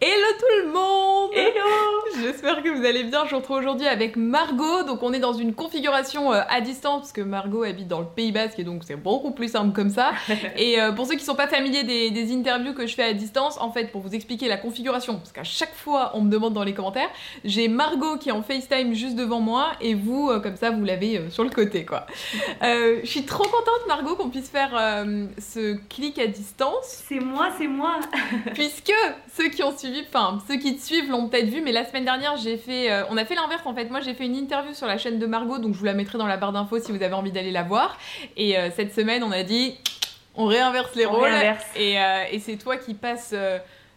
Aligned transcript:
Hello 0.00 0.26
tout 0.38 0.64
le 0.64 0.72
monde 0.72 1.30
Hello 1.34 1.98
J'espère 2.22 2.62
que 2.62 2.68
vous 2.68 2.84
allez 2.84 3.02
bien. 3.02 3.24
Je 3.24 3.30
vous 3.30 3.38
retrouve 3.38 3.58
aujourd'hui 3.58 3.86
avec 3.88 4.16
Margot. 4.16 4.84
Donc 4.84 5.02
on 5.02 5.12
est 5.12 5.18
dans 5.18 5.32
une 5.32 5.54
configuration 5.54 6.32
euh, 6.32 6.42
à 6.48 6.60
distance 6.60 7.00
parce 7.00 7.12
que 7.12 7.20
Margot 7.20 7.64
habite 7.64 7.88
dans 7.88 7.98
le 7.98 8.06
Pays 8.06 8.30
Basque 8.30 8.60
et 8.60 8.64
donc 8.64 8.82
c'est 8.84 8.94
beaucoup 8.94 9.32
plus 9.32 9.50
simple 9.50 9.72
comme 9.72 9.90
ça. 9.90 10.12
et 10.56 10.80
euh, 10.80 10.92
pour 10.92 11.06
ceux 11.06 11.16
qui 11.16 11.24
sont 11.24 11.34
pas 11.34 11.48
familiers 11.48 11.82
des, 11.82 12.10
des, 12.10 12.32
interviews 12.32 12.74
que 12.74 12.86
je 12.86 12.94
fais 12.94 13.02
à 13.02 13.12
distance, 13.12 13.60
en 13.60 13.72
fait 13.72 13.90
pour 13.90 14.00
vous 14.00 14.14
expliquer 14.14 14.46
la 14.46 14.56
configuration, 14.56 15.16
parce 15.16 15.32
qu'à 15.32 15.42
chaque 15.42 15.74
fois 15.74 16.12
on 16.14 16.20
me 16.20 16.30
demande 16.30 16.54
dans 16.54 16.64
les 16.64 16.74
commentaires, 16.74 17.10
j'ai 17.44 17.66
Margot 17.66 18.18
qui 18.18 18.28
est 18.28 18.32
en 18.32 18.42
FaceTime 18.42 18.94
juste 18.94 19.16
devant 19.16 19.40
moi 19.40 19.72
et 19.80 19.94
vous 19.94 20.30
euh, 20.30 20.38
comme 20.38 20.56
ça 20.56 20.70
vous 20.70 20.84
l'avez 20.84 21.28
sur 21.30 21.42
le 21.42 21.50
côté 21.50 21.84
quoi. 21.84 22.06
je 22.62 23.00
suis 23.04 23.24
trop 23.24 23.44
contente 23.44 23.86
Margot 23.88 24.14
qu'on 24.14 24.30
puisse 24.30 24.48
faire 24.48 25.04
ce 25.38 25.76
clic 25.88 26.20
à 26.20 26.28
distance. 26.28 27.02
C'est 27.08 27.20
moi, 27.20 27.48
c'est 27.58 27.66
moi. 27.66 27.98
puisque 28.54 28.94
ceux 29.36 29.48
qui 29.48 29.62
ont 29.62 29.76
suivi 29.76 29.87
enfin 30.08 30.38
ceux 30.48 30.56
qui 30.56 30.76
te 30.76 30.82
suivent 30.82 31.10
l'ont 31.10 31.28
peut-être 31.28 31.48
vu, 31.48 31.60
mais 31.60 31.72
la 31.72 31.84
semaine 31.84 32.04
dernière 32.04 32.36
j'ai 32.36 32.56
fait, 32.56 32.90
euh, 32.90 33.04
on 33.10 33.16
a 33.16 33.24
fait 33.24 33.34
l'inverse 33.34 33.62
en 33.64 33.74
fait. 33.74 33.86
Moi 33.90 34.00
j'ai 34.00 34.14
fait 34.14 34.26
une 34.26 34.36
interview 34.36 34.74
sur 34.74 34.86
la 34.86 34.98
chaîne 34.98 35.18
de 35.18 35.26
Margot, 35.26 35.58
donc 35.58 35.74
je 35.74 35.78
vous 35.78 35.84
la 35.84 35.94
mettrai 35.94 36.18
dans 36.18 36.26
la 36.26 36.36
barre 36.36 36.52
d'infos 36.52 36.78
si 36.78 36.92
vous 36.92 37.02
avez 37.02 37.14
envie 37.14 37.32
d'aller 37.32 37.50
la 37.50 37.62
voir. 37.62 37.98
Et 38.36 38.58
euh, 38.58 38.70
cette 38.74 38.94
semaine 38.94 39.22
on 39.22 39.32
a 39.32 39.42
dit, 39.42 39.76
on 40.34 40.46
réinverse 40.46 40.94
les 40.94 41.06
rôles. 41.06 41.30
Et, 41.76 42.00
euh, 42.00 42.24
et 42.30 42.38
c'est 42.38 42.56
toi 42.56 42.76
qui 42.76 42.94
passes, 42.94 43.34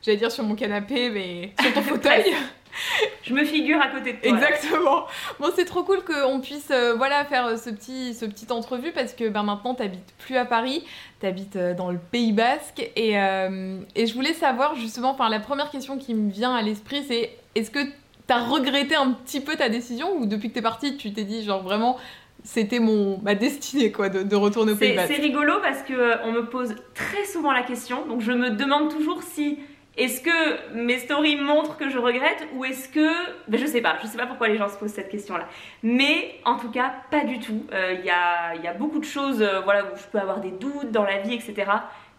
j'allais 0.01 0.17
dire 0.17 0.31
sur 0.31 0.43
mon 0.43 0.55
canapé, 0.55 1.09
mais 1.09 1.53
sur 1.61 1.73
ton 1.73 1.81
fauteuil. 1.83 2.33
je 3.23 3.33
me 3.33 3.43
figure 3.43 3.79
à 3.81 3.87
côté 3.87 4.13
de 4.13 4.17
toi. 4.17 4.37
Exactement. 4.37 5.05
Bon, 5.39 5.49
c'est 5.55 5.65
trop 5.65 5.83
cool 5.83 6.03
qu'on 6.03 6.39
puisse 6.39 6.69
euh, 6.71 6.93
voilà, 6.95 7.25
faire 7.25 7.45
euh, 7.45 7.57
ce 7.57 7.69
petit, 7.69 8.13
ce 8.13 8.25
petit 8.25 8.51
entrevue 8.51 8.91
parce 8.91 9.13
que 9.13 9.29
ben, 9.29 9.43
maintenant, 9.43 9.75
tu 9.75 9.83
n'habites 9.83 10.13
plus 10.19 10.37
à 10.37 10.45
Paris, 10.45 10.83
tu 11.19 11.25
habites 11.25 11.55
euh, 11.55 11.73
dans 11.73 11.91
le 11.91 11.99
Pays 11.99 12.33
Basque. 12.33 12.89
Et, 12.95 13.11
et 13.11 14.07
je 14.07 14.13
voulais 14.13 14.33
savoir 14.33 14.75
justement, 14.75 15.11
enfin, 15.11 15.29
la 15.29 15.39
première 15.39 15.69
question 15.69 15.97
qui 15.97 16.13
me 16.13 16.31
vient 16.31 16.55
à 16.55 16.61
l'esprit, 16.61 17.03
c'est 17.07 17.31
est-ce 17.55 17.71
que 17.71 17.83
tu 17.83 18.33
as 18.33 18.39
regretté 18.39 18.95
un 18.95 19.11
petit 19.11 19.41
peu 19.41 19.55
ta 19.55 19.69
décision 19.69 20.15
ou 20.17 20.25
depuis 20.25 20.49
que 20.49 20.53
tu 20.53 20.59
es 20.59 20.63
partie, 20.63 20.97
tu 20.97 21.11
t'es 21.13 21.23
dit, 21.23 21.43
genre 21.43 21.63
vraiment, 21.63 21.97
c'était 22.43 22.79
mon 22.79 23.19
ma 23.19 23.35
destinée 23.35 23.91
quoi 23.91 24.09
de, 24.09 24.23
de 24.23 24.35
retourner 24.35 24.73
au 24.73 24.75
Pays 24.75 24.95
Basque? 24.95 25.13
C'est 25.13 25.21
rigolo 25.21 25.53
parce 25.61 25.83
que 25.83 26.25
on 26.25 26.31
me 26.31 26.45
pose 26.45 26.75
très 26.93 27.25
souvent 27.25 27.51
la 27.51 27.63
question, 27.63 28.05
donc 28.07 28.21
je 28.21 28.31
me 28.31 28.51
demande 28.51 28.89
toujours 28.89 29.21
si 29.23 29.59
est-ce 29.97 30.21
que 30.21 30.73
mes 30.73 30.99
stories 30.99 31.35
montrent 31.35 31.77
que 31.77 31.89
je 31.89 31.97
regrette 31.97 32.47
ou 32.55 32.63
est-ce 32.63 32.87
que... 32.87 33.09
Ben, 33.49 33.59
je 33.59 33.65
sais 33.65 33.81
pas, 33.81 33.97
je 34.01 34.07
sais 34.07 34.17
pas 34.17 34.25
pourquoi 34.25 34.47
les 34.47 34.57
gens 34.57 34.69
se 34.69 34.77
posent 34.77 34.93
cette 34.93 35.09
question-là. 35.09 35.47
Mais 35.83 36.35
en 36.45 36.57
tout 36.57 36.71
cas, 36.71 36.93
pas 37.11 37.25
du 37.25 37.39
tout. 37.39 37.65
Il 37.69 37.75
euh, 37.75 37.93
y, 37.95 38.09
a, 38.09 38.55
y, 38.55 38.67
a, 38.67 38.73
beaucoup 38.73 38.99
de 38.99 39.05
choses 39.05 39.41
euh, 39.41 39.59
voilà, 39.61 39.83
où 39.85 39.97
je 39.97 40.03
peux 40.03 40.19
avoir 40.19 40.39
des 40.39 40.51
doutes 40.51 40.91
dans 40.91 41.03
la 41.03 41.19
vie, 41.19 41.33
etc. 41.33 41.69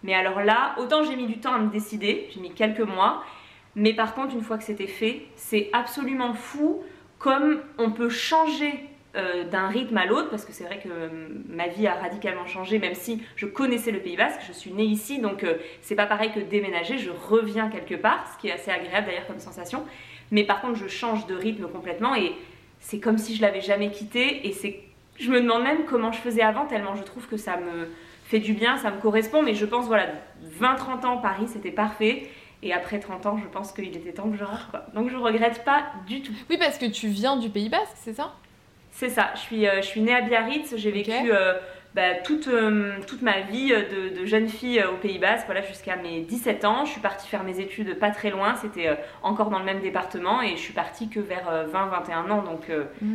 Mais 0.02 0.14
alors 0.14 0.42
là, 0.42 0.74
autant 0.78 1.02
j'ai 1.02 1.16
mis 1.16 1.26
du 1.26 1.38
temps 1.38 1.54
à 1.54 1.58
me 1.58 1.70
décider, 1.70 2.28
j'ai 2.34 2.40
mis 2.40 2.52
quelques 2.52 2.80
mois. 2.80 3.24
Mais 3.74 3.94
par 3.94 4.14
contre, 4.14 4.34
une 4.34 4.42
fois 4.42 4.58
que 4.58 4.64
c'était 4.64 4.86
fait, 4.86 5.22
c'est 5.36 5.70
absolument 5.72 6.34
fou 6.34 6.82
comme 7.18 7.60
on 7.78 7.90
peut 7.90 8.10
changer 8.10 8.91
euh, 9.14 9.44
d'un 9.44 9.68
rythme 9.68 9.98
à 9.98 10.06
l'autre, 10.06 10.30
parce 10.30 10.46
que 10.46 10.52
c'est 10.52 10.64
vrai 10.64 10.78
que 10.78 10.88
euh, 10.88 11.08
ma 11.46 11.68
vie 11.68 11.86
a 11.86 11.94
radicalement 11.94 12.46
changé, 12.46 12.78
même 12.78 12.94
si 12.94 13.22
je 13.36 13.44
connaissais 13.44 13.90
le 13.90 14.00
Pays 14.00 14.16
Basque, 14.16 14.40
je 14.46 14.52
suis 14.52 14.72
née 14.72 14.84
ici, 14.84 15.18
donc 15.18 15.44
euh, 15.44 15.56
c'est 15.82 15.94
pas 15.94 16.06
pareil 16.06 16.32
que 16.32 16.40
déménager, 16.40 16.96
je 16.96 17.10
reviens 17.10 17.68
quelque 17.68 17.94
part, 17.94 18.26
ce 18.32 18.40
qui 18.40 18.48
est 18.48 18.52
assez 18.52 18.70
agréable 18.70 19.08
d'ailleurs 19.08 19.26
comme 19.26 19.38
sensation. 19.38 19.84
Mais 20.30 20.44
par 20.44 20.62
contre, 20.62 20.78
je 20.78 20.88
change 20.88 21.26
de 21.26 21.34
rythme 21.34 21.68
complètement 21.68 22.14
et 22.14 22.32
c'est 22.80 23.00
comme 23.00 23.18
si 23.18 23.36
je 23.36 23.42
l'avais 23.42 23.60
jamais 23.60 23.90
quitté 23.90 24.48
et 24.48 24.52
c'est 24.52 24.80
je 25.20 25.30
me 25.30 25.42
demande 25.42 25.62
même 25.62 25.84
comment 25.84 26.10
je 26.10 26.18
faisais 26.18 26.40
avant 26.40 26.64
tellement 26.64 26.96
je 26.96 27.02
trouve 27.02 27.28
que 27.28 27.36
ça 27.36 27.58
me 27.58 27.88
fait 28.24 28.40
du 28.40 28.54
bien, 28.54 28.78
ça 28.78 28.90
me 28.90 28.98
correspond 28.98 29.42
mais 29.42 29.52
je 29.52 29.66
pense 29.66 29.86
voilà 29.86 30.06
20 30.40 30.74
30 30.76 31.04
ans 31.04 31.18
Paris, 31.18 31.48
c'était 31.48 31.70
parfait. 31.70 32.30
Et 32.62 32.72
après 32.72 32.98
30 32.98 33.26
ans, 33.26 33.36
je 33.36 33.46
pense 33.48 33.72
qu'il 33.72 33.94
était 33.94 34.12
temps 34.12 34.30
que 34.30 34.36
je 34.36 34.44
rentre. 34.44 34.70
Donc 34.94 35.10
je 35.10 35.16
regrette 35.16 35.64
pas 35.64 35.82
du 36.06 36.22
tout. 36.22 36.32
Oui, 36.48 36.56
parce 36.58 36.78
que 36.78 36.86
tu 36.86 37.08
viens 37.08 37.36
du 37.36 37.50
Pays 37.50 37.68
Basque, 37.68 37.96
c'est 37.96 38.14
ça? 38.14 38.34
C'est 38.92 39.08
ça, 39.08 39.32
je 39.34 39.40
suis, 39.40 39.66
euh, 39.66 39.76
je 39.76 39.86
suis 39.86 40.00
née 40.00 40.14
à 40.14 40.20
Biarritz, 40.20 40.76
j'ai 40.76 40.90
vécu 40.90 41.32
euh, 41.32 41.54
bah, 41.94 42.14
toute, 42.24 42.46
euh, 42.46 42.92
toute 43.06 43.22
ma 43.22 43.40
vie 43.40 43.70
de, 43.70 44.24
jeune 44.26 44.48
fille 44.48 44.84
au 44.84 44.96
Pays 44.96 45.18
Basque, 45.18 45.46
voilà, 45.46 45.62
jusqu'à 45.62 45.96
mes 45.96 46.20
17 46.20 46.64
ans. 46.64 46.84
Je 46.84 46.92
suis 46.92 47.00
partie 47.00 47.26
faire 47.26 47.42
mes 47.42 47.58
études 47.58 47.98
pas 47.98 48.10
très 48.10 48.30
loin, 48.30 48.54
c'était 48.54 48.96
encore 49.22 49.50
dans 49.50 49.58
le 49.58 49.64
même 49.64 49.80
département 49.80 50.42
et 50.42 50.56
je 50.56 50.60
suis 50.60 50.74
partie 50.74 51.08
que 51.08 51.20
vers 51.20 51.66
20-21 51.72 52.30
ans, 52.30 52.42
donc 52.42 52.70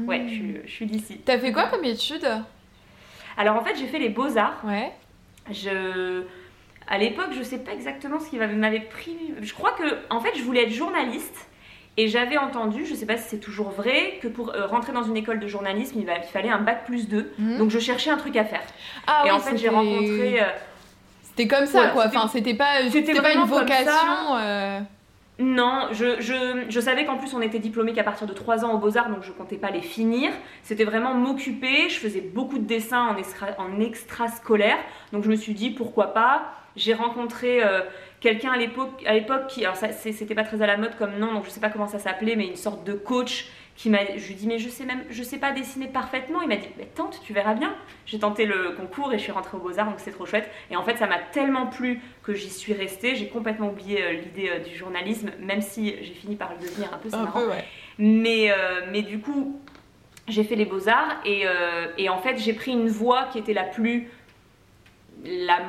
ouais, 0.08 0.26
je, 0.28 0.42
hmm. 0.42 0.62
je 0.66 0.72
suis 0.72 0.86
d'ici. 0.88 1.22
T'as 1.24 1.38
fait 1.38 1.52
quoi 1.52 1.68
comme 1.68 1.86
études? 1.86 2.28
Alors 3.38 3.56
en 3.56 3.64
fait, 3.64 3.76
j'ai 3.78 3.88
fait 3.88 4.00
les 4.00 4.10
beaux-arts. 4.10 4.62
Ouais. 4.66 4.92
Je... 5.52 6.24
À 6.90 6.98
l'époque, 6.98 7.30
je 7.38 7.44
sais 7.44 7.60
pas 7.60 7.74
exactement 7.74 8.20
ce 8.20 8.30
qui 8.30 8.38
m'avait 8.38 8.80
pris. 8.80 9.18
Je 9.42 9.54
crois 9.54 9.72
que, 9.72 9.84
en 10.10 10.22
fait, 10.22 10.32
je 10.36 10.42
voulais 10.42 10.64
être 10.64 10.74
journaliste. 10.74 11.47
Et 12.00 12.08
j'avais 12.08 12.38
entendu, 12.38 12.86
je 12.86 12.92
ne 12.92 12.96
sais 12.96 13.08
pas 13.08 13.18
si 13.18 13.28
c'est 13.28 13.40
toujours 13.40 13.72
vrai, 13.72 14.20
que 14.22 14.28
pour 14.28 14.54
euh, 14.54 14.68
rentrer 14.68 14.94
dans 14.94 15.02
une 15.02 15.18
école 15.18 15.40
de 15.40 15.48
journalisme, 15.48 16.00
il, 16.00 16.08
fallait 16.32 16.50
un 16.50 16.60
bac 16.60 16.86
plus 16.86 17.08
2. 17.08 17.34
Mhm. 17.40 17.58
Donc 17.58 17.72
je 17.72 17.80
cherchais 17.80 18.12
un 18.12 18.18
truc 18.18 18.36
à 18.38 18.46
faire. 18.46 18.62
Ah, 19.08 19.24
et 19.26 19.32
en 19.32 19.40
fait, 19.40 19.58
j'ai 19.58 19.70
rencontré. 19.70 20.40
Euh, 20.40 20.46
c'était 21.24 21.48
comme 21.48 21.66
ça, 21.66 21.88
quoi. 21.88 22.06
Enfin, 22.06 22.28
c'était 22.28 22.54
pas, 22.54 22.88
c'était 22.92 23.20
pas 23.20 23.34
une 23.34 23.46
vocation. 23.46 24.36
Euh. 24.36 24.80
Non, 25.40 25.88
je, 25.92 26.20
je, 26.20 26.66
je 26.68 26.80
savais 26.80 27.06
qu'en 27.06 27.18
plus 27.18 27.36
on 27.36 27.42
était 27.42 27.60
diplômé 27.60 27.94
qu'à 27.94 28.04
partir 28.04 28.26
de 28.26 28.34
3 28.34 28.66
ans 28.66 28.74
aux 28.74 28.80
Beaux-Arts, 28.80 29.10
donc 29.10 29.22
je 29.22 29.32
comptais 29.32 29.58
pas 29.58 29.70
les 29.70 29.82
finir. 29.82 30.32
C'était 30.64 30.84
vraiment 30.84 31.14
m'occuper. 31.16 31.90
Je 31.90 32.00
faisais 32.00 32.22
beaucoup 32.22 32.58
de 32.58 32.66
dessins 32.66 33.08
en, 33.08 33.18
extra, 33.18 33.48
en 33.58 33.80
extrascolaire, 33.80 34.78
donc 35.14 35.24
je 35.24 35.30
me 35.30 35.36
suis 35.36 35.54
dit 35.54 35.72
pourquoi 35.72 36.14
pas? 36.14 36.54
J'ai 36.76 36.94
rencontré 36.94 37.64
quelqu'un 38.20 38.52
à 38.52 38.58
l'époque, 38.58 39.04
à 39.06 39.14
l'époque 39.14 39.48
qui, 39.48 39.64
alors 39.64 39.76
ça, 39.76 39.92
c'était 39.92 40.36
pas 40.36 40.44
très 40.44 40.62
à 40.62 40.68
la 40.68 40.78
mode 40.78 40.98
comme 40.98 41.18
nom, 41.18 41.34
donc 41.34 41.46
je 41.46 41.50
sais 41.50 41.60
pas 41.60 41.70
comment 41.70 41.88
ça 41.88 42.00
s'appelait, 42.00 42.36
mais 42.36 42.48
une 42.48 42.56
sorte 42.56 42.84
de 42.84 42.94
coach 42.94 43.48
qui 43.76 43.92
m'a, 43.92 44.00
je 44.18 44.28
lui 44.28 44.34
dis 44.34 44.48
mais 44.48 44.58
je 44.58 44.70
sais 44.70 44.86
même, 44.86 45.04
je 45.12 45.22
sais 45.22 45.38
pas 45.38 45.52
dessiner 45.52 45.88
parfaitement. 45.88 46.42
Il 46.42 46.48
m'a 46.48 46.56
dit 46.56 46.68
mais 46.78 46.86
tente, 46.86 47.22
tu 47.24 47.32
verras 47.32 47.54
bien. 47.54 47.76
J'ai 48.08 48.18
tenté 48.18 48.46
le 48.46 48.72
concours 48.72 49.14
et 49.14 49.20
je 49.20 49.24
suis 49.24 49.32
rentrée 49.32 49.56
au 49.56 49.60
Beaux 49.60 49.78
Arts, 49.78 49.86
donc 49.86 50.00
c'est 50.00 50.12
trop 50.12 50.26
chouette. 50.26 50.50
Et 50.72 50.76
en 50.76 50.84
fait, 50.84 50.98
ça 50.98 51.06
m'a 51.06 51.20
tellement 51.20 51.68
plu 51.68 52.02
que 52.24 52.34
j'y 52.34 52.50
suis 52.50 52.74
restée. 52.74 53.16
J'ai 53.16 53.28
complètement 53.28 53.70
oublié 53.70 54.04
euh, 54.04 54.14
l'idée 54.14 54.50
euh, 54.50 54.60
du 54.60 54.76
journalisme, 54.76 55.30
même 55.40 55.62
si 55.62 55.96
j'ai 56.02 56.14
fini 56.14 56.36
par 56.36 56.54
le 56.54 56.66
devenir 56.66 56.92
un 56.92 56.98
peu. 56.98 57.10
Peu, 57.10 57.50
ouais. 57.50 57.64
Mais, 58.00 58.52
euh, 58.52 58.88
mais 58.92 59.04
du 59.04 59.20
coup, 59.20 59.62
j'ai 60.28 60.44
fait 60.44 60.56
les 60.56 60.66
Beaux 60.66 60.90
Arts 60.90 61.18
et, 61.24 61.46
et 61.98 62.10
en 62.10 62.18
fait, 62.18 62.38
j'ai 62.38 62.54
pris 62.54 62.72
une 62.72 62.90
voie 62.90 63.26
qui 63.32 63.38
était 63.38 63.54
la 63.54 63.64
plus, 63.64 64.10
la, 65.24 65.60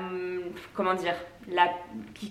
comment 0.74 0.94
dire 0.94 1.14
la, 1.50 1.70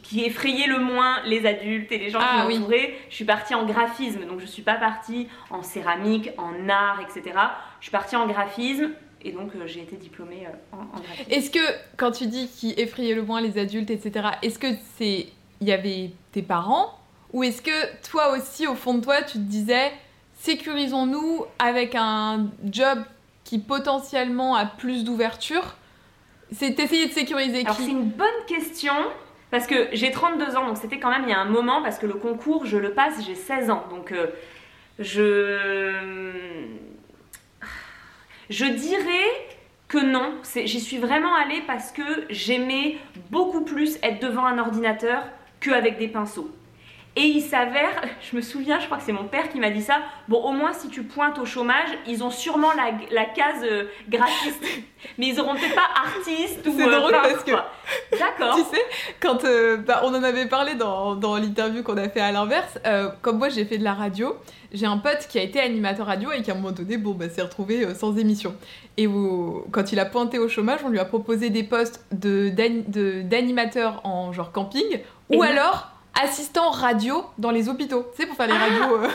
qui, 0.03 0.23
effrayait 0.23 0.67
le 0.67 0.79
moins 0.79 1.21
les 1.25 1.45
adultes 1.45 1.91
et 1.91 1.97
les 1.97 2.09
gens 2.09 2.19
qui 2.19 2.25
ah 2.27 2.47
m'entouraient. 2.47 2.95
Je 3.09 3.15
suis 3.15 3.25
partie 3.25 3.55
en 3.55 3.65
graphisme, 3.65 4.25
donc 4.25 4.39
je 4.39 4.45
suis 4.45 4.61
pas 4.61 4.75
partie 4.75 5.27
en 5.49 5.63
céramie, 5.63 6.29
en 6.37 6.69
art, 6.69 6.99
etc. 7.01 7.37
Je 7.79 7.85
suis 7.85 7.91
partie 7.91 8.15
en 8.15 8.27
graphisme 8.27 8.91
et 9.23 9.31
donc 9.31 9.55
euh, 9.55 9.65
j'ai 9.65 9.81
été 9.81 9.95
diplômée 9.95 10.45
euh, 10.45 10.75
en, 10.75 10.99
graphisme. 10.99 11.31
Est-ce 11.31 11.49
que 11.49 11.59
quand 11.97 12.11
tu 12.11 12.27
dis 12.27 12.47
qui 12.47 12.73
effrayait 12.77 13.15
le 13.15 13.23
moins 13.23 13.41
les 13.41 13.57
adultes, 13.57 13.89
etc. 13.89 14.29
Est-ce 14.41 14.59
que 14.59 14.67
c'est 14.97 15.27
il 15.59 15.67
y 15.67 15.71
avait 15.71 16.11
tes 16.31 16.43
parents? 16.43 16.99
Ou 17.33 17.43
est-ce 17.43 17.61
que 17.61 18.07
toi 18.09 18.37
aussi 18.37 18.67
au 18.67 18.75
fond 18.75 18.93
de 18.95 19.03
toi 19.03 19.21
tu 19.21 19.33
te 19.33 19.37
disais 19.39 19.91
sécurisons-nous 20.39 21.45
avec 21.59 21.95
un 21.95 22.47
job 22.63 22.99
qui 23.43 23.59
potentiellement 23.59 24.55
a 24.55 24.65
plus 24.65 25.03
d'ouverture 25.03 25.76
c'est 26.51 26.79
essayer 26.79 27.07
de 27.07 27.11
sécuriser 27.11 27.61
Alors, 27.61 27.75
c'est 27.75 27.89
une 27.89 28.09
bonne 28.09 28.27
question. 28.47 28.93
Parce 29.49 29.65
que 29.65 29.87
j'ai 29.93 30.11
32 30.11 30.57
ans, 30.57 30.67
donc 30.67 30.77
c'était 30.77 30.99
quand 30.99 31.09
même 31.09 31.23
il 31.23 31.29
y 31.29 31.33
a 31.33 31.39
un 31.39 31.45
moment, 31.45 31.81
parce 31.81 31.97
que 31.97 32.05
le 32.05 32.15
concours, 32.15 32.65
je 32.65 32.77
le 32.77 32.91
passe, 32.91 33.25
j'ai 33.25 33.35
16 33.35 33.69
ans. 33.69 33.85
Donc 33.89 34.11
euh, 34.11 34.27
je. 34.99 36.31
Je 38.49 38.65
dirais 38.65 39.47
que 39.87 39.97
non. 39.97 40.35
J'y 40.55 40.79
suis 40.79 40.97
vraiment 40.97 41.35
allée 41.35 41.61
parce 41.65 41.91
que 41.91 42.25
j'aimais 42.29 42.97
beaucoup 43.29 43.61
plus 43.61 43.97
être 44.03 44.21
devant 44.21 44.45
un 44.45 44.57
ordinateur 44.57 45.23
qu'avec 45.59 45.97
des 45.97 46.07
pinceaux. 46.07 46.49
Et 47.19 47.23
il 47.23 47.41
s'avère, 47.41 47.99
je 48.21 48.35
me 48.35 48.41
souviens, 48.41 48.79
je 48.79 48.85
crois 48.85 48.97
que 48.97 49.03
c'est 49.03 49.11
mon 49.11 49.23
père 49.27 49.49
qui 49.49 49.59
m'a 49.59 49.71
dit 49.71 49.81
ça. 49.81 49.95
Bon, 50.27 50.37
au 50.43 50.51
moins 50.51 50.71
si 50.71 50.87
tu 50.87 51.01
pointes 51.01 51.39
au 51.39 51.45
chômage, 51.45 51.89
ils 52.05 52.23
ont 52.23 52.29
sûrement 52.29 52.69
la, 52.73 52.91
la 53.11 53.25
case 53.25 53.63
euh, 53.63 53.85
graphiste, 54.07 54.63
mais 55.17 55.27
ils 55.29 55.39
auront 55.39 55.55
peut-être 55.55 55.73
pas 55.73 55.89
artiste 55.95 56.59
ou. 56.67 56.75
C'est 56.77 56.87
euh, 56.87 56.99
drôle 56.99 57.11
peintre, 57.11 57.29
parce 57.29 57.43
que-. 57.43 58.17
D'accord. 58.19 58.55
Tu 58.55 58.75
sais, 58.75 58.81
quand 59.19 59.43
euh, 59.45 59.77
bah, 59.77 60.01
on 60.03 60.13
en 60.13 60.21
avait 60.21 60.45
parlé 60.47 60.75
dans, 60.75 61.15
dans 61.15 61.37
l'interview 61.37 61.81
qu'on 61.81 61.97
a 61.97 62.07
fait 62.07 62.19
à 62.21 62.31
l'inverse, 62.31 62.77
euh, 62.85 63.09
comme 63.23 63.39
moi 63.39 63.49
j'ai 63.49 63.65
fait 63.65 63.79
de 63.79 63.83
la 63.83 63.95
radio, 63.95 64.35
j'ai 64.71 64.85
un 64.85 64.97
pote 64.97 65.25
qui 65.27 65.39
a 65.39 65.41
été 65.41 65.59
animateur 65.59 66.05
radio 66.05 66.31
et 66.31 66.43
qui 66.43 66.51
à 66.51 66.53
un 66.53 66.57
moment 66.57 66.71
donné, 66.71 66.97
bon, 66.97 67.11
bah, 67.13 67.29
s'est 67.29 67.41
retrouvé 67.41 67.83
euh, 67.83 67.95
sans 67.95 68.15
émission. 68.17 68.53
Et 68.95 69.07
où, 69.07 69.65
quand 69.71 69.91
il 69.91 69.99
a 69.99 70.05
pointé 70.05 70.37
au 70.37 70.49
chômage, 70.49 70.81
on 70.85 70.89
lui 70.89 70.99
a 70.99 71.05
proposé 71.05 71.49
des 71.49 71.63
postes 71.63 72.05
de, 72.11 72.49
d'ani- 72.49 72.83
de- 72.87 73.21
d'animateur 73.23 74.01
en 74.03 74.31
genre 74.33 74.51
camping 74.51 74.99
ou 75.33 75.41
alors 75.41 75.89
assistant 76.23 76.69
radio 76.71 77.23
dans 77.37 77.51
les 77.51 77.69
hôpitaux. 77.69 78.07
Tu 78.15 78.21
sais, 78.21 78.27
pour 78.27 78.35
faire 78.37 78.47
les 78.47 78.53
Ah 78.53 78.67
radios. 78.83 78.97
euh, 79.03 79.07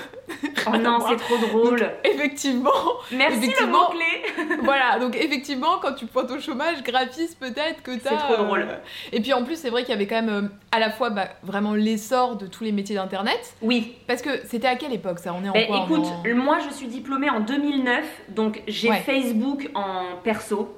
Oh 0.73 0.77
non, 0.77 0.99
c'est 1.09 1.17
trop 1.17 1.37
drôle. 1.39 1.91
effectivement, 2.05 2.71
Merci 3.11 3.39
le 3.39 3.45
effectivement. 3.45 3.91
mot-clé. 3.91 4.57
voilà, 4.63 4.99
donc 4.99 5.17
effectivement, 5.17 5.79
quand 5.81 5.95
tu 5.95 6.07
pointes 6.07 6.31
au 6.31 6.39
chômage, 6.41 6.83
graphiste 6.83 7.39
peut-être 7.39 7.83
que 7.83 7.99
t'as. 7.99 8.11
C'est 8.11 8.17
trop 8.35 8.43
drôle. 8.45 8.67
Et 9.13 9.21
puis 9.21 9.33
en 9.33 9.45
plus, 9.45 9.57
c'est 9.57 9.71
vrai 9.71 9.83
qu'il 9.83 9.91
y 9.91 9.95
avait 9.97 10.07
quand 10.07 10.23
même 10.23 10.29
euh, 10.45 10.49
à 10.71 10.79
la 10.79 10.91
fois 10.91 11.11
bah, 11.11 11.29
vraiment 11.43 11.75
l'essor 11.75 12.37
de 12.37 12.47
tous 12.47 12.65
les 12.65 12.73
métiers 12.73 12.95
d'internet. 12.97 13.55
Oui. 13.63 13.95
Parce 14.07 14.23
que 14.23 14.31
c'était 14.47 14.69
à 14.69 14.77
quelle 14.77 14.93
époque 14.93 15.19
ça? 15.19 15.35
On 15.35 15.45
est 15.45 15.49
en 15.49 15.53
Ben, 15.53 15.67
quoi 15.67 15.83
écoute, 15.85 16.07
en- 16.07 16.35
moi 16.37 16.59
je 16.69 16.75
suis 16.75 16.87
diplômée 16.87 17.31
en 17.31 17.41
2009, 17.41 18.05
donc 18.29 18.63
j'ai 18.69 18.91
Ouais. 18.91 19.01
Facebook 19.01 19.71
en 19.75 20.17
perso, 20.23 20.77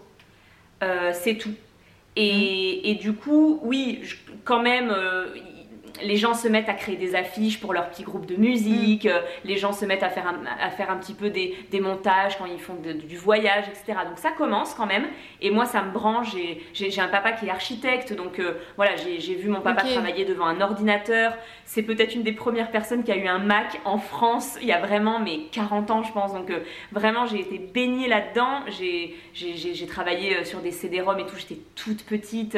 Euh, 0.83 1.13
c'est 1.15 1.37
tout. 1.37 1.55
Et, 2.17 2.81
Mm. 2.85 2.87
et 2.89 2.95
du 2.97 3.13
coup, 3.15 3.59
oui, 3.63 4.01
je- 4.03 4.17
quand 4.45 4.61
même, 4.61 4.91
euh, 4.91 5.27
les 6.03 6.17
gens 6.17 6.35
se 6.35 6.49
mettent 6.49 6.69
à 6.69 6.75
créer 6.75 6.97
des 6.97 7.15
affiches 7.15 7.61
pour 7.61 7.73
leur 7.73 7.89
petit 7.91 8.03
groupe 8.03 8.27
de 8.27 8.35
Mm. 8.37 8.41
musique, 8.41 9.07
euh, 9.07 9.21
les 9.45 9.57
gens 9.57 9.73
se 9.73 9.85
mettent 9.85 10.03
à 10.03 10.09
faire 10.11 10.27
un, 10.27 10.41
à 10.61 10.71
faire 10.71 10.91
un 10.91 10.97
petit 10.97 11.15
peu 11.15 11.31
des, 11.31 11.57
des 11.71 11.81
montages 11.81 12.37
quand 12.39 12.47
ils 12.47 12.59
font 12.61 12.75
de- 12.75 12.93
du 12.93 13.17
voyage, 13.17 13.65
etc. 13.69 14.01
Donc 14.09 14.19
ça 14.19 14.31
commence 14.33 14.75
quand 14.75 14.87
même. 14.87 15.07
Et 15.41 15.51
moi, 15.51 15.67
ça 15.67 15.83
me 15.83 15.91
branche. 15.93 16.35
J'ai- 16.73 17.01
un 17.01 17.09
papa 17.09 17.33
qui 17.33 17.47
est 17.47 17.51
architecte, 17.51 18.13
donc 18.13 18.39
euh, 18.39 18.55
voilà, 18.77 18.93
j'ai 18.97 19.35
vu 19.35 19.49
mon 19.49 19.61
papa 19.61 19.83
travailler 19.83 20.25
devant 20.25 20.47
un 20.47 20.61
ordinateur. 20.61 21.33
C'est 21.65 21.83
peut-être 21.83 22.15
une 22.15 22.23
des 22.23 22.33
premières 22.33 22.71
personnes 22.71 23.03
qui 23.05 23.11
a 23.13 23.17
eu 23.17 23.27
un 23.27 23.39
Mac 23.39 23.81
en 23.85 23.99
France 23.99 24.57
il 24.61 24.69
y 24.69 24.73
a 24.73 24.79
vraiment 24.81 25.19
mais 25.19 25.41
40 25.53 25.91
ans, 25.91 26.03
je 26.03 26.13
pense. 26.13 26.33
Donc 26.33 26.51
euh, 26.51 26.61
vraiment, 26.93 27.27
j'ai 27.27 27.41
été 27.41 27.59
baignée 27.59 28.09
là-dedans. 28.09 28.61
J'ai 28.69 29.87
travaillé 29.87 30.45
sur 30.45 30.61
des 30.61 30.71
CD-ROM 30.71 31.19
et 31.19 31.27
tout. 31.27 31.37
J'étais 31.37 31.59
toute 31.75 32.05
petite. 32.05 32.57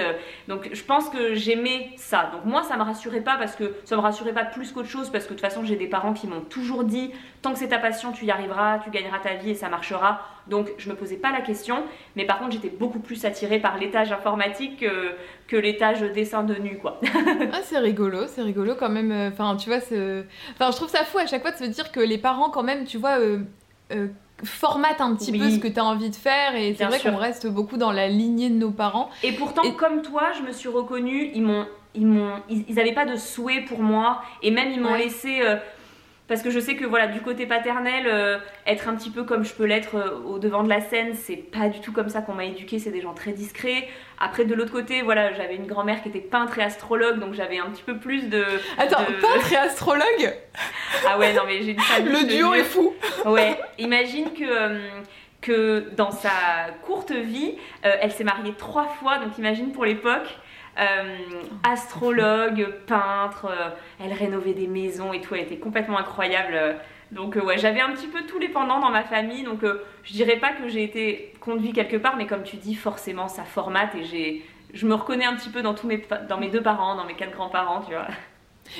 donc 0.48 0.68
je 0.72 0.82
pense 0.82 1.08
que 1.08 1.34
j'aimais 1.34 1.90
ça. 1.96 2.30
Donc 2.32 2.44
moi, 2.44 2.62
ça 2.62 2.76
me 2.76 2.82
rassurait 2.82 3.20
pas 3.26 3.36
parce 3.36 3.54
que 3.56 3.74
ça 3.84 3.94
me 3.96 4.00
rassurait 4.00 4.32
pas 4.32 4.44
plus 4.46 4.72
qu'autre 4.72 4.88
chose 4.88 5.10
parce 5.10 5.24
que 5.24 5.34
de 5.34 5.34
toute 5.38 5.46
façon, 5.46 5.62
j'ai 5.64 5.76
des 5.76 5.86
parents 5.88 6.14
qui 6.14 6.26
m'ont 6.26 6.40
toujours 6.40 6.84
dit 6.84 7.10
tant 7.42 7.52
que 7.52 7.58
c'est 7.58 7.68
ta 7.68 7.78
passion, 7.78 8.12
tu 8.12 8.24
y 8.24 8.30
arriveras, 8.30 8.78
tu 8.78 8.88
gagneras 8.90 9.18
ta 9.18 9.34
vie 9.34 9.50
et 9.50 9.54
ça 9.54 9.68
marchera. 9.68 10.20
Donc 10.46 10.70
je 10.78 10.88
me 10.88 10.94
posais 10.94 11.16
pas 11.16 11.32
la 11.32 11.40
question. 11.42 11.82
Mais 12.16 12.24
par 12.24 12.38
contre, 12.38 12.52
j'étais 12.52 12.70
beaucoup 12.70 13.00
plus 13.00 13.24
attirée 13.26 13.58
par 13.58 13.76
l'étage 13.76 14.12
informatique 14.12 14.78
que, 14.80 15.10
que 15.48 15.56
l'étage 15.56 16.00
dessin 16.14 16.42
de 16.44 16.54
nu, 16.54 16.78
quoi. 16.78 17.00
Ah, 17.52 17.58
c'est 17.62 17.78
rigolo, 17.78 18.20
c'est 18.28 18.42
rigolo 18.42 18.74
quand 18.78 18.88
même. 18.88 19.10
euh, 19.12 19.28
Enfin, 19.30 19.56
tu 19.56 19.68
vois, 19.68 19.78
enfin, 19.78 20.70
je 20.70 20.76
trouve 20.76 20.88
ça 20.88 21.04
fou 21.04 21.18
à 21.18 21.26
chaque 21.26 21.42
fois 21.42 21.50
de 21.50 21.56
se 21.58 21.64
dire 21.64 21.92
que 21.92 22.00
les 22.00 22.18
parents, 22.18 22.48
quand 22.50 22.62
même, 22.62 22.84
tu 22.86 22.96
vois, 22.96 23.18
euh, 23.18 23.40
euh, 23.92 24.06
formatent 24.44 25.00
un 25.00 25.14
petit 25.16 25.32
Oui. 25.32 25.38
peu 25.38 25.50
ce 25.50 25.58
que 25.58 25.68
tu 25.68 25.80
as 25.80 25.84
envie 25.84 26.10
de 26.10 26.14
faire. 26.14 26.54
Et 26.54 26.74
c'est 26.74 26.84
vrai 26.84 27.00
qu'on 27.00 27.16
reste 27.16 27.46
beaucoup 27.46 27.76
dans 27.76 27.90
la 27.92 28.06
lignée 28.08 28.50
de 28.50 28.54
nos 28.56 28.70
parents. 28.70 29.10
Et 29.22 29.32
pourtant, 29.32 29.62
Et- 29.62 29.74
comme 29.74 30.02
toi, 30.02 30.24
je 30.38 30.42
me 30.46 30.52
suis 30.52 30.68
reconnue, 30.68 31.30
ils 31.34 31.42
m'ont, 31.42 31.66
ils 31.96 32.06
m'ont, 32.06 32.34
ils, 32.48 32.64
ils 32.68 32.78
avaient 32.80 32.92
pas 32.92 33.04
de 33.06 33.16
souhait 33.16 33.62
pour 33.62 33.80
moi, 33.80 34.22
et 34.42 34.50
même 34.50 34.70
ils 34.70 34.80
m'ont 34.80 34.92
Ouais. 34.92 34.98
laissé, 35.04 35.40
euh, 35.42 35.56
parce 36.28 36.42
que 36.42 36.50
je 36.50 36.58
sais 36.58 36.74
que 36.74 36.84
voilà, 36.84 37.06
du 37.06 37.20
côté 37.20 37.46
paternel, 37.46 38.06
euh, 38.08 38.38
être 38.66 38.88
un 38.88 38.96
petit 38.96 39.10
peu 39.10 39.22
comme 39.22 39.44
je 39.44 39.52
peux 39.54 39.64
l'être 39.64 39.94
euh, 39.94 40.18
au 40.26 40.38
devant 40.40 40.64
de 40.64 40.68
la 40.68 40.80
scène, 40.80 41.14
c'est 41.14 41.36
pas 41.36 41.68
du 41.68 41.80
tout 41.80 41.92
comme 41.92 42.08
ça 42.08 42.20
qu'on 42.20 42.34
m'a 42.34 42.44
éduqué. 42.46 42.80
C'est 42.80 42.90
des 42.90 43.00
gens 43.00 43.14
très 43.14 43.30
discrets. 43.30 43.88
Après, 44.18 44.44
de 44.44 44.52
l'autre 44.54 44.72
côté, 44.72 45.02
voilà, 45.02 45.32
j'avais 45.34 45.54
une 45.54 45.66
grand-mère 45.66 46.02
qui 46.02 46.08
était 46.08 46.18
peintre 46.18 46.58
et 46.58 46.62
astrologue, 46.62 47.20
donc 47.20 47.34
j'avais 47.34 47.58
un 47.58 47.66
petit 47.70 47.84
peu 47.84 47.98
plus 47.98 48.28
de. 48.28 48.44
Attends, 48.76 49.02
de- 49.04 49.20
peintre 49.20 49.52
et 49.52 49.56
astrologue, 49.56 50.34
Ah 51.08 51.16
ouais, 51.16 51.32
non 51.32 51.42
mais 51.46 51.62
j'ai 51.62 51.72
une 51.72 51.80
famille. 51.80 52.12
le 52.22 52.26
duo 52.26 52.54
est 52.54 52.64
fou. 52.64 52.92
Ouais, 53.24 53.56
imagine 53.78 54.32
que, 54.32 54.80
que 55.40 55.90
dans 55.96 56.10
sa 56.10 56.30
courte 56.84 57.12
vie, 57.12 57.54
euh, 57.84 57.92
elle 58.00 58.10
s'est 58.10 58.24
mariée 58.24 58.52
trois 58.58 58.86
fois, 58.88 59.18
donc 59.18 59.38
imagine 59.38 59.70
pour 59.70 59.84
l'époque. 59.84 60.26
Euh, 60.78 61.16
astrologue, 61.62 62.68
peintre, 62.86 63.46
euh, 63.46 63.70
elle 64.04 64.12
rénovait 64.12 64.52
des 64.52 64.66
maisons 64.66 65.12
et 65.12 65.20
tout, 65.20 65.34
elle 65.34 65.42
était 65.42 65.56
complètement 65.56 65.98
incroyable. 65.98 66.76
Donc 67.12 67.36
euh, 67.36 67.42
ouais, 67.42 67.56
j'avais 67.58 67.80
un 67.80 67.92
petit 67.92 68.08
peu 68.08 68.22
tous 68.26 68.38
les 68.38 68.48
pendants 68.48 68.80
dans 68.80 68.90
ma 68.90 69.04
famille, 69.04 69.42
donc 69.42 69.60
je 70.04 70.12
dirais 70.12 70.36
pas 70.36 70.52
que 70.52 70.68
j'ai 70.68 70.82
été 70.82 71.32
conduit 71.40 71.72
quelque 71.72 71.96
part, 71.96 72.16
mais 72.16 72.26
comme 72.26 72.42
tu 72.42 72.56
dis, 72.56 72.74
forcément 72.74 73.28
ça 73.28 73.44
formate 73.44 73.94
et 73.94 74.04
j'ai, 74.04 74.46
je 74.74 74.86
me 74.86 74.94
reconnais 74.94 75.24
un 75.24 75.34
petit 75.36 75.50
peu 75.50 75.62
dans 75.62 75.74
tous 75.74 75.86
mes, 75.86 76.02
dans 76.28 76.38
mes 76.38 76.48
deux 76.48 76.62
parents, 76.62 76.94
dans 76.96 77.04
mes 77.04 77.14
quatre 77.14 77.32
grands-parents, 77.32 77.82
tu 77.82 77.92
vois. 77.92 78.06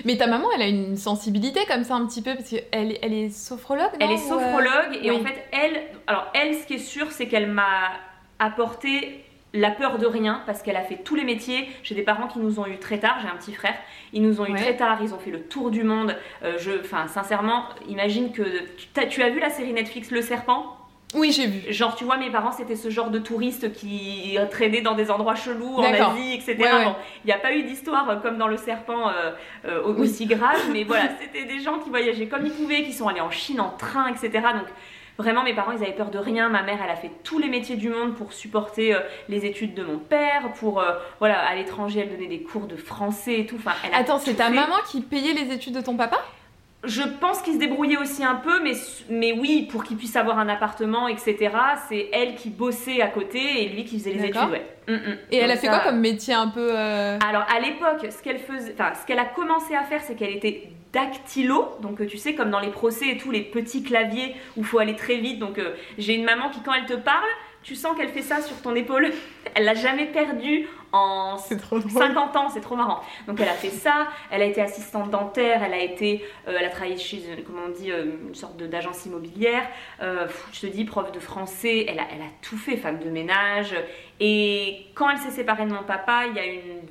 Mais 0.05 0.17
ta 0.17 0.27
maman, 0.27 0.49
elle 0.55 0.63
a 0.63 0.69
une 0.69 0.97
sensibilité 0.97 1.61
comme 1.67 1.85
ça 1.85 1.95
un 1.95 2.07
petit 2.07 2.23
peu, 2.23 2.35
parce 2.35 2.51
qu'elle 2.51 2.99
elle 3.01 3.13
est 3.13 3.31
sophrologue, 3.31 3.93
non 3.93 3.99
Elle 4.01 4.13
est 4.13 4.17
sophrologue 4.19 4.99
et 5.01 5.11
oui. 5.11 5.17
en 5.17 5.25
fait, 5.25 5.45
elle, 5.53 5.83
alors 6.07 6.27
elle, 6.35 6.55
ce 6.57 6.67
qui 6.67 6.75
est 6.75 6.79
sûr, 6.79 7.11
c'est 7.13 7.29
qu'elle 7.29 7.51
m'a 7.51 7.93
apporté 8.39 9.25
la 9.57 9.71
peur 9.71 9.99
de 9.99 10.07
rien 10.07 10.43
parce 10.47 10.63
qu'elle 10.63 10.77
a 10.77 10.83
fait 10.83 10.97
tous 11.05 11.15
les 11.15 11.25
métiers. 11.25 11.69
J'ai 11.83 11.95
des 11.95 12.03
parents 12.03 12.27
qui 12.29 12.39
nous 12.39 12.61
ont 12.61 12.67
eu 12.67 12.79
très 12.79 12.99
tard, 12.99 13.17
j'ai 13.23 13.29
un 13.29 13.37
petit 13.37 13.53
frère, 13.55 13.75
ils 14.13 14.23
nous 14.23 14.41
ont 14.41 14.47
eu 14.47 14.53
Ouais. 14.53 14.61
très 14.61 14.77
tard, 14.77 14.99
ils 15.03 15.13
ont 15.15 15.19
fait 15.19 15.31
le 15.31 15.41
tour 15.43 15.71
du 15.71 15.83
monde. 15.83 16.17
Euh, 16.43 16.55
je, 16.59 16.73
enfin, 16.81 17.07
sincèrement, 17.09 17.65
imagine 17.89 18.33
que 18.33 18.43
tu, 19.09 19.23
as 19.23 19.29
vu 19.31 19.41
la 19.41 19.51
série 19.51 19.73
Netflix 19.73 20.11
Le 20.11 20.23
Serpent? 20.23 20.77
Oui, 21.15 21.31
j'ai 21.31 21.47
vu. 21.47 21.73
Genre, 21.73 21.95
tu 21.95 22.05
vois, 22.05 22.17
mes 22.17 22.31
parents, 22.31 22.51
c'était 22.51 22.75
ce 22.75 22.91
genre 22.91 23.11
de 23.11 23.21
touristes 23.21 23.73
qui 23.73 24.37
traînaient 24.51 24.81
dans 24.81 24.95
des 24.95 25.11
endroits 25.11 25.37
chelous 25.37 25.77
en. 25.77 25.83
Asie, 25.85 26.35
etc. 26.35 26.57
Ouais, 26.59 26.65
ouais. 26.73 26.85
Bon, 26.85 26.95
il 27.25 27.29
n'y 27.29 27.33
a 27.33 27.39
pas 27.39 27.55
eu 27.55 27.63
d'histoire 27.63 28.11
euh, 28.11 28.17
comme 28.17 28.39
dans 28.39 28.49
Le 28.49 28.57
Serpent 28.57 29.09
euh, 29.09 29.31
euh, 29.67 29.83
au- 29.85 29.95
aussi 30.01 30.27
grave, 30.27 30.61
mais 30.73 30.83
voilà, 30.83 31.05
c'était 31.21 31.45
des 31.45 31.61
gens 31.61 31.79
qui 31.79 31.91
voyageaient 31.91 32.27
comme 32.27 32.45
ils 32.45 32.53
pouvaient, 32.53 32.83
qui 32.83 32.93
sont 32.93 33.07
allés 33.07 33.21
en 33.21 33.31
Chine 33.31 33.61
en 33.61 33.71
train, 33.71 34.09
etc. 34.09 34.31
Donc, 34.55 34.67
vraiment, 35.19 35.43
mes 35.43 35.55
parents, 35.55 35.73
ils 35.73 35.83
avaient 35.83 35.93
peur 35.93 36.11
de 36.11 36.19
rien. 36.19 36.49
Ma 36.49 36.63
mère, 36.63 36.79
elle 36.83 36.91
a 36.91 36.97
fait 36.97 37.11
tous 37.25 37.39
les 37.39 37.49
métiers 37.49 37.77
du 37.77 37.89
monde 37.89 38.15
pour 38.15 38.33
supporter 38.33 38.95
euh, 38.95 39.01
les 39.29 39.45
études 39.47 39.75
de 39.75 39.83
mon 39.83 39.99
père, 39.99 40.53
pour, 40.59 40.81
euh, 40.81 40.93
voilà, 41.19 41.41
à 41.47 41.55
l'étranger, 41.55 42.01
elle 42.01 42.11
donnait 42.11 42.29
des 42.29 42.43
cours 42.43 42.67
de 42.67 42.77
français 42.77 43.41
et 43.41 43.47
tout. 43.47 43.57
Enfin, 43.57 43.73
elle 43.87 43.95
a 43.95 43.99
Attends, 43.99 44.19
c'est 44.19 44.35
ta 44.35 44.45
fait. 44.49 44.55
maman 44.55 44.77
qui 44.91 45.01
payait 45.01 45.33
les 45.33 45.53
études 45.55 45.75
de 45.75 45.81
ton 45.81 45.97
papa? 45.97 46.19
Je 46.87 47.03
pense 47.03 47.43
qu'il 47.43 47.55
se 47.55 47.59
débrouillait 47.59 47.97
aussi 47.97 48.25
un 48.25 48.37
peu, 48.37 48.63
mais, 48.63 48.73
mais 49.11 49.33
oui, 49.33 49.69
pour 49.71 49.85
qu'il 49.85 49.97
puisse 49.97 50.17
avoir 50.17 50.39
un 50.39 50.49
appartement, 50.49 51.09
etc. 51.09 51.37
C'est 51.89 52.09
elle 52.13 52.35
qui 52.37 52.49
bossait 52.51 53.03
à 53.03 53.09
côté 53.09 53.63
et 53.65 53.69
lui 53.69 53.85
qui 53.85 53.99
faisait 53.99 54.13
les 54.13 54.25
études, 54.27 54.51
ouais. 54.51 54.67
Mm, 54.89 54.93
mm. 54.95 55.17
Et 55.33 55.37
elle 55.39 55.51
a 55.51 55.57
fait 55.57 55.67
ça- 55.67 55.81
quoi 55.81 55.91
comme 55.91 56.01
métier 56.01 56.33
un 56.35 56.49
peu. 56.49 56.71
euh, 56.73 57.19
Alors 57.29 57.45
à 57.55 57.59
l'époque, 57.61 58.07
ce 58.11 58.23
qu'elle 58.23 58.39
faisait, 58.39 58.73
enfin 58.75 58.93
ce 59.01 59.05
qu'elle 59.07 59.19
a 59.19 59.25
commencé 59.25 59.75
à 59.75 59.83
faire, 59.83 60.01
c'est 60.03 60.15
qu'elle 60.15 60.35
était 60.37 60.69
dactylo, 60.93 61.77
donc 61.83 62.01
euh, 62.01 62.07
tu 62.07 62.17
sais 62.19 62.35
comme 62.35 62.51
dans 62.51 62.61
les 62.61 62.71
procès 62.71 63.09
et 63.09 63.17
tout, 63.19 63.31
les 63.31 63.43
petits 63.43 63.83
claviers 63.83 64.35
où 64.57 64.61
il 64.61 64.65
faut 64.65 64.79
aller 64.79 64.95
très 64.97 65.17
vite. 65.17 65.39
Donc 65.39 65.59
euh, 65.59 65.75
j'ai 65.99 66.15
une 66.15 66.25
maman 66.25 66.51
qui 66.51 66.61
quand 66.61 66.73
elle 66.73 66.87
te 66.87 66.95
parle, 66.95 67.29
tu 67.67 67.75
sens 67.75 67.97
qu'elle 67.97 68.11
fait 68.11 68.23
ça 68.23 68.41
sur 68.41 68.63
ton 68.63 68.77
épaule. 68.77 69.11
Elle 69.57 69.65
l'a 69.65 69.75
jamais 69.75 70.07
perdu 70.07 70.69
en 70.93 71.37
C'est 71.37 71.57
trop 71.57 71.81
drôle. 71.81 71.91
50 71.91 72.37
ans, 72.37 72.49
c'est 72.49 72.61
trop 72.61 72.77
marrant. 72.77 73.01
Donc 73.27 73.41
elle 73.41 73.49
a 73.49 73.55
fait 73.55 73.71
ça, 73.71 74.07
elle 74.31 74.41
a 74.41 74.45
été 74.45 74.61
assistante 74.61 75.11
dentaire, 75.11 75.65
elle 75.65 75.75
a 75.75 75.81
été, 75.81 76.25
euh, 76.47 76.57
elle 76.61 76.65
a 76.65 76.69
travaillé 76.69 76.97
chez, 76.97 77.17
euh, 77.29 77.43
comment 77.45 77.63
on 77.67 77.71
dit, 77.71 77.91
euh, 77.91 78.05
une 78.29 78.37
sorte 78.37 78.57
d'agence 78.57 79.05
immobilière. 79.07 79.65
Euh, 80.01 80.29
je 80.53 80.61
te 80.61 80.67
dis, 80.67 80.85
prof 80.85 81.11
de 81.11 81.19
français, 81.19 81.87
elle 81.89 81.99
a, 81.99 82.05
elle 82.15 82.23
a 82.23 82.31
tout 82.41 82.57
fait, 82.57 82.77
femme 82.77 83.01
de 83.01 83.11
ménage. 83.11 83.75
Et 84.21 84.87
quand 84.95 85.11
elle 85.11 85.19
s'est 85.19 85.33
séparée 85.33 85.65
de 85.65 85.73
mon 85.73 85.83
papa, 85.83 86.27
il 86.29 86.37
y 86.37 86.39
a 86.39 86.47
une 86.47 86.83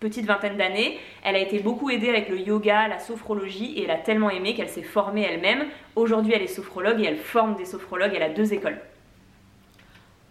petite 0.00 0.26
vingtaine 0.26 0.56
d'années, 0.56 0.98
elle 1.22 1.36
a 1.36 1.38
été 1.38 1.60
beaucoup 1.60 1.90
aidée 1.90 2.08
avec 2.08 2.28
le 2.28 2.40
yoga, 2.40 2.88
la 2.88 2.98
sophrologie, 2.98 3.78
et 3.78 3.84
elle 3.84 3.90
a 3.92 3.98
tellement 3.98 4.30
aimé 4.30 4.54
qu'elle 4.54 4.68
s'est 4.68 4.82
formée 4.82 5.22
elle-même. 5.22 5.66
Aujourd'hui, 5.94 6.32
elle 6.34 6.42
est 6.42 6.48
sophrologue 6.48 7.00
et 7.00 7.04
elle 7.04 7.18
forme 7.18 7.54
des 7.54 7.64
sophrologues. 7.64 8.12
Elle 8.16 8.24
a 8.24 8.30
deux 8.30 8.52
écoles. 8.52 8.80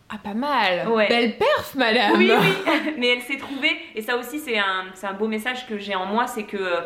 Ah, 0.10 0.18
pas 0.24 0.34
mal. 0.34 0.88
Ouais. 0.90 1.08
Belle 1.08 1.38
perf, 1.38 1.76
madame. 1.76 2.18
Oui, 2.18 2.32
oui, 2.32 2.74
mais 2.98 3.08
elle 3.10 3.22
s'est 3.22 3.38
trouvée, 3.38 3.78
et 3.96 4.02
ça 4.02 4.18
aussi 4.18 4.40
c'est 4.40 4.58
un, 4.58 5.14
beau 5.14 5.28
message 5.28 5.68
que 5.68 5.78
j'ai 5.78 5.96
en 5.96 6.06
moi, 6.06 6.28
c'est 6.28 6.44
que 6.44 6.58
euh, 6.58 6.82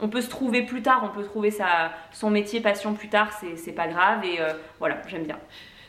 on 0.00 0.08
peut 0.08 0.20
se 0.20 0.30
trouver 0.30 0.62
plus 0.62 0.82
tard, 0.82 1.02
on 1.04 1.08
peut 1.08 1.24
trouver 1.24 1.50
sa, 1.50 1.92
son 2.12 2.30
métier, 2.30 2.60
passion 2.60 2.94
plus 2.94 3.08
tard, 3.08 3.32
c'est, 3.40 3.56
c'est 3.56 3.72
pas 3.72 3.88
grave, 3.88 4.24
et 4.24 4.40
euh, 4.40 4.52
voilà, 4.78 4.98
j'aime 5.08 5.24
bien. 5.24 5.38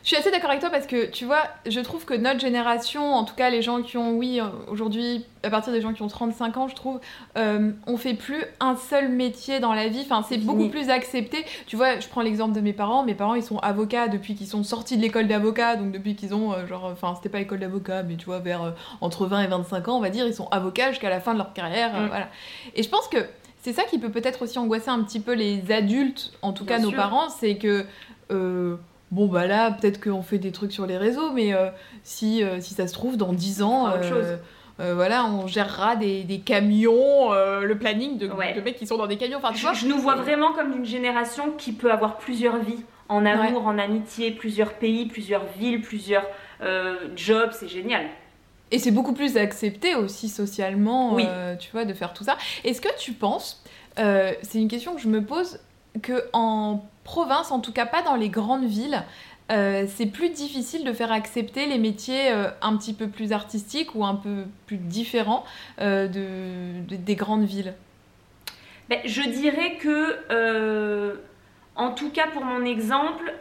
Je 0.02 0.08
suis 0.08 0.16
assez 0.16 0.30
d'accord 0.30 0.50
avec 0.50 0.60
toi 0.60 0.70
parce 0.70 0.86
que 0.86 1.06
tu 1.06 1.24
vois, 1.24 1.42
je 1.64 1.78
trouve 1.80 2.04
que 2.04 2.14
notre 2.14 2.40
génération, 2.40 3.14
en 3.14 3.24
tout 3.24 3.34
cas 3.36 3.50
les 3.50 3.62
gens 3.62 3.82
qui 3.82 3.96
ont, 3.96 4.12
oui, 4.12 4.40
euh, 4.40 4.46
aujourd'hui, 4.68 5.24
à 5.44 5.50
partir 5.50 5.72
des 5.72 5.80
gens 5.80 5.92
qui 5.92 6.02
ont 6.02 6.08
35 6.08 6.56
ans, 6.56 6.68
je 6.68 6.74
trouve, 6.74 7.00
euh, 7.36 7.70
on 7.86 7.96
fait 7.96 8.14
plus 8.14 8.44
un 8.60 8.76
seul 8.76 9.08
métier 9.08 9.60
dans 9.60 9.74
la 9.74 9.88
vie. 9.88 10.02
Enfin, 10.04 10.24
c'est 10.28 10.38
beaucoup 10.38 10.68
plus 10.68 10.90
accepté. 10.90 11.44
Tu 11.66 11.76
vois, 11.76 12.00
je 12.00 12.08
prends 12.08 12.22
l'exemple 12.22 12.54
de 12.54 12.60
mes 12.60 12.72
parents. 12.72 13.04
Mes 13.04 13.14
parents, 13.14 13.34
ils 13.34 13.42
sont 13.42 13.58
avocats 13.58 14.08
depuis 14.08 14.34
qu'ils 14.34 14.46
sont 14.46 14.64
sortis 14.64 14.96
de 14.96 15.02
l'école 15.02 15.28
d'avocat, 15.28 15.76
donc 15.76 15.92
depuis 15.92 16.16
qu'ils 16.16 16.34
ont, 16.34 16.52
euh, 16.52 16.66
genre, 16.66 16.84
enfin, 16.84 17.14
c'était 17.16 17.28
pas 17.28 17.38
l'école 17.38 17.60
d'avocat, 17.60 18.02
mais 18.02 18.16
tu 18.16 18.26
vois, 18.26 18.40
vers 18.40 18.62
euh, 18.62 18.70
entre 19.00 19.26
20 19.26 19.42
et 19.42 19.46
25 19.46 19.88
ans, 19.88 19.96
on 19.96 20.00
va 20.00 20.10
dire, 20.10 20.26
ils 20.26 20.34
sont 20.34 20.48
avocats 20.50 20.90
jusqu'à 20.90 21.10
la 21.10 21.20
fin 21.20 21.32
de 21.32 21.38
leur 21.38 21.52
carrière. 21.52 21.92
Mm. 21.92 22.06
voilà. 22.08 22.28
Et 22.74 22.82
je 22.82 22.88
pense 22.88 23.06
que 23.06 23.18
c'est 23.62 23.72
ça 23.72 23.84
qui 23.84 23.98
peut 23.98 24.10
peut-être 24.10 24.42
aussi 24.42 24.58
angoisser 24.58 24.90
un 24.90 25.02
petit 25.04 25.20
peu 25.20 25.34
les 25.34 25.70
adultes, 25.70 26.32
en 26.42 26.52
tout 26.52 26.64
cas 26.64 26.80
nos 26.80 26.90
parents, 26.90 27.28
c'est 27.28 27.56
que 27.56 27.86
bon 29.12 29.26
bah 29.26 29.46
là 29.46 29.70
peut-être 29.70 30.02
qu'on 30.02 30.22
fait 30.22 30.38
des 30.38 30.50
trucs 30.50 30.72
sur 30.72 30.86
les 30.86 30.98
réseaux, 30.98 31.30
mais 31.32 31.54
euh, 31.54 31.68
si, 32.02 32.42
euh, 32.42 32.60
si 32.60 32.74
ça 32.74 32.88
se 32.88 32.92
trouve 32.92 33.16
dans 33.16 33.32
10 33.32 33.62
ans, 33.62 33.88
voilà, 34.78 35.26
on 35.26 35.46
gérera 35.46 35.94
des, 35.94 36.24
des 36.24 36.40
camions, 36.40 37.30
le 37.30 37.74
planning 37.78 38.18
de, 38.18 38.26
de, 38.26 38.60
mecs 38.60 38.76
qui 38.76 38.88
sont 38.88 38.96
dans 38.96 39.06
des 39.06 39.16
camions. 39.16 39.38
Enfin, 39.38 39.52
je, 39.54 39.78
je 39.78 39.86
nous 39.86 39.98
vois 39.98 40.16
vraiment 40.16 40.52
comme 40.54 40.72
une 40.72 40.84
génération 40.84 41.52
qui 41.56 41.72
peut 41.72 41.92
avoir 41.92 42.18
plusieurs 42.18 42.58
vies, 42.58 42.82
en 43.08 43.24
amour, 43.24 43.64
en 43.64 43.78
amitié, 43.78 44.32
plusieurs 44.32 44.72
pays, 44.72 45.06
plusieurs 45.06 45.44
villes, 45.56 45.82
plusieurs 45.82 46.26
jobs, 47.14 47.50
c'est 47.52 47.68
génial. 47.68 48.06
Et 48.72 48.78
c'est 48.78 48.90
beaucoup 48.90 49.12
plus 49.12 49.36
accepté 49.36 49.94
aussi 49.94 50.30
socialement, 50.30 51.18
euh, 51.18 51.56
tu 51.56 51.70
vois, 51.72 51.84
de 51.84 51.92
faire 51.92 52.14
tout 52.14 52.24
ça. 52.24 52.38
Est-ce 52.64 52.80
que 52.80 52.88
tu 52.98 53.12
penses, 53.12 53.62
euh, 53.98 54.32
c'est 54.40 54.58
une 54.58 54.68
question 54.68 54.94
que 54.94 55.00
je 55.02 55.08
me 55.08 55.22
pose, 55.22 55.60
que 56.00 56.24
en 56.32 56.82
province, 57.04 57.50
en 57.50 57.60
tout 57.60 57.72
cas 57.72 57.86
pas 57.86 58.02
dans 58.02 58.14
les 58.14 58.28
grandes 58.28 58.64
villes, 58.64 59.02
euh, 59.50 59.86
c'est 59.88 60.06
plus 60.06 60.30
difficile 60.30 60.84
de 60.84 60.92
faire 60.92 61.12
accepter 61.12 61.66
les 61.66 61.78
métiers 61.78 62.30
un 62.30 62.76
petit 62.76 62.94
peu 62.94 63.08
plus 63.08 63.32
artistiques 63.32 63.94
ou 63.94 64.04
un 64.04 64.14
peu 64.14 64.44
plus 64.66 64.78
différents 64.78 65.44
de, 65.78 66.80
des 66.88 67.16
grandes 67.16 67.44
villes. 67.44 67.74
Ben, 68.88 69.00
Je 69.04 69.22
dirais 69.22 69.76
que, 69.76 71.18
en 71.76 71.90
tout 71.90 72.10
cas 72.10 72.28
pour 72.28 72.44
mon 72.44 72.64
exemple, 72.64 73.34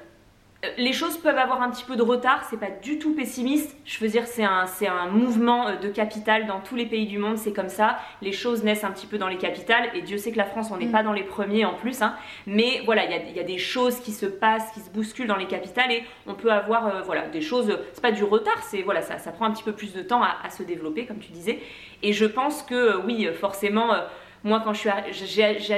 les 0.77 0.93
choses 0.93 1.17
peuvent 1.17 1.37
avoir 1.37 1.61
un 1.61 1.71
petit 1.71 1.83
peu 1.83 1.95
de 1.95 2.03
retard, 2.03 2.45
c'est 2.49 2.59
pas 2.59 2.69
du 2.69 2.99
tout 2.99 3.15
pessimiste. 3.15 3.75
Je 3.83 3.99
veux 3.99 4.07
dire, 4.07 4.27
c'est 4.27 4.43
un, 4.43 4.67
c'est 4.67 4.87
un 4.87 5.07
mouvement 5.07 5.67
euh, 5.67 5.75
de 5.77 5.87
capital 5.89 6.45
dans 6.45 6.59
tous 6.59 6.75
les 6.75 6.85
pays 6.85 7.07
du 7.07 7.17
monde, 7.17 7.37
c'est 7.37 7.53
comme 7.53 7.69
ça. 7.69 7.97
Les 8.21 8.31
choses 8.31 8.63
naissent 8.63 8.83
un 8.83 8.91
petit 8.91 9.07
peu 9.07 9.17
dans 9.17 9.27
les 9.27 9.37
capitales, 9.37 9.89
et 9.95 10.01
Dieu 10.01 10.17
sait 10.17 10.31
que 10.31 10.37
la 10.37 10.45
France, 10.45 10.69
on 10.71 10.77
n'est 10.77 10.85
mm. 10.85 10.91
pas 10.91 11.03
dans 11.03 11.13
les 11.13 11.23
premiers 11.23 11.65
en 11.65 11.73
plus. 11.73 12.03
Hein. 12.03 12.15
Mais 12.45 12.81
voilà, 12.85 13.05
il 13.05 13.35
y 13.35 13.39
a, 13.39 13.43
des 13.43 13.57
choses 13.57 13.99
qui 14.01 14.11
se 14.11 14.27
passent, 14.27 14.71
qui 14.73 14.81
se 14.81 14.91
bousculent 14.91 15.27
dans 15.27 15.35
les 15.35 15.47
capitales, 15.47 15.91
et 15.91 16.03
on 16.27 16.35
peut 16.35 16.51
avoir 16.51 16.87
euh, 16.87 17.01
voilà, 17.01 17.27
des 17.27 17.41
choses. 17.41 17.75
C'est 17.93 18.01
pas 18.01 18.11
du 18.11 18.23
retard, 18.23 18.61
c'est 18.61 18.83
voilà, 18.83 19.01
ça, 19.01 19.17
ça 19.17 19.31
prend 19.31 19.45
un 19.45 19.51
petit 19.51 19.63
peu 19.63 19.73
plus 19.73 19.93
de 19.93 20.03
temps 20.03 20.21
à, 20.21 20.37
à, 20.43 20.51
se 20.51 20.61
développer, 20.61 21.07
comme 21.07 21.19
tu 21.19 21.31
disais. 21.31 21.59
Et 22.03 22.13
je 22.13 22.25
pense 22.25 22.61
que 22.61 22.75
euh, 22.75 23.01
oui, 23.03 23.27
forcément 23.33 23.95
moi, 24.43 24.61
quand 24.63 24.73
je 24.73 24.79
suis, 24.79 24.89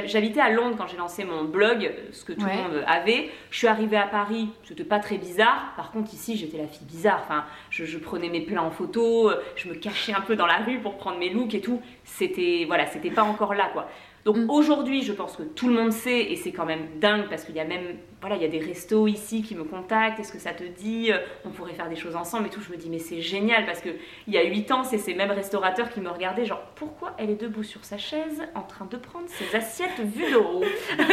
j'habitais 0.08 0.40
à 0.40 0.50
Londres 0.50 0.76
quand 0.78 0.88
j'ai 0.88 0.98
lancé 0.98 1.26
mon 1.26 1.44
blog, 1.44 1.92
ce 2.12 2.24
que 2.24 2.32
tout 2.32 2.46
le 2.46 2.54
monde 2.54 2.84
avait. 2.88 3.30
Je 3.52 3.58
suis 3.58 3.68
arrivée 3.68 3.98
à 3.98 4.08
Paris, 4.08 4.50
c'était 4.64 4.86
pas 4.86 5.00
très 5.00 5.18
bizarre. 5.18 5.74
Par 5.76 5.92
contre, 5.92 6.14
ici, 6.14 6.38
j'étais 6.38 6.58
la 6.58 6.68
fille 6.68 6.88
bizarre. 6.88 7.20
Enfin, 7.24 7.44
je, 7.70 7.98
prenais 7.98 8.30
mes 8.30 8.42
plats 8.42 8.64
en 8.64 8.72
photo, 8.72 9.32
je 9.56 9.68
me 9.68 9.76
cachais 9.76 10.14
un 10.14 10.22
peu 10.22 10.36
dans 10.36 10.48
la 10.48 10.58
rue 10.58 10.80
pour 10.80 10.98
prendre 10.98 11.18
mes 11.18 11.30
looks 11.30 11.54
et 11.54 11.62
tout. 11.62 11.82
C'était, 12.06 12.64
voilà, 12.68 12.86
c'était 12.88 13.12
pas 13.12 13.24
encore 13.24 13.54
là, 13.54 13.70
quoi. 13.74 13.90
Donc 14.26 14.38
mm. 14.38 14.50
aujourd'hui, 14.50 15.04
je 15.04 15.14
pense 15.14 15.36
que 15.36 15.44
tout 15.44 15.68
le 15.68 15.74
monde 15.74 15.92
sait 15.92 16.32
et 16.32 16.36
c'est 16.36 16.52
quand 16.52 16.66
même 16.66 16.88
dingue 17.00 17.28
parce 17.30 17.44
qu'il 17.44 17.56
y 17.56 17.60
a 17.60 17.66
même 17.66 17.98
voilà, 18.24 18.38
il 18.38 18.42
y 18.42 18.46
a 18.46 18.48
des 18.48 18.66
restos 18.66 19.06
ici 19.08 19.42
qui 19.42 19.54
me 19.54 19.66
contactent, 19.66 20.18
est-ce 20.18 20.32
que 20.32 20.40
ça 20.40 20.54
te 20.54 20.64
dit 20.64 21.12
euh, 21.12 21.18
On 21.44 21.50
pourrait 21.50 21.74
faire 21.74 21.90
des 21.90 21.98
choses 21.98 22.16
ensemble 22.16 22.48
et 22.48 22.50
tout. 22.50 22.62
Je 22.62 22.72
me 22.72 22.78
dis 22.78 22.90
mais 22.90 23.00
c'est 23.00 23.20
génial 23.20 23.66
parce 23.66 23.82
que 23.82 23.90
il 24.28 24.34
y 24.34 24.38
a 24.38 24.44
8 24.44 24.72
ans, 24.72 24.84
c'est 24.86 24.98
ces 24.98 25.14
mêmes 25.14 25.32
restaurateurs 25.32 25.90
qui 25.90 26.00
me 26.00 26.10
regardaient 26.10 26.46
genre 26.46 26.62
pourquoi 26.76 27.16
elle 27.18 27.30
est 27.30 27.42
debout 27.42 27.64
sur 27.64 27.84
sa 27.84 27.98
chaise 27.98 28.42
en 28.56 28.62
train 28.62 28.86
de 28.86 28.96
prendre 28.96 29.26
ses 29.28 29.54
assiettes 29.54 30.00
vues 30.00 30.32
de 30.32 30.38
haut? 30.38 30.64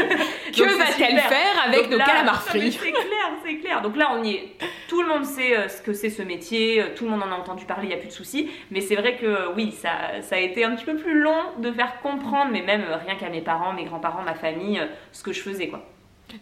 Que 0.50 0.78
va-t-elle 0.78 1.18
faire 1.18 1.64
avec 1.66 1.90
nos 1.90 1.98
calamars 1.98 2.42
frits? 2.42 2.72
C'est 2.72 2.92
clair, 2.92 3.30
c'est 3.44 3.56
clair. 3.56 3.82
Donc 3.82 3.96
là 3.96 4.12
on 4.14 4.22
y 4.22 4.34
est. 4.34 4.52
Tout 4.88 5.02
le 5.02 5.08
monde 5.08 5.24
sait 5.24 5.56
euh, 5.56 5.68
ce 5.68 5.82
que 5.82 5.92
c'est 5.92 6.10
ce 6.10 6.22
métier, 6.22 6.80
euh, 6.80 6.86
tout 6.94 7.04
le 7.04 7.10
monde 7.10 7.24
en 7.24 7.32
a 7.32 7.36
entendu 7.36 7.64
parler, 7.64 7.86
il 7.86 7.88
n'y 7.88 7.94
a 7.94 7.98
plus 7.98 8.08
de 8.08 8.12
soucis. 8.12 8.50
Mais 8.70 8.80
c'est 8.80 8.96
vrai 8.96 9.16
que 9.16 9.52
oui, 9.56 9.72
ça, 9.72 10.22
ça 10.22 10.36
a 10.36 10.38
été 10.38 10.64
un 10.64 10.76
petit 10.76 10.84
peu 10.84 10.94
plus 10.94 11.20
long 11.20 11.42
de 11.58 11.72
faire 11.72 12.00
comprendre, 12.02 12.50
mais 12.52 12.62
même 12.62 12.84
rien 13.00 13.16
qu'à 13.16 13.28
mes 13.28 13.40
parents, 13.42 13.72
mes 13.72 13.84
grands-parents, 13.84 14.22
ma 14.22 14.34
famille, 14.34 14.80
ce 15.12 15.22
que 15.22 15.32
je 15.32 15.40
faisais 15.40 15.68
quoi. 15.68 15.82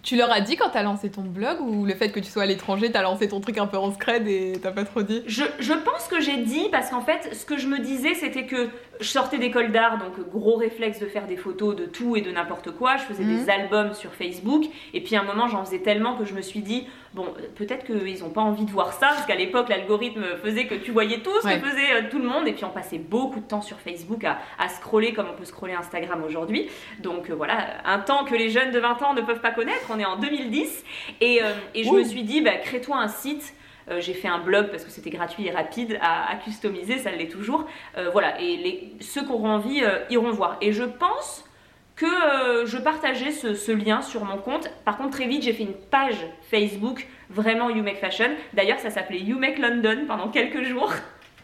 Tu 0.02 0.16
leur 0.16 0.30
as 0.30 0.40
dit 0.40 0.57
quand 0.57 0.71
t'as 0.71 0.83
lancé 0.83 1.11
ton 1.11 1.23
blog 1.23 1.61
ou 1.61 1.85
le 1.85 1.95
fait 1.95 2.11
que 2.11 2.21
tu 2.21 2.30
sois 2.30 2.42
à 2.42 2.47
l'étranger, 2.47 2.90
t'as 2.90 3.02
lancé 3.02 3.28
ton 3.28 3.40
truc 3.40 3.59
un 3.59 3.66
peu 3.66 3.76
en 3.76 3.92
scred 3.92 4.26
et 4.26 4.52
t'as 4.62 4.71
pas 4.71 4.85
trop 4.85 5.02
dit 5.02 5.23
je, 5.26 5.45
je, 5.59 5.73
pense 5.73 6.09
que 6.09 6.21
j'ai 6.21 6.38
dit 6.38 6.68
parce 6.71 6.90
qu'en 6.90 7.00
fait, 7.00 7.35
ce 7.35 7.45
que 7.45 7.59
je 7.59 7.66
me 7.66 7.78
disais, 7.78 8.14
c'était 8.14 8.47
que 8.47 8.68
je 9.00 9.09
sortais 9.09 9.38
d'école 9.38 9.71
d'art, 9.71 9.99
donc 9.99 10.18
gros 10.30 10.57
réflexe 10.57 10.99
de 10.99 11.07
faire 11.07 11.26
des 11.26 11.37
photos 11.37 11.76
de 11.76 11.87
tout 11.87 12.16
et 12.16 12.21
de 12.21 12.30
n'importe 12.30 12.73
quoi. 12.73 12.97
Je 12.97 13.04
faisais 13.04 13.25
des 13.25 13.42
mhm. 13.42 13.50
albums 13.50 13.95
sur 13.95 14.12
Facebook 14.12 14.64
et 14.95 15.00
puis 15.00 15.16
à 15.16 15.21
un 15.21 15.25
moment, 15.25 15.49
j'en 15.49 15.64
faisais 15.64 15.78
tellement 15.78 16.16
que 16.16 16.25
je 16.25 16.35
me 16.35 16.42
suis 16.42 16.61
dit, 16.61 16.87
bon, 17.14 17.26
peut-être 17.57 17.85
qu'ils 17.85 18.25
ont 18.25 18.30
pas 18.30 18.40
envie 18.40 18.64
de 18.64 18.71
voir 18.71 18.92
ça 18.92 19.09
parce 19.09 19.26
qu'à 19.26 19.37
l'époque, 19.37 19.68
l'algorithme 19.68 20.25
faisait 20.42 20.66
que 20.66 20.75
tu 20.75 20.90
voyais 20.90 21.18
tout 21.18 21.30
ce 21.42 21.47
que 21.47 21.59
faisait 21.59 21.92
euh, 21.92 22.11
tout 22.11 22.18
le 22.18 22.28
monde 22.28 22.47
et 22.49 22.52
puis 22.52 22.64
on 22.64 22.71
passait 22.71 22.99
beaucoup 22.99 23.40
de 23.40 23.47
temps 23.47 23.62
sur 23.62 23.78
Facebook 23.78 24.25
à, 24.25 24.38
à 24.59 24.68
scroller 24.68 25.12
comme 25.12 25.26
on 25.33 25.37
peut 25.37 25.45
scroller 25.45 25.75
Instagram 25.75 26.23
aujourd'hui. 26.25 26.68
Donc 27.00 27.30
euh, 27.30 27.35
voilà, 27.35 27.78
un 27.85 28.00
temps 28.00 28.25
que 28.25 28.35
les 28.35 28.50
jeunes 28.50 28.71
de 28.71 28.78
20 28.78 29.02
ans 29.02 29.14
ne 29.14 29.23
peuvent 29.23 29.40
pas 29.40 29.52
connaître 29.52 29.77
on 29.90 29.99
est 29.99 30.04
en 30.04 30.16
2010. 30.16 30.85
Et, 31.20 31.42
euh, 31.42 31.52
et 31.75 31.85
je 31.85 31.90
me 31.90 32.04
suis 32.04 32.23
dit, 32.23 32.40
bah, 32.40 32.56
crée-toi 32.56 32.97
un 32.97 33.08
site. 33.08 33.54
Euh, 33.90 34.00
j'ai 34.00 34.12
fait 34.12 34.28
un 34.28 34.38
blog 34.38 34.68
parce 34.70 34.85
que 34.85 34.90
c'était 34.90 35.11
gratuit 35.11 35.47
et 35.47 35.50
rapide 35.50 35.99
à, 36.02 36.37
customiser, 36.44 36.99
ça 36.99 37.11
l'est 37.11 37.28
toujours. 37.28 37.66
Euh, 37.97 38.11
voilà, 38.11 38.38
et 38.40 38.56
les, 38.56 38.92
ceux 39.00 39.23
qui 39.23 39.32
auront 39.32 39.50
envie 39.50 39.82
iront 40.11 40.30
voir. 40.30 40.58
Et 40.61 40.73
je 40.73 40.85
pense 40.85 41.44
que 41.97 42.06
je 42.64 42.78
partageais 42.78 43.32
ce, 43.32 43.73
lien 43.73 44.02
sur 44.02 44.25
mon 44.25 44.37
compte. 44.37 44.70
Par 44.85 44.99
contre, 44.99 45.11
très 45.11 45.26
vite, 45.26 45.42
j'ai 45.42 45.52
fait 45.52 45.64
une 45.64 45.75
page 45.75 46.18
Facebook 46.50 47.08
vraiment 47.30 47.70
You 47.70 47.82
Make 47.82 47.99
Fashion. 47.99 48.30
D'ailleurs, 48.52 48.78
ça 48.78 48.90
s'appelait 48.90 49.20
You 49.20 49.38
Make 49.38 49.58
London 49.58 50.04
pendant 50.06 50.28
quelques 50.28 50.62
jours. 50.62 50.92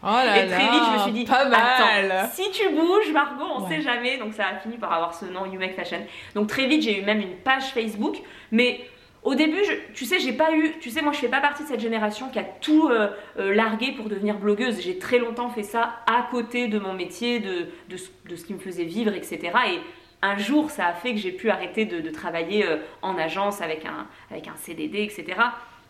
Oh 0.06 0.18
et 0.20 0.46
très 0.46 0.58
vite, 0.58 0.82
je 0.86 0.92
me 0.92 1.02
suis 1.02 1.12
dit, 1.12 1.24
pas 1.24 1.48
mal. 1.48 2.28
si 2.32 2.50
tu 2.50 2.68
bouges, 2.70 3.10
Margot, 3.12 3.44
on 3.56 3.68
sait 3.68 3.80
jamais. 3.80 4.18
Donc 4.18 4.34
ça 4.34 4.48
a 4.48 4.58
fini 4.58 4.76
par 4.76 4.92
avoir 4.92 5.14
ce 5.14 5.24
nom, 5.24 5.46
You 5.46 5.58
Make 5.58 5.74
Fashion. 5.74 6.00
Donc 6.34 6.48
très 6.48 6.66
vite, 6.66 6.82
j'ai 6.82 7.00
eu 7.00 7.04
même 7.04 7.20
une 7.20 7.36
page 7.36 7.72
Facebook. 7.72 8.16
Mais 8.52 8.84
au 9.22 9.34
début, 9.34 9.62
tu 9.94 10.04
sais, 10.04 10.18
j'ai 10.18 10.34
pas 10.34 10.54
eu. 10.54 10.74
Tu 10.80 10.90
sais, 10.90 11.00
moi, 11.00 11.12
je 11.12 11.18
fais 11.18 11.28
pas 11.28 11.40
partie 11.40 11.62
de 11.62 11.68
cette 11.68 11.80
génération 11.80 12.28
qui 12.28 12.38
a 12.38 12.44
tout 12.44 12.88
euh, 12.88 13.08
euh, 13.38 13.54
largué 13.54 13.92
pour 13.92 14.10
devenir 14.10 14.36
blogueuse. 14.36 14.82
J'ai 14.82 14.98
très 14.98 15.18
longtemps 15.18 15.48
fait 15.48 15.62
ça 15.62 16.00
à 16.06 16.28
côté 16.30 16.68
de 16.68 16.78
mon 16.78 16.92
métier, 16.92 17.40
de, 17.40 17.68
de, 17.88 18.36
ce 18.36 18.44
qui 18.44 18.52
me 18.52 18.58
faisait 18.58 18.84
vivre, 18.84 19.14
etc. 19.14 19.40
Et 19.72 19.80
un 20.20 20.36
jour, 20.36 20.70
ça 20.70 20.88
a 20.88 20.92
fait 20.92 21.12
que 21.12 21.18
j'ai 21.18 21.32
pu 21.32 21.48
arrêter 21.48 21.86
de, 21.86 22.10
travailler 22.10 22.66
euh, 22.66 22.76
en 23.00 23.16
agence 23.16 23.62
avec 23.62 23.86
un, 23.86 24.06
avec 24.30 24.46
un 24.48 24.56
CDD, 24.56 25.02
etc. 25.02 25.24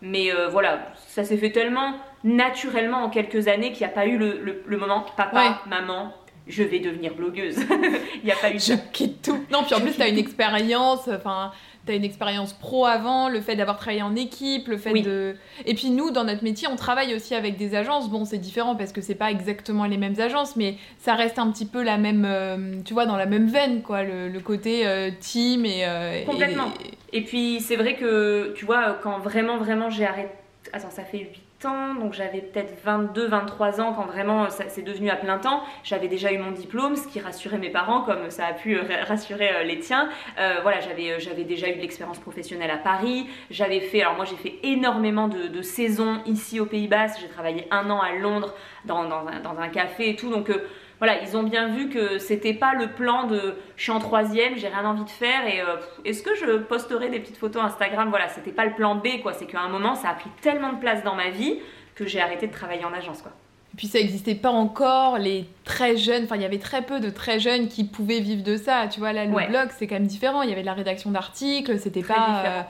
Mais 0.04 0.30
voilà, 0.50 0.92
ça 1.08 1.24
s'est 1.24 1.38
fait 1.38 1.50
tellement 1.50 1.94
naturellement 2.24 3.04
en 3.04 3.10
quelques 3.10 3.48
années 3.48 3.72
qu'il 3.72 3.86
n'y 3.86 3.92
a 3.92 3.94
pas 3.94 4.06
eu 4.06 4.16
le, 4.16 4.62
le, 4.66 4.76
moment 4.76 5.04
papa, 5.16 5.62
maman, 5.66 6.12
je 6.46 6.62
vais 6.62 6.78
devenir 6.80 7.14
blogueuse. 7.14 7.56
Il 8.16 8.24
n'y 8.24 8.32
a 8.32 8.36
pas 8.36 8.50
eu 8.50 8.58
Je 8.58 8.74
quitte 8.92 9.22
tout. 9.22 9.44
Non, 9.50 9.62
puis 9.64 9.74
en 9.74 9.80
plus, 9.80 9.92
tu 9.92 10.02
as 10.02 10.08
une 10.08 10.18
expérience, 10.18 11.08
enfin, 11.08 11.52
tu 11.86 11.92
as 11.92 11.94
une 11.94 12.04
expérience 12.04 12.52
pro 12.52 12.86
avant, 12.86 13.28
le 13.28 13.40
fait 13.40 13.56
d'avoir 13.56 13.76
travaillé 13.76 14.02
en 14.02 14.16
équipe, 14.16 14.68
le 14.68 14.78
fait 14.78 15.02
de. 15.02 15.36
Et 15.66 15.74
puis 15.74 15.90
nous, 15.90 16.10
dans 16.10 16.24
notre 16.24 16.44
métier, 16.44 16.68
on 16.68 16.76
travaille 16.76 17.14
aussi 17.14 17.34
avec 17.34 17.56
des 17.56 17.74
agences. 17.74 18.08
Bon, 18.08 18.24
c'est 18.24 18.38
différent 18.38 18.76
parce 18.76 18.92
que 18.92 19.00
c'est 19.00 19.14
pas 19.14 19.30
exactement 19.30 19.84
les 19.84 19.96
mêmes 19.96 20.18
agences, 20.18 20.56
mais 20.56 20.76
ça 20.98 21.14
reste 21.14 21.38
un 21.38 21.50
petit 21.50 21.66
peu 21.66 21.82
la 21.82 21.98
même, 21.98 22.24
euh, 22.26 22.80
tu 22.84 22.94
vois, 22.94 23.06
dans 23.06 23.16
la 23.16 23.26
même 23.26 23.46
veine, 23.46 23.82
quoi, 23.82 24.02
le, 24.02 24.40
côté 24.40 24.86
euh, 24.86 25.10
team 25.20 25.64
et. 25.64 25.84
Euh, 25.86 26.24
Complètement. 26.24 26.72
Et, 27.12 27.18
et 27.18 27.20
puis, 27.22 27.60
c'est 27.60 27.76
vrai 27.76 27.94
que, 27.94 28.52
tu 28.56 28.64
vois, 28.64 28.98
quand 29.02 29.18
vraiment, 29.18 29.58
vraiment 29.58 29.90
j'ai 29.90 30.06
arrêté. 30.06 30.32
Attends, 30.72 30.90
ça 30.90 31.04
fait 31.04 31.18
8 31.18 31.43
donc 31.64 32.12
j'avais 32.12 32.40
peut-être 32.40 32.74
22, 32.84 33.28
23 33.28 33.80
ans 33.80 33.94
quand 33.94 34.04
vraiment 34.04 34.48
c'est 34.50 34.82
devenu 34.82 35.08
à 35.10 35.16
plein 35.16 35.38
temps. 35.38 35.62
J'avais 35.82 36.08
déjà 36.08 36.32
eu 36.32 36.38
mon 36.38 36.50
diplôme, 36.50 36.96
ce 36.96 37.08
qui 37.08 37.20
rassurait 37.20 37.58
mes 37.58 37.70
parents 37.70 38.02
comme 38.02 38.30
ça 38.30 38.46
a 38.46 38.52
pu 38.52 38.76
euh, 38.76 38.82
rassurer 39.06 39.48
euh, 39.54 39.62
les 39.62 39.78
tiens. 39.78 40.08
Euh, 40.38 40.58
voilà, 40.62 40.80
j'avais 40.80 41.44
déjà 41.44 41.68
eu 41.68 41.76
de 41.76 41.80
l'expérience 41.80 42.18
professionnelle 42.18 42.70
à 42.70 42.76
Paris. 42.76 43.28
J'avais 43.50 43.80
fait, 43.80 44.02
alors 44.02 44.16
moi 44.16 44.26
j'ai 44.26 44.36
fait 44.36 44.58
énormément 44.62 45.28
de, 45.28 45.62
saisons 45.62 46.20
ici 46.26 46.60
au 46.60 46.66
Pays 46.66 46.88
Basque. 46.88 47.18
J'ai 47.22 47.28
travaillé 47.28 47.66
un 47.70 47.88
an 47.90 48.00
à 48.00 48.12
Londres 48.12 48.54
dans 48.84 49.08
un, 49.10 49.68
café 49.68 50.10
et 50.10 50.16
tout, 50.16 50.30
donc 50.30 50.50
voilà, 50.98 51.22
ils 51.22 51.36
ont 51.36 51.42
bien 51.42 51.68
vu 51.68 51.88
que 51.88 52.18
c'était 52.18 52.54
pas 52.54 52.74
le 52.74 52.88
plan 52.88 53.26
de 53.26 53.56
je 53.76 53.82
suis 53.82 53.92
en 53.92 53.98
troisième, 53.98 54.56
j'ai 54.56 54.68
rien 54.68 54.84
envie 54.84 55.04
de 55.04 55.10
faire 55.10 55.46
et 55.46 55.60
euh, 55.60 55.76
est-ce 56.04 56.22
que 56.22 56.34
je 56.34 56.58
posterai 56.58 57.08
des 57.08 57.20
petites 57.20 57.36
photos 57.36 57.62
Instagram? 57.62 58.08
Voilà, 58.10 58.28
c'était 58.28 58.52
pas 58.52 58.64
le 58.64 58.74
plan 58.74 58.94
B 58.94 59.20
quoi. 59.22 59.32
C'est 59.32 59.46
qu'à 59.46 59.60
un 59.60 59.68
moment, 59.68 59.94
ça 59.94 60.10
a 60.10 60.14
pris 60.14 60.30
tellement 60.40 60.72
de 60.72 60.78
place 60.78 61.02
dans 61.02 61.14
ma 61.14 61.30
vie 61.30 61.58
que 61.94 62.06
j'ai 62.06 62.20
arrêté 62.20 62.46
de 62.46 62.52
travailler 62.52 62.84
en 62.84 62.92
agence 62.92 63.22
quoi. 63.22 63.32
Et 63.74 63.76
puis 63.76 63.88
ça 63.88 63.98
n'existait 63.98 64.36
pas 64.36 64.50
encore, 64.50 65.18
les 65.18 65.46
très 65.64 65.96
jeunes, 65.96 66.24
enfin 66.24 66.36
il 66.36 66.42
y 66.42 66.46
avait 66.46 66.58
très 66.58 66.82
peu 66.82 67.00
de 67.00 67.10
très 67.10 67.40
jeunes 67.40 67.66
qui 67.66 67.84
pouvaient 67.84 68.20
vivre 68.20 68.44
de 68.44 68.56
ça. 68.56 68.86
Tu 68.88 69.00
vois, 69.00 69.12
là 69.12 69.24
le 69.24 69.32
blog 69.32 69.70
c'est 69.76 69.88
quand 69.88 69.96
même 69.96 70.06
différent. 70.06 70.42
Il 70.42 70.48
y 70.48 70.52
avait 70.52 70.62
de 70.62 70.66
la 70.66 70.74
rédaction 70.74 71.10
d'articles, 71.10 71.78
c'était 71.80 72.04
pas. 72.04 72.44
Euh, 72.46 72.62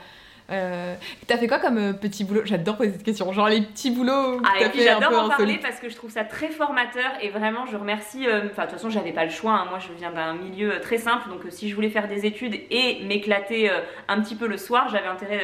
t'as 0.49 1.37
fait 1.39 1.47
quoi 1.47 1.59
comme 1.59 1.79
euh, 1.79 1.93
petit 1.93 2.25
boulot? 2.25 2.43
J'adore 2.45 2.77
poser 2.77 2.93
cette 2.93 3.03
question. 3.03 3.33
Genre 3.33 3.49
les 3.49 3.63
petits 3.63 3.91
boulots. 3.91 4.41
Ah, 4.45 4.61
et 4.61 4.69
puis 4.69 4.83
j'adore 4.83 5.25
en 5.25 5.29
parler 5.29 5.59
parce 5.59 5.81
que 5.81 5.89
je 5.89 5.97
trouve 5.97 6.11
ça 6.11 6.25
très 6.25 6.49
formateur 6.49 7.13
et 7.23 7.31
vraiment 7.31 7.67
je 7.67 7.77
remercie. 7.77 8.27
Euh, 8.27 8.49
enfin, 8.51 8.63
de 8.63 8.71
toute 8.71 8.79
façon, 8.79 8.91
j'avais 8.91 9.13
pas 9.13 9.25
le 9.25 9.31
choix. 9.31 9.53
Hein. 9.53 9.67
Moi, 9.71 9.79
je 9.79 9.89
viens 9.99 10.11
d'un 10.11 10.35
milieu 10.35 10.81
très 10.81 10.99
simple, 10.99 11.29
donc 11.29 11.41
si 11.51 11.69
je 11.69 11.75
voulais 11.75 11.91
faire 11.91 12.09
des 12.09 12.27
études 12.27 12.61
et 12.71 13.03
m'éclater 13.05 13.71
un 14.09 14.21
petit 14.21 14.35
peu 14.35 14.47
le 14.47 14.57
soir, 14.57 14.89
j'avais 14.91 15.09
intérêt 15.09 15.41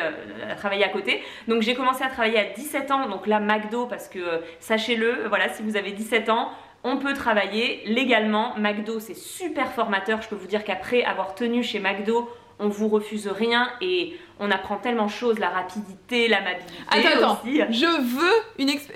à 0.51 0.55
travailler 0.55 0.85
à 0.85 0.89
côté. 0.89 1.23
Donc 1.49 1.63
j'ai 1.63 1.75
commencé 1.75 2.05
à 2.05 2.09
travailler 2.09 2.39
à 2.39 2.45
17 2.45 2.91
ans. 2.91 3.09
Donc 3.09 3.27
là, 3.27 3.41
McDo, 3.41 3.87
parce 3.87 4.09
que 4.09 4.21
sachez-le, 4.61 5.29
voilà, 5.29 5.49
si 5.49 5.63
vous 5.63 5.77
avez 5.77 5.93
17 5.93 6.29
ans, 6.29 6.51
on 6.83 6.97
peut 6.97 7.15
travailler 7.15 7.83
légalement. 7.87 8.55
McDo, 8.57 9.01
c'est 9.01 9.17
super 9.17 9.73
formateur. 9.73 10.23
Je 10.23 10.29
peux 10.29 10.37
vous 10.37 10.47
dire 10.47 10.65
qu'après 10.65 11.03
avoir 11.05 11.35
tenu 11.35 11.63
chez 11.63 11.79
McDo, 11.79 12.29
on 12.61 12.69
vous 12.69 12.89
refuse 12.89 13.27
rien 13.27 13.69
et 13.81 14.17
on 14.39 14.51
apprend 14.51 14.77
tellement 14.77 15.07
de 15.07 15.11
choses, 15.11 15.39
la 15.39 15.49
rapidité, 15.51 16.29
l'amabilité 16.29 16.73
Attends, 16.91 17.09
attends, 17.17 17.41
aussi. 17.45 17.57
je 17.71 17.87
veux 17.87 18.33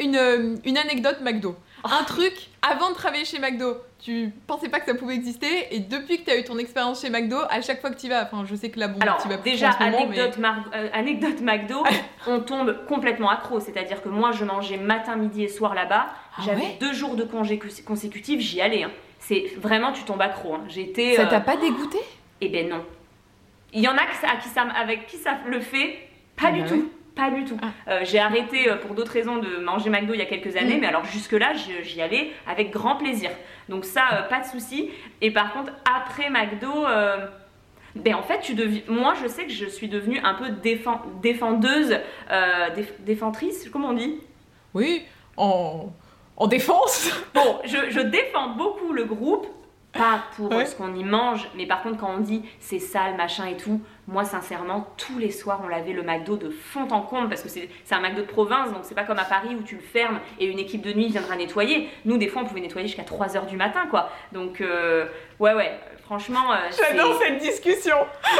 une, 0.00 0.16
euh, 0.16 0.56
une 0.64 0.78
anecdote 0.78 1.18
McDo. 1.22 1.56
Oh. 1.86 1.88
Un 2.00 2.04
truc, 2.04 2.32
avant 2.62 2.88
de 2.90 2.94
travailler 2.94 3.26
chez 3.26 3.38
McDo, 3.38 3.76
tu 4.02 4.32
pensais 4.46 4.70
pas 4.70 4.80
que 4.80 4.86
ça 4.86 4.94
pouvait 4.94 5.14
exister, 5.14 5.66
et 5.70 5.80
depuis 5.80 6.18
que 6.20 6.24
tu 6.24 6.30
as 6.30 6.38
eu 6.38 6.44
ton 6.44 6.56
expérience 6.56 7.02
chez 7.02 7.10
McDo, 7.10 7.36
à 7.50 7.60
chaque 7.60 7.82
fois 7.82 7.90
que 7.90 8.00
tu 8.00 8.08
vas, 8.08 8.22
enfin 8.24 8.44
je 8.48 8.54
sais 8.54 8.70
que 8.70 8.78
là, 8.80 8.88
bon, 8.88 8.98
Alors 9.00 9.18
tu 9.22 9.28
vas 9.28 9.36
plus 9.36 9.50
déjà, 9.50 9.68
moment, 9.78 10.06
mais- 10.08 10.18
anecdote, 10.18 10.38
euh, 10.74 10.88
anecdote 10.94 11.40
McDo, 11.42 11.82
on 12.26 12.40
tombe 12.40 12.86
complètement 12.86 13.28
accro. 13.28 13.60
C'est-à-dire 13.60 14.02
que 14.02 14.08
moi, 14.08 14.32
je 14.32 14.44
mangeais 14.46 14.78
matin, 14.78 15.16
midi 15.16 15.44
et 15.44 15.48
soir 15.48 15.74
là-bas. 15.74 16.06
Ah 16.38 16.42
J'avais 16.46 16.62
ouais? 16.62 16.76
deux 16.80 16.94
jours 16.94 17.16
de 17.16 17.24
congés 17.24 17.58
cons- 17.58 17.68
consécutifs, 17.86 18.40
j'y 18.40 18.62
allais. 18.62 18.84
hein. 18.84 18.90
C'est 19.20 19.52
vraiment, 19.58 19.92
tu 19.92 20.04
tombes 20.04 20.22
accro. 20.22 20.54
hein. 20.54 20.64
J'étais. 20.68 21.16
Ça 21.16 21.22
euh, 21.22 21.26
t'a 21.30 21.40
pas 21.40 21.56
dégoûté? 21.56 21.98
Eh 22.40 22.48
ben 22.48 22.68
non. 22.68 22.82
Il 23.74 23.80
y 23.82 23.88
en 23.88 23.96
a 23.96 24.06
qui 24.06 24.16
ça- 24.16 24.28
à 24.32 24.36
qui 24.36 24.48
ça, 24.48 24.62
avec 24.62 25.06
qui 25.06 25.16
ça 25.16 25.38
le 25.46 25.60
fait, 25.60 25.98
pas 26.36 26.46
Ah 26.48 26.52
du 26.52 26.60
bah 26.62 26.68
tout. 26.68 26.74
ouais. 26.74 26.82
Pas 27.16 27.30
du 27.30 27.44
tout. 27.44 27.56
Ah. 27.62 27.66
Euh, 27.92 28.00
j'ai 28.02 28.18
arrêté 28.18 28.68
euh, 28.68 28.74
pour 28.76 28.94
d'autres 28.96 29.12
raisons 29.12 29.36
de 29.36 29.58
manger 29.58 29.88
McDo 29.88 30.14
il 30.14 30.18
y 30.18 30.22
a 30.22 30.26
quelques 30.26 30.56
années, 30.56 30.76
Mm. 30.78 30.80
mais 30.80 30.86
alors 30.88 31.04
jusque-là, 31.04 31.52
j'y 31.54 31.72
j'y 31.84 32.02
allais 32.02 32.32
avec 32.46 32.72
grand 32.72 32.96
plaisir. 32.96 33.30
Donc 33.68 33.84
ça, 33.84 34.02
euh, 34.14 34.22
pas 34.22 34.40
de 34.40 34.46
souci. 34.46 34.90
Et 35.20 35.30
par 35.30 35.52
contre, 35.52 35.70
après 35.84 36.28
McDo, 36.30 36.86
euh, 36.86 37.18
ben 37.94 38.16
en 38.16 38.22
fait, 38.22 38.40
tu 38.40 38.54
deviens. 38.54 38.82
Moi, 38.88 39.14
je 39.22 39.28
sais 39.28 39.44
que 39.44 39.52
je 39.52 39.66
suis 39.66 39.86
devenue 39.88 40.18
un 40.24 40.34
peu 40.34 40.48
défend- 40.48 41.02
défendeuse, 41.22 42.00
déf- 42.30 42.94
défentrice, 43.00 43.68
comment 43.72 43.90
on 43.90 43.92
dit? 43.92 44.16
Oui, 44.74 45.04
en, 45.36 45.92
en 46.36 46.46
défense 46.48 47.12
Bon, 47.32 47.60
je, 47.64 47.90
je 47.90 48.00
défends 48.00 48.48
beaucoup 48.56 48.92
le 48.92 49.04
groupe, 49.04 49.46
pas 49.96 50.24
pour 50.36 50.50
Ouais. 50.50 50.66
ce 50.66 50.74
qu'on 50.76 50.94
y 50.94 51.04
mange, 51.04 51.48
mais 51.54 51.66
par 51.66 51.82
contre, 51.82 51.98
quand 51.98 52.10
on 52.14 52.20
dit 52.20 52.42
c'est 52.60 52.78
sale, 52.78 53.16
machin 53.16 53.46
et 53.46 53.56
tout, 53.56 53.80
moi, 54.06 54.24
sincèrement, 54.24 54.86
tous 54.98 55.18
les 55.18 55.30
soirs, 55.30 55.60
on 55.64 55.68
lavait 55.68 55.92
le 55.92 56.02
McDo 56.02 56.36
de 56.36 56.50
fond 56.50 56.86
en 56.90 57.00
comble 57.00 57.28
parce 57.28 57.42
que 57.42 57.48
c'est 57.48 57.68
c'est 57.84 57.94
un 57.94 58.00
McDo 58.00 58.20
de 58.22 58.26
province, 58.26 58.70
donc 58.72 58.80
c'est 58.82 58.94
pas 58.94 59.04
comme 59.04 59.18
à 59.18 59.24
Paris 59.24 59.56
où 59.58 59.62
tu 59.62 59.76
le 59.76 59.80
fermes 59.80 60.20
et 60.38 60.46
une 60.46 60.58
équipe 60.58 60.82
de 60.82 60.92
nuit 60.92 61.08
viendra 61.08 61.36
nettoyer. 61.36 61.88
Nous, 62.04 62.18
des 62.18 62.28
fois, 62.28 62.42
on 62.42 62.44
pouvait 62.44 62.60
nettoyer 62.60 62.86
jusqu'à 62.86 63.04
3h 63.04 63.46
du 63.46 63.56
matin, 63.56 63.86
quoi. 63.90 64.10
Donc, 64.32 64.60
euh, 64.60 65.06
ouais, 65.40 65.54
ouais, 65.54 65.78
franchement, 66.04 66.52
euh, 66.52 66.56
J'adore 66.76 67.20
cette 67.20 67.38
discussion 67.38 67.96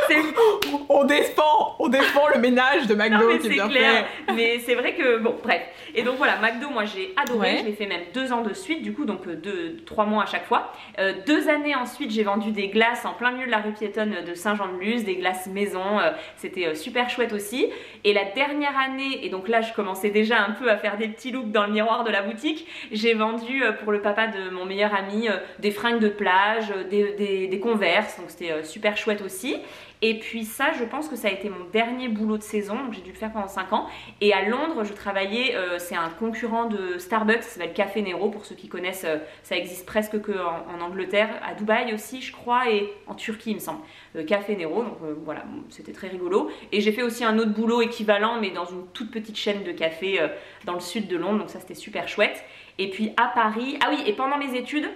On 0.88 1.04
défend, 1.04 1.76
on 1.78 1.88
défend 1.88 2.28
le 2.34 2.40
ménage 2.40 2.86
de 2.86 2.94
Non, 2.94 3.04
McDo 3.04 3.28
mais 3.28 3.38
qui 3.38 3.46
est 3.46 3.48
c'est 3.50 3.54
bien 3.54 3.68
clair. 3.68 4.04
Mais 4.34 4.58
c'est 4.60 4.74
vrai 4.74 4.94
que, 4.94 5.18
bon, 5.18 5.36
bref. 5.42 5.62
Et 5.94 6.02
donc 6.02 6.16
voilà, 6.16 6.36
McDo, 6.36 6.68
moi 6.70 6.84
j'ai 6.84 7.14
adoré. 7.16 7.38
Ouais. 7.52 7.58
Je 7.60 7.64
l'ai 7.66 7.72
fait 7.72 7.86
même 7.86 8.02
deux 8.12 8.32
ans 8.32 8.42
de 8.42 8.52
suite, 8.52 8.82
du 8.82 8.92
coup, 8.92 9.04
donc 9.04 9.26
euh, 9.26 9.34
deux, 9.36 9.76
trois 9.86 10.04
mois 10.06 10.24
à 10.24 10.26
chaque 10.26 10.46
fois. 10.46 10.72
Euh, 10.98 11.12
deux 11.26 11.48
années 11.48 11.74
ensuite, 11.74 12.10
j'ai 12.10 12.22
vendu 12.24 12.50
des 12.50 12.68
glaces 12.68 13.04
en 13.04 13.12
plein 13.12 13.30
milieu 13.32 13.46
de 13.46 13.50
la 13.50 13.58
rue 13.58 13.72
piétonne 13.72 14.16
de 14.26 14.34
Saint-Jean-de-Luz, 14.34 15.04
des 15.04 15.16
glaces 15.16 15.46
maison. 15.46 15.98
euh, 16.00 16.10
C'était 16.36 16.74
super 16.74 17.10
chouette 17.10 17.32
aussi. 17.32 17.70
Et 18.04 18.12
la 18.12 18.24
dernière 18.24 18.76
année, 18.78 19.24
et 19.24 19.28
donc 19.30 19.48
là, 19.48 19.60
je 19.60 19.72
commençais 19.72 20.10
déjà 20.10 20.40
un 20.40 20.52
peu 20.52 20.70
à 20.70 20.76
faire 20.76 20.96
des 20.96 21.08
petits 21.08 21.30
looks 21.30 21.50
dans 21.50 21.66
le 21.66 21.72
miroir 21.72 22.04
de 22.04 22.10
la 22.10 22.22
boutique, 22.22 22.66
j'ai 22.92 23.14
vendu 23.14 23.62
pour 23.82 23.92
le 23.92 24.00
papa 24.00 24.26
de 24.26 24.50
mon 24.50 24.64
meilleur 24.64 24.94
ami 24.94 25.28
des 25.58 25.70
fringues 25.70 26.00
de 26.00 26.08
plage, 26.08 26.72
des, 26.90 27.12
des, 27.12 27.46
des 27.54 27.94
donc 28.18 28.28
c'était 28.28 28.52
euh, 28.52 28.64
super 28.64 28.96
chouette 28.96 29.22
aussi. 29.22 29.56
Et 30.02 30.18
puis 30.18 30.44
ça, 30.44 30.72
je 30.78 30.84
pense 30.84 31.08
que 31.08 31.16
ça 31.16 31.28
a 31.28 31.30
été 31.30 31.48
mon 31.48 31.64
dernier 31.72 32.08
boulot 32.08 32.36
de 32.36 32.42
saison, 32.42 32.74
donc 32.74 32.92
j'ai 32.92 33.00
dû 33.00 33.10
le 33.10 33.16
faire 33.16 33.32
pendant 33.32 33.48
5 33.48 33.72
ans. 33.72 33.86
Et 34.20 34.34
à 34.34 34.46
Londres, 34.46 34.84
je 34.84 34.92
travaillais, 34.92 35.54
euh, 35.54 35.78
c'est 35.78 35.94
un 35.94 36.10
concurrent 36.10 36.66
de 36.66 36.98
Starbucks, 36.98 37.42
ça 37.42 37.50
s'appelle 37.50 37.72
Café 37.72 38.02
Nero, 38.02 38.28
pour 38.28 38.44
ceux 38.44 38.54
qui 38.54 38.68
connaissent, 38.68 39.04
euh, 39.06 39.18
ça 39.42 39.56
existe 39.56 39.86
presque 39.86 40.20
que 40.20 40.32
en, 40.32 40.76
en 40.76 40.84
Angleterre, 40.84 41.30
à 41.48 41.54
Dubaï 41.54 41.94
aussi, 41.94 42.20
je 42.20 42.32
crois, 42.32 42.70
et 42.70 42.92
en 43.06 43.14
Turquie, 43.14 43.52
il 43.52 43.54
me 43.54 43.60
semble. 43.60 43.80
Café 44.26 44.54
Nero, 44.54 44.84
donc 44.84 44.98
voilà, 45.24 45.42
c'était 45.70 45.92
très 45.92 46.06
rigolo. 46.06 46.48
Et 46.70 46.80
j'ai 46.80 46.92
fait 46.92 47.02
aussi 47.02 47.24
un 47.24 47.36
autre 47.38 47.50
boulot 47.50 47.82
équivalent, 47.82 48.40
mais 48.40 48.50
dans 48.50 48.64
une 48.64 48.86
toute 48.92 49.10
petite 49.10 49.36
chaîne 49.36 49.64
de 49.64 49.72
café 49.72 50.20
dans 50.64 50.74
le 50.74 50.80
sud 50.80 51.08
de 51.08 51.16
Londres, 51.16 51.40
donc 51.40 51.50
ça 51.50 51.58
c'était 51.58 51.74
super 51.74 52.06
chouette. 52.06 52.44
Et 52.78 52.90
puis 52.90 53.12
à 53.16 53.32
Paris, 53.34 53.76
ah 53.84 53.88
oui, 53.90 54.02
et 54.06 54.12
pendant 54.12 54.36
mes 54.38 54.56
études, 54.56 54.88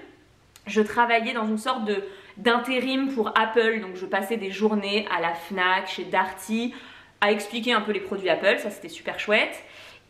je 0.69 0.81
travaillais 0.81 1.33
dans 1.33 1.47
une 1.47 1.59
sorte 1.59 1.85
de 1.85 1.97
d'intérim 2.39 3.13
pour 3.13 3.29
Apple, 3.39 3.81
donc 3.81 3.97
je 3.97 4.07
passais 4.07 4.37
des 4.37 4.51
journées 4.51 5.07
à 5.15 5.21
la 5.21 5.35
Fnac, 5.35 5.89
chez 5.89 6.05
Darty, 6.05 6.75
à 7.21 7.33
expliquer 7.33 7.73
un 7.73 7.81
peu 7.81 7.93
les 7.93 8.01
produits 8.01 8.29
Apple, 8.31 8.59
ça 8.59 8.71
c'était 8.71 8.89
super 8.89 9.19
chouette. 9.19 9.63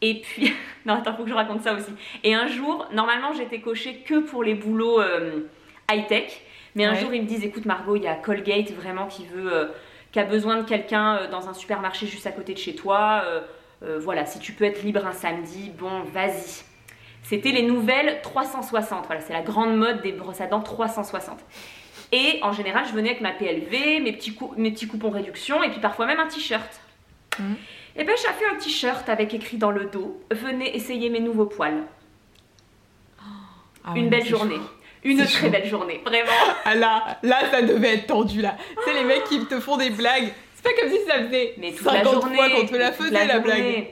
Et 0.03 0.21
puis, 0.21 0.53
non 0.87 0.95
attends, 0.95 1.15
faut 1.17 1.25
que 1.25 1.31
je 1.31 1.35
raconte 1.35 1.63
ça 1.63 1.75
aussi. 1.75 1.91
Et 2.23 2.35
un 2.35 2.47
jour, 2.47 2.87
normalement 2.93 3.33
j'étais 3.33 3.61
cochée 3.61 3.97
que 4.07 4.21
pour 4.21 4.45
les 4.45 4.55
boulots 4.55 5.01
euh, 5.01 5.49
high-tech, 5.91 6.41
mais 6.75 6.85
un 6.85 6.93
Ouais. 6.93 7.01
jour 7.01 7.13
ils 7.15 7.23
me 7.23 7.27
disent, 7.27 7.45
écoute 7.45 7.65
Margot, 7.65 7.97
il 7.97 8.03
y 8.03 8.07
a 8.09 8.15
Colgate 8.15 8.71
vraiment 8.73 9.07
qui 9.07 9.27
veut, 9.27 9.53
euh, 9.53 9.67
qui 10.13 10.21
a 10.21 10.25
besoin 10.25 10.59
de 10.59 10.63
quelqu'un 10.69 11.17
euh, 11.17 11.31
dans 11.31 11.49
un 11.49 11.55
supermarché 11.55 12.07
juste 12.07 12.27
à 12.27 12.31
côté 12.33 12.53
de 12.53 12.59
chez 12.59 12.75
toi. 12.75 13.25
voilà, 14.01 14.27
si 14.27 14.39
tu 14.41 14.53
peux 14.53 14.65
être 14.65 14.83
libre 14.83 15.07
un 15.07 15.13
samedi, 15.13 15.71
bon, 15.79 16.03
vas-y. 16.13 16.65
C'était 17.23 17.53
les 17.53 17.63
nouvelles 17.63 18.21
360. 18.23 19.07
Voilà, 19.07 19.21
c'est 19.21 19.33
la 19.33 19.43
grande 19.43 19.77
mode 19.77 20.03
des 20.03 20.11
brosses 20.13 20.41
à 20.41 20.47
dents 20.47 20.61
360. 20.61 21.39
Et 22.13 22.39
en 22.43 22.53
général, 22.53 22.85
je 22.89 22.95
venais 22.95 23.11
avec 23.11 23.21
ma 23.21 23.33
PLV, 23.33 24.01
mes 24.01 24.13
petits, 24.13 24.37
mes 24.57 24.71
petits 24.71 24.87
coupons 24.89 25.11
réduction 25.11 25.63
et 25.63 25.71
puis 25.71 25.81
parfois 25.81 26.07
même 26.07 26.19
un 26.19 26.27
t-shirt. 26.27 26.81
Mhm. 27.39 27.57
Et 27.97 28.05
ben 28.05 28.15
j'ai 28.17 28.33
fait 28.33 28.47
un 28.51 28.57
t-shirt 28.59 29.09
avec 29.09 29.35
écrit 29.35 29.57
dans 29.57 29.71
le 29.71 29.87
dos 29.87 30.21
Venez 30.31 30.75
essayer 30.77 31.11
mes 31.11 31.21
nouveaux 31.21 31.47
poils. 31.47 31.83
Ah 33.85 33.93
Une 33.97 34.05
ouais, 34.05 34.11
belle 34.11 34.27
journée. 34.27 34.57
chaud. 34.57 34.71
Une 35.05 35.19
très 35.19 35.27
chaud. 35.27 35.51
belle 35.51 35.67
journée, 35.67 36.01
vraiment. 36.05 36.31
Ah 36.65 36.75
là, 36.75 37.19
là 37.23 37.51
ça 37.51 37.63
devait 37.63 37.95
être 37.95 38.07
tendu 38.07 38.41
là. 38.43 38.57
C'est 38.85 38.95
les 38.95 39.05
mecs 39.05 39.25
qui 39.25 39.45
te 39.47 39.61
font 39.61 39.77
des 39.77 39.91
blagues. 39.91 40.33
C'est 40.55 40.63
pas 40.63 40.81
comme 40.81 40.91
si 40.91 41.05
ça 41.07 41.25
faisait 41.25 41.55
Mais 41.59 41.73
toute 41.73 41.85
50 41.89 41.95
la 42.05 42.13
journée. 42.13 42.37
fois 42.37 42.51
qu'on 42.51 42.67
te 42.67 42.75
la 42.77 42.93
faisait 42.93 43.27
la, 43.27 43.39
blague. 43.39 43.87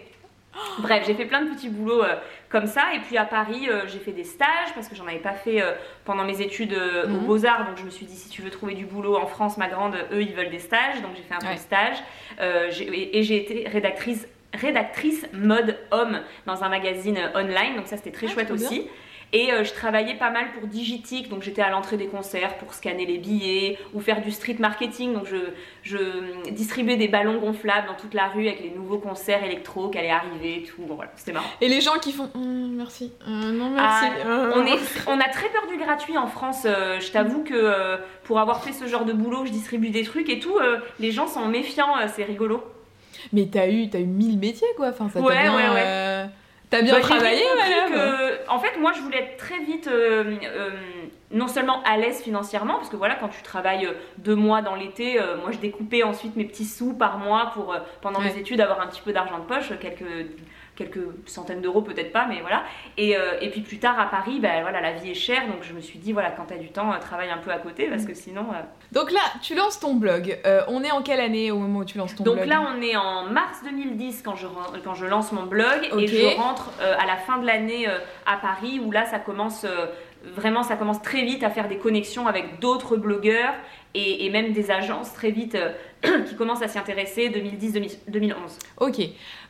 Bref, 0.79 1.05
j'ai 1.07 1.14
fait 1.14 1.26
plein 1.26 1.42
de 1.42 1.55
petits 1.55 1.68
boulots 1.68 2.02
euh, 2.02 2.16
comme 2.49 2.67
ça. 2.67 2.83
Et 2.95 3.01
puis 3.01 3.17
à 3.17 3.25
Paris, 3.25 3.69
euh, 3.69 3.83
j'ai 3.87 3.99
fait 3.99 4.13
des 4.13 4.25
stages 4.25 4.73
parce 4.75 4.89
que 4.89 4.95
j'en 4.95 5.07
avais 5.07 5.19
pas 5.19 5.33
fait 5.33 5.61
euh, 5.63 5.73
pendant 6.05 6.25
mes 6.25 6.41
études 6.41 6.73
euh, 6.75 7.05
aux 7.07 7.09
Mhm. 7.09 7.27
Beaux-Arts. 7.27 7.67
Donc 7.67 7.77
je 7.79 7.85
me 7.85 7.91
suis 7.91 8.07
dit, 8.07 8.17
si 8.17 8.29
tu 8.29 8.43
veux 8.43 8.51
trouver 8.51 8.75
du 8.75 8.87
boulot 8.87 9.17
en 9.17 9.27
France, 9.27 9.57
ma 9.57 9.69
grande, 9.69 9.97
eux, 10.13 10.23
ils 10.23 10.35
veulent 10.35 10.51
des 10.51 10.59
stages. 10.59 11.01
Donc 11.03 11.13
j'ai 11.17 11.23
fait 11.23 11.35
un 11.35 11.39
peu 11.49 11.55
de 11.55 11.59
stage. 11.59 11.97
Et 12.41 13.19
et 13.19 13.23
j'ai 13.23 13.37
été 13.37 13.69
rédactrice, 13.69 14.27
rédactrice 14.55 15.27
mode 15.33 15.79
homme 15.91 16.21
dans 16.47 16.63
un 16.65 16.69
magazine 16.69 17.19
online. 17.35 17.77
Donc 17.77 17.87
ça, 17.87 17.97
c'était 17.97 18.11
très 18.13 18.27
Ah, 18.29 18.31
chouette 18.31 18.51
aussi. 18.51 18.89
Et 19.33 19.53
euh, 19.53 19.65
je 19.65 19.73
travaillais 19.73 20.15
pas 20.15 20.31
mal 20.31 20.53
pour 20.53 20.69
Digitic, 20.69 21.29
donc 21.29 21.43
j'étais 21.43 21.61
à 21.61 21.69
l'entrée 21.71 21.97
des 21.97 22.07
concerts 22.07 22.57
pour 22.59 22.73
scanner 22.73 23.05
les 23.07 23.19
billets 23.19 23.77
ou 23.93 24.01
faire 24.01 24.23
du 24.23 24.31
street 24.31 24.57
marketing. 24.61 25.15
Donc 25.15 25.27
je, 25.27 25.37
je 25.83 25.97
hum, 25.99 26.43
distribuais 26.53 26.97
des 26.97 27.09
ballons 27.09 27.39
gonflables 27.39 27.89
dans 27.89 27.95
toute 27.95 28.15
la 28.15 28.29
rue 28.29 28.47
avec 28.47 28.62
les 28.62 28.71
nouveaux 28.71 28.99
concerts 28.99 29.43
électro 29.45 29.89
qui 29.89 29.99
allaient 29.99 30.11
arriver 30.11 30.59
et 30.59 30.62
tout. 30.62 30.81
Bon 30.83 30.95
voilà, 30.95 31.11
c'était 31.17 31.33
marrant. 31.33 31.49
Et 31.61 31.69
les 31.69 31.81
gens 31.81 31.99
qui 32.01 32.12
font 32.12 32.31
Hum, 32.35 32.75
merci, 32.77 33.12
Euh, 33.27 33.53
non 33.53 33.71
merci. 33.71 34.07
Ah, 34.25 34.27
euh, 34.29 34.53
On, 34.55 34.65
est, 34.65 34.79
on 35.09 35.19
a 35.21 35.29
très 35.29 35.49
peur 35.49 35.67
du 35.69 35.77
gratuit 35.77 36.17
en 36.17 36.29
France. 36.29 36.62
euh, 36.65 37.01
je 37.01 37.11
t'avoue 37.11 37.43
que 37.43 37.53
euh, 37.55 37.97
pour 38.25 38.39
avoir 38.39 38.62
fait 38.62 38.73
ce 38.73 38.87
genre 38.87 39.05
de 39.05 39.12
boulot, 39.12 39.45
je 39.45 39.51
distribue 39.51 39.91
des 39.91 40.05
trucs 40.05 40.31
et 40.31 40.39
tout, 40.39 40.57
euh, 40.57 40.79
les 41.01 41.11
gens 41.11 41.27
sont 41.27 41.47
méfiants, 41.47 41.97
euh, 41.99 42.07
c'est 42.15 42.25
rigolo. 42.25 42.62
Mais 43.33 43.49
t'as 43.51 43.67
eu, 43.69 43.89
t'as 43.91 43.99
eu 43.99 44.05
mille 44.05 44.39
métiers 44.39 44.69
quoi. 44.77 44.89
Enfin, 44.91 45.09
ça 45.12 45.21
Ouais, 45.21 45.43
bien, 45.43 45.57
ouais, 45.57 45.69
ouais. 45.69 45.83
euh, 45.85 46.27
T'as 46.68 46.83
bien 46.83 46.94
Bah, 46.94 47.00
travaillé, 47.00 47.42
madame. 47.57 47.92
que- 47.92 48.50
en 48.50 48.59
fait, 48.59 48.76
moi, 48.79 48.92
je 48.94 49.00
voulais 49.00 49.18
être 49.18 49.37
très 49.37 49.59
vite, 49.61 49.87
euh, 49.87 50.35
euh, 50.44 50.70
non 51.31 51.46
seulement 51.46 51.81
à 51.85 51.96
l'aise 51.96 52.20
financièrement, 52.22 52.74
parce 52.74 52.88
que 52.88 52.96
voilà, 52.96 53.14
quand 53.14 53.29
tu 53.29 53.40
travailles 53.42 53.87
euh, 53.87 53.92
deux 54.18 54.35
mois 54.35 54.62
dans 54.62 54.74
l'été, 54.74 55.20
euh, 55.20 55.37
moi, 55.37 55.52
je 55.52 55.59
découpais 55.59 56.02
ensuite 56.02 56.35
mes 56.35 56.44
petits 56.44 56.64
sous 56.64 56.92
par 56.92 57.18
mois 57.18 57.52
pour, 57.55 57.76
pendant 58.02 58.18
Ouais. 58.20 58.33
mes 58.35 58.38
études, 58.40 58.61
avoir 58.61 58.81
un 58.81 58.88
petit 58.88 59.00
peu 59.00 59.12
d'argent 59.12 59.38
de 59.38 59.44
poche, 59.44 59.70
quelques 59.81 60.02
quelques 60.77 61.01
centaines 61.27 61.61
d'euros 61.61 61.83
peut-être 61.83 62.12
pas 62.12 62.27
mais 62.27 62.41
voilà 62.41 62.62
et, 62.97 63.17
euh, 63.17 63.41
et 63.41 63.51
puis 63.51 63.62
plus 63.62 63.79
tard 63.79 63.99
à 63.99 64.07
Paris 64.07 64.39
ben 64.41 64.62
voilà 64.62 64.81
la 64.81 64.93
vie 64.93 65.11
est 65.11 65.15
chère 65.15 65.47
donc 65.47 65.62
je 65.62 65.73
me 65.73 65.81
suis 65.81 65.99
dit 65.99 66.12
voilà 66.12 66.31
quand 66.31 66.45
t'as 66.47 66.59
du 66.59 66.69
temps 66.69 66.93
euh, 66.93 66.99
travaille 66.99 67.31
un 67.31 67.39
peu 67.39 67.51
à 67.51 67.59
côté 67.59 67.89
parce 67.89 68.05
que 68.05 68.15
sinon 68.15 68.47
euh, 68.53 68.62
Donc 68.93 69.11
là, 69.11 69.21
tu 69.43 69.55
lances 69.55 69.81
ton 69.81 69.95
blog. 69.95 70.39
Euh, 70.45 70.62
on 70.69 70.83
est 70.83 70.91
en 70.91 71.03
quelle 71.03 71.21
année 71.21 71.51
au 71.51 71.59
moment 71.59 71.81
où 71.81 71.85
tu 71.85 71.99
lances 71.99 72.15
ton 72.15 72.25
Donc 72.25 72.37
blog 72.37 72.49
là, 72.49 72.62
on 72.62 72.81
est 72.83 72.97
en 72.97 73.25
mars 73.25 73.59
2010 73.65 74.23
quand 74.23 74.37
je, 74.37 74.47
quand 74.85 74.95
je 74.95 75.07
lance 75.07 75.33
mon 75.33 75.45
blog 75.45 75.89
et 75.99 76.07
je 76.07 76.37
rentre 76.37 76.71
à 76.81 77.07
la 77.07 77.17
fin 77.17 77.39
de 77.39 77.47
l'année 77.47 77.87
à 78.27 78.37
Paris 78.37 78.81
où 78.85 78.91
là, 78.91 79.07
ça 79.07 79.19
commence 79.19 79.67
vraiment, 80.35 80.62
ça 80.62 80.77
commence 80.77 81.03
très 81.03 81.23
vite 81.23 81.43
à 81.43 81.51
faire 81.51 81.69
des 81.69 81.79
connexions 81.79 82.27
avec 82.27 82.61
d'autres 82.61 82.97
blogueurs 82.97 83.55
et, 83.95 84.27
et 84.27 84.31
même 84.31 84.53
des 84.53 84.71
agences 84.71 85.12
très 85.12 85.31
vite 85.31 85.57
qui 86.27 86.37
commencent 86.37 86.62
à 86.62 86.69
s'y 86.69 86.79
intéresser 86.79 87.31
2010-2011. 87.31 88.35
Ok. 88.79 89.01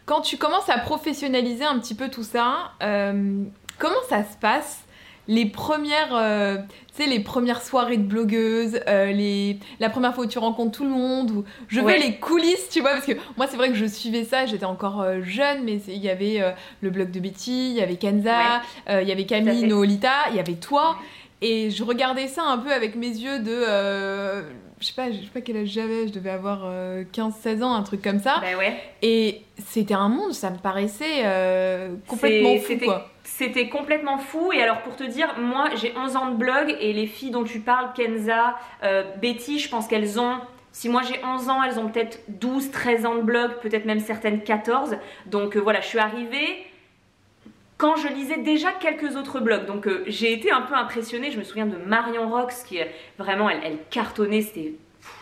Quand 0.07 0.21
tu 0.21 0.37
commences 0.37 0.69
à 0.69 0.79
professionnaliser 0.79 1.65
un 1.65 1.79
petit 1.81 1.95
peu 1.97 2.09
tout 2.09 2.23
ça, 2.23 2.71
euh, 2.83 3.43
comment 3.79 3.95
ça 4.09 4.23
se 4.23 4.37
passe 4.41 4.83
les 5.29 5.47
premières, 5.47 6.15
euh, 6.15 6.57
tu 6.97 7.03
sais, 7.03 7.09
les 7.09 7.19
premières 7.19 7.61
soirées 7.61 7.97
de 7.97 8.05
blogueuses, 8.05 8.79
euh, 8.87 9.11
les, 9.11 9.59
la 9.81 9.91
première 9.91 10.15
fois 10.15 10.23
où 10.25 10.29
tu 10.29 10.39
rencontres 10.39 10.79
tout 10.79 10.85
le 10.85 10.91
monde, 10.91 11.33
où 11.33 11.45
je 11.67 11.81
veux 11.81 11.87
Ouais. 11.87 11.99
les 11.99 12.15
coulisses, 12.21 12.69
tu 12.71 12.81
vois, 12.81 12.93
parce 12.93 13.07
que 13.07 13.15
moi 13.37 13.49
c'est 13.49 13.57
vrai 13.57 13.71
que 13.71 13.75
je 13.75 13.87
suivais 13.87 14.23
ça, 14.23 14.47
j'étais 14.47 14.65
encore 14.65 15.03
euh, 15.03 15.23
jeune, 15.25 15.65
mais 15.65 15.81
il 15.89 15.97
y 15.97 16.09
avait 16.09 16.55
le 16.81 16.91
blog 16.91 17.11
de 17.11 17.19
Betty, 17.19 17.71
il 17.71 17.77
y 17.77 17.83
avait 17.83 17.97
Kenza, 17.97 18.63
il 18.89 19.09
y 19.09 19.11
avait 19.11 19.27
Camille. 19.27 19.65
Noolita, 19.65 20.31
il 20.31 20.37
y 20.37 20.41
avait 20.41 20.55
toi, 20.55 20.97
et 21.43 21.73
je 21.73 21.83
regardais 21.83 22.29
ça 22.29 22.45
un 22.45 22.59
peu 22.59 22.73
avec 22.73 22.95
mes 22.95 23.09
yeux 23.09 23.41
de, 23.41 24.45
je 24.81 24.87
sais 24.87 24.93
pas, 24.95 25.11
je 25.11 25.17
sais 25.19 25.31
pas 25.33 25.41
quel 25.41 25.57
âge 25.57 25.69
j'avais, 25.69 26.07
je 26.09 26.13
devais 26.13 26.31
avoir 26.31 26.67
15-16 27.13 27.63
ans, 27.63 27.75
un 27.75 27.83
truc 27.83 28.03
comme 28.03 28.19
ça, 28.21 28.39
Bah 28.41 28.59
ouais. 28.59 28.77
et 29.03 29.43
c'était 29.59 29.95
un 29.95 30.09
monde, 30.09 30.33
ça 30.33 30.51
me 30.51 30.59
paraissait 30.59 31.23
euh, 31.25 31.95
complètement 32.07 32.57
fou, 32.57 32.65
c'était- 32.67 32.87
quoi. 32.87 33.09
C'était 33.25 33.69
complètement 33.69 34.19
fou. 34.19 34.53
Et 34.53 34.63
alors, 34.63 34.83
pour 34.83 34.95
te 34.95 35.03
dire, 35.03 35.35
moi, 35.39 35.69
j'ai 35.75 35.93
11 35.97 36.15
ans 36.15 36.31
de 36.31 36.37
blog 36.37 36.77
et 36.81 36.93
les 36.93 37.07
filles 37.09 37.33
dont 37.33 37.43
tu 37.43 37.59
parles, 37.59 37.89
Kenza, 37.95 38.55
euh, 38.85 39.03
Betty, 39.21 39.59
je 39.59 39.69
pense 39.69 39.89
qu'elles 39.89 40.21
ont. 40.21 40.37
Si 40.71 40.89
moi 40.91 41.01
j'ai 41.03 41.19
11 41.25 41.49
ans, 41.49 41.63
elles 41.63 41.79
ont 41.81 41.89
peut-être 41.89 42.21
12, 42.29 42.71
13 42.71 43.05
ans 43.07 43.17
de 43.17 43.23
blog, 43.23 43.53
peut-être 43.63 43.85
même 43.87 43.99
certaines 43.99 44.43
14. 44.43 44.97
Donc 45.27 45.57
euh, 45.57 45.61
voilà, 45.61 45.81
je 45.81 45.87
suis 45.87 45.99
arrivée 45.99 46.65
quand 47.79 47.97
je 47.97 48.09
lisais 48.09 48.39
déjà 48.39 48.73
quelques 48.73 49.17
autres 49.17 49.41
blogs. 49.41 49.67
Donc 49.67 49.87
euh, 49.87 50.05
j'ai 50.07 50.33
été 50.33 50.51
un 50.51 50.63
peu 50.63 50.75
impressionnée. 50.75 51.31
Je 51.31 51.39
me 51.39 51.45
souviens 51.45 51.67
de 51.67 51.77
Marion 51.77 52.31
Rox 52.31 52.63
qui 52.63 52.81
euh, 52.81 52.85
vraiment, 53.19 53.51
elle, 53.51 53.79
cartonnait, 53.91 54.43
c'était. 54.43 54.75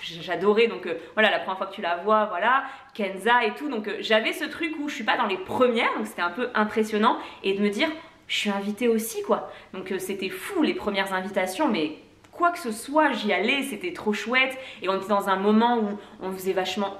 J'adorais, 0.03 0.67
donc 0.67 0.87
euh, 0.87 0.95
voilà, 1.13 1.31
la 1.31 1.39
première 1.41 1.59
fois 1.59 1.67
que 1.67 1.75
tu 1.75 1.83
la 1.83 1.97
vois, 1.97 2.25
voilà, 2.27 2.65
Kenza 2.95 3.45
et 3.45 3.55
tout. 3.55 3.69
Donc 3.69 3.91
j'avais 4.01 4.33
ce 4.33 4.45
truc 4.45 4.75
où 4.81 4.89
je 4.89 4.95
suis 4.95 5.05
pas 5.05 5.19
dans 5.19 5.27
les 5.27 5.37
premières, 5.37 5.95
donc 5.97 6.07
c'était 6.07 6.23
un 6.23 6.31
peu 6.31 6.49
impressionnant. 6.55 7.19
Et 7.43 7.53
de 7.53 7.61
me 7.61 7.69
dire, 7.69 7.89
je 8.27 8.37
suis 8.37 8.51
invitée 8.51 8.89
aussi, 8.89 9.23
quoi. 9.23 9.53
Donc 9.75 9.93
c'était 9.99 10.31
fou 10.31 10.63
les 10.63 10.73
premières 10.73 11.13
invitations, 11.13 11.69
mais 11.69 11.99
quoi 12.33 12.51
que 12.51 12.59
ce 12.59 12.73
soit, 12.73 13.13
j'y 13.13 13.31
allais, 13.35 13.63
c'était 13.63 13.93
trop 13.93 14.15
chouette. 14.15 14.57
Et 14.81 14.89
on 14.89 14.97
était 14.97 15.09
dans 15.09 15.29
un 15.29 15.37
moment 15.37 15.79
où 15.79 15.99
on 16.23 16.33
faisait 16.33 16.55
vachement, 16.55 16.97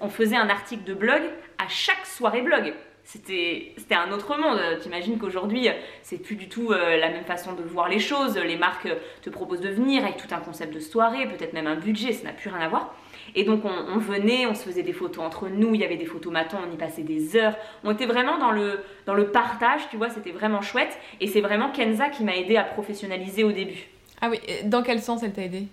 on 0.00 0.08
faisait 0.08 0.36
un 0.36 0.48
article 0.48 0.84
de 0.84 0.94
blog 0.94 1.22
à 1.58 1.68
chaque 1.68 2.06
soirée 2.06 2.40
blog. 2.40 2.72
C'était 3.04 3.72
c'était 3.76 3.94
un 3.94 4.10
autre 4.12 4.36
monde. 4.38 4.58
T'imagines 4.80 5.18
qu'aujourd'hui, 5.18 5.68
c'est 6.02 6.16
plus 6.16 6.36
du 6.36 6.48
tout 6.48 6.72
euh, 6.72 6.96
la 6.96 7.10
même 7.10 7.24
façon 7.24 7.52
de 7.52 7.62
voir 7.62 7.88
les 7.88 7.98
choses. 7.98 8.36
Les 8.36 8.56
marques 8.56 8.88
te 9.22 9.30
proposent 9.30 9.60
de 9.60 9.68
venir 9.68 10.04
avec 10.04 10.16
tout 10.16 10.34
un 10.34 10.40
concept 10.40 10.74
de 10.74 10.80
soirée, 10.80 11.26
peut-être 11.26 11.52
même 11.52 11.66
un 11.66 11.76
budget, 11.76 12.12
ça 12.12 12.24
n'a 12.24 12.32
plus 12.32 12.48
rien 12.50 12.60
à 12.60 12.68
voir. 12.68 12.94
Et 13.34 13.44
donc 13.44 13.64
on, 13.64 13.68
on 13.68 13.98
venait, 13.98 14.46
on 14.46 14.54
se 14.54 14.62
faisait 14.62 14.82
des 14.82 14.92
photos 14.92 15.24
entre 15.24 15.48
nous, 15.48 15.74
il 15.74 15.80
y 15.80 15.84
avait 15.84 15.96
des 15.96 16.06
photomatons, 16.06 16.58
on 16.68 16.72
y 16.72 16.76
passait 16.76 17.02
des 17.02 17.36
heures. 17.36 17.56
On 17.84 17.92
était 17.92 18.06
vraiment 18.06 18.38
dans 18.38 18.52
le, 18.52 18.80
dans 19.06 19.14
le 19.14 19.28
partage, 19.28 19.82
tu 19.90 19.96
vois, 19.96 20.08
c'était 20.08 20.32
vraiment 20.32 20.62
chouette. 20.62 20.98
Et 21.20 21.26
c'est 21.26 21.40
vraiment 21.40 21.70
Kenza 21.70 22.08
qui 22.08 22.24
m'a 22.24 22.36
aidé 22.36 22.56
à 22.56 22.64
professionnaliser 22.64 23.44
au 23.44 23.52
début. 23.52 23.86
Ah 24.20 24.28
oui, 24.30 24.40
dans 24.64 24.82
quel 24.82 25.02
sens 25.02 25.22
elle 25.22 25.32
t'a 25.32 25.42
aidé 25.42 25.64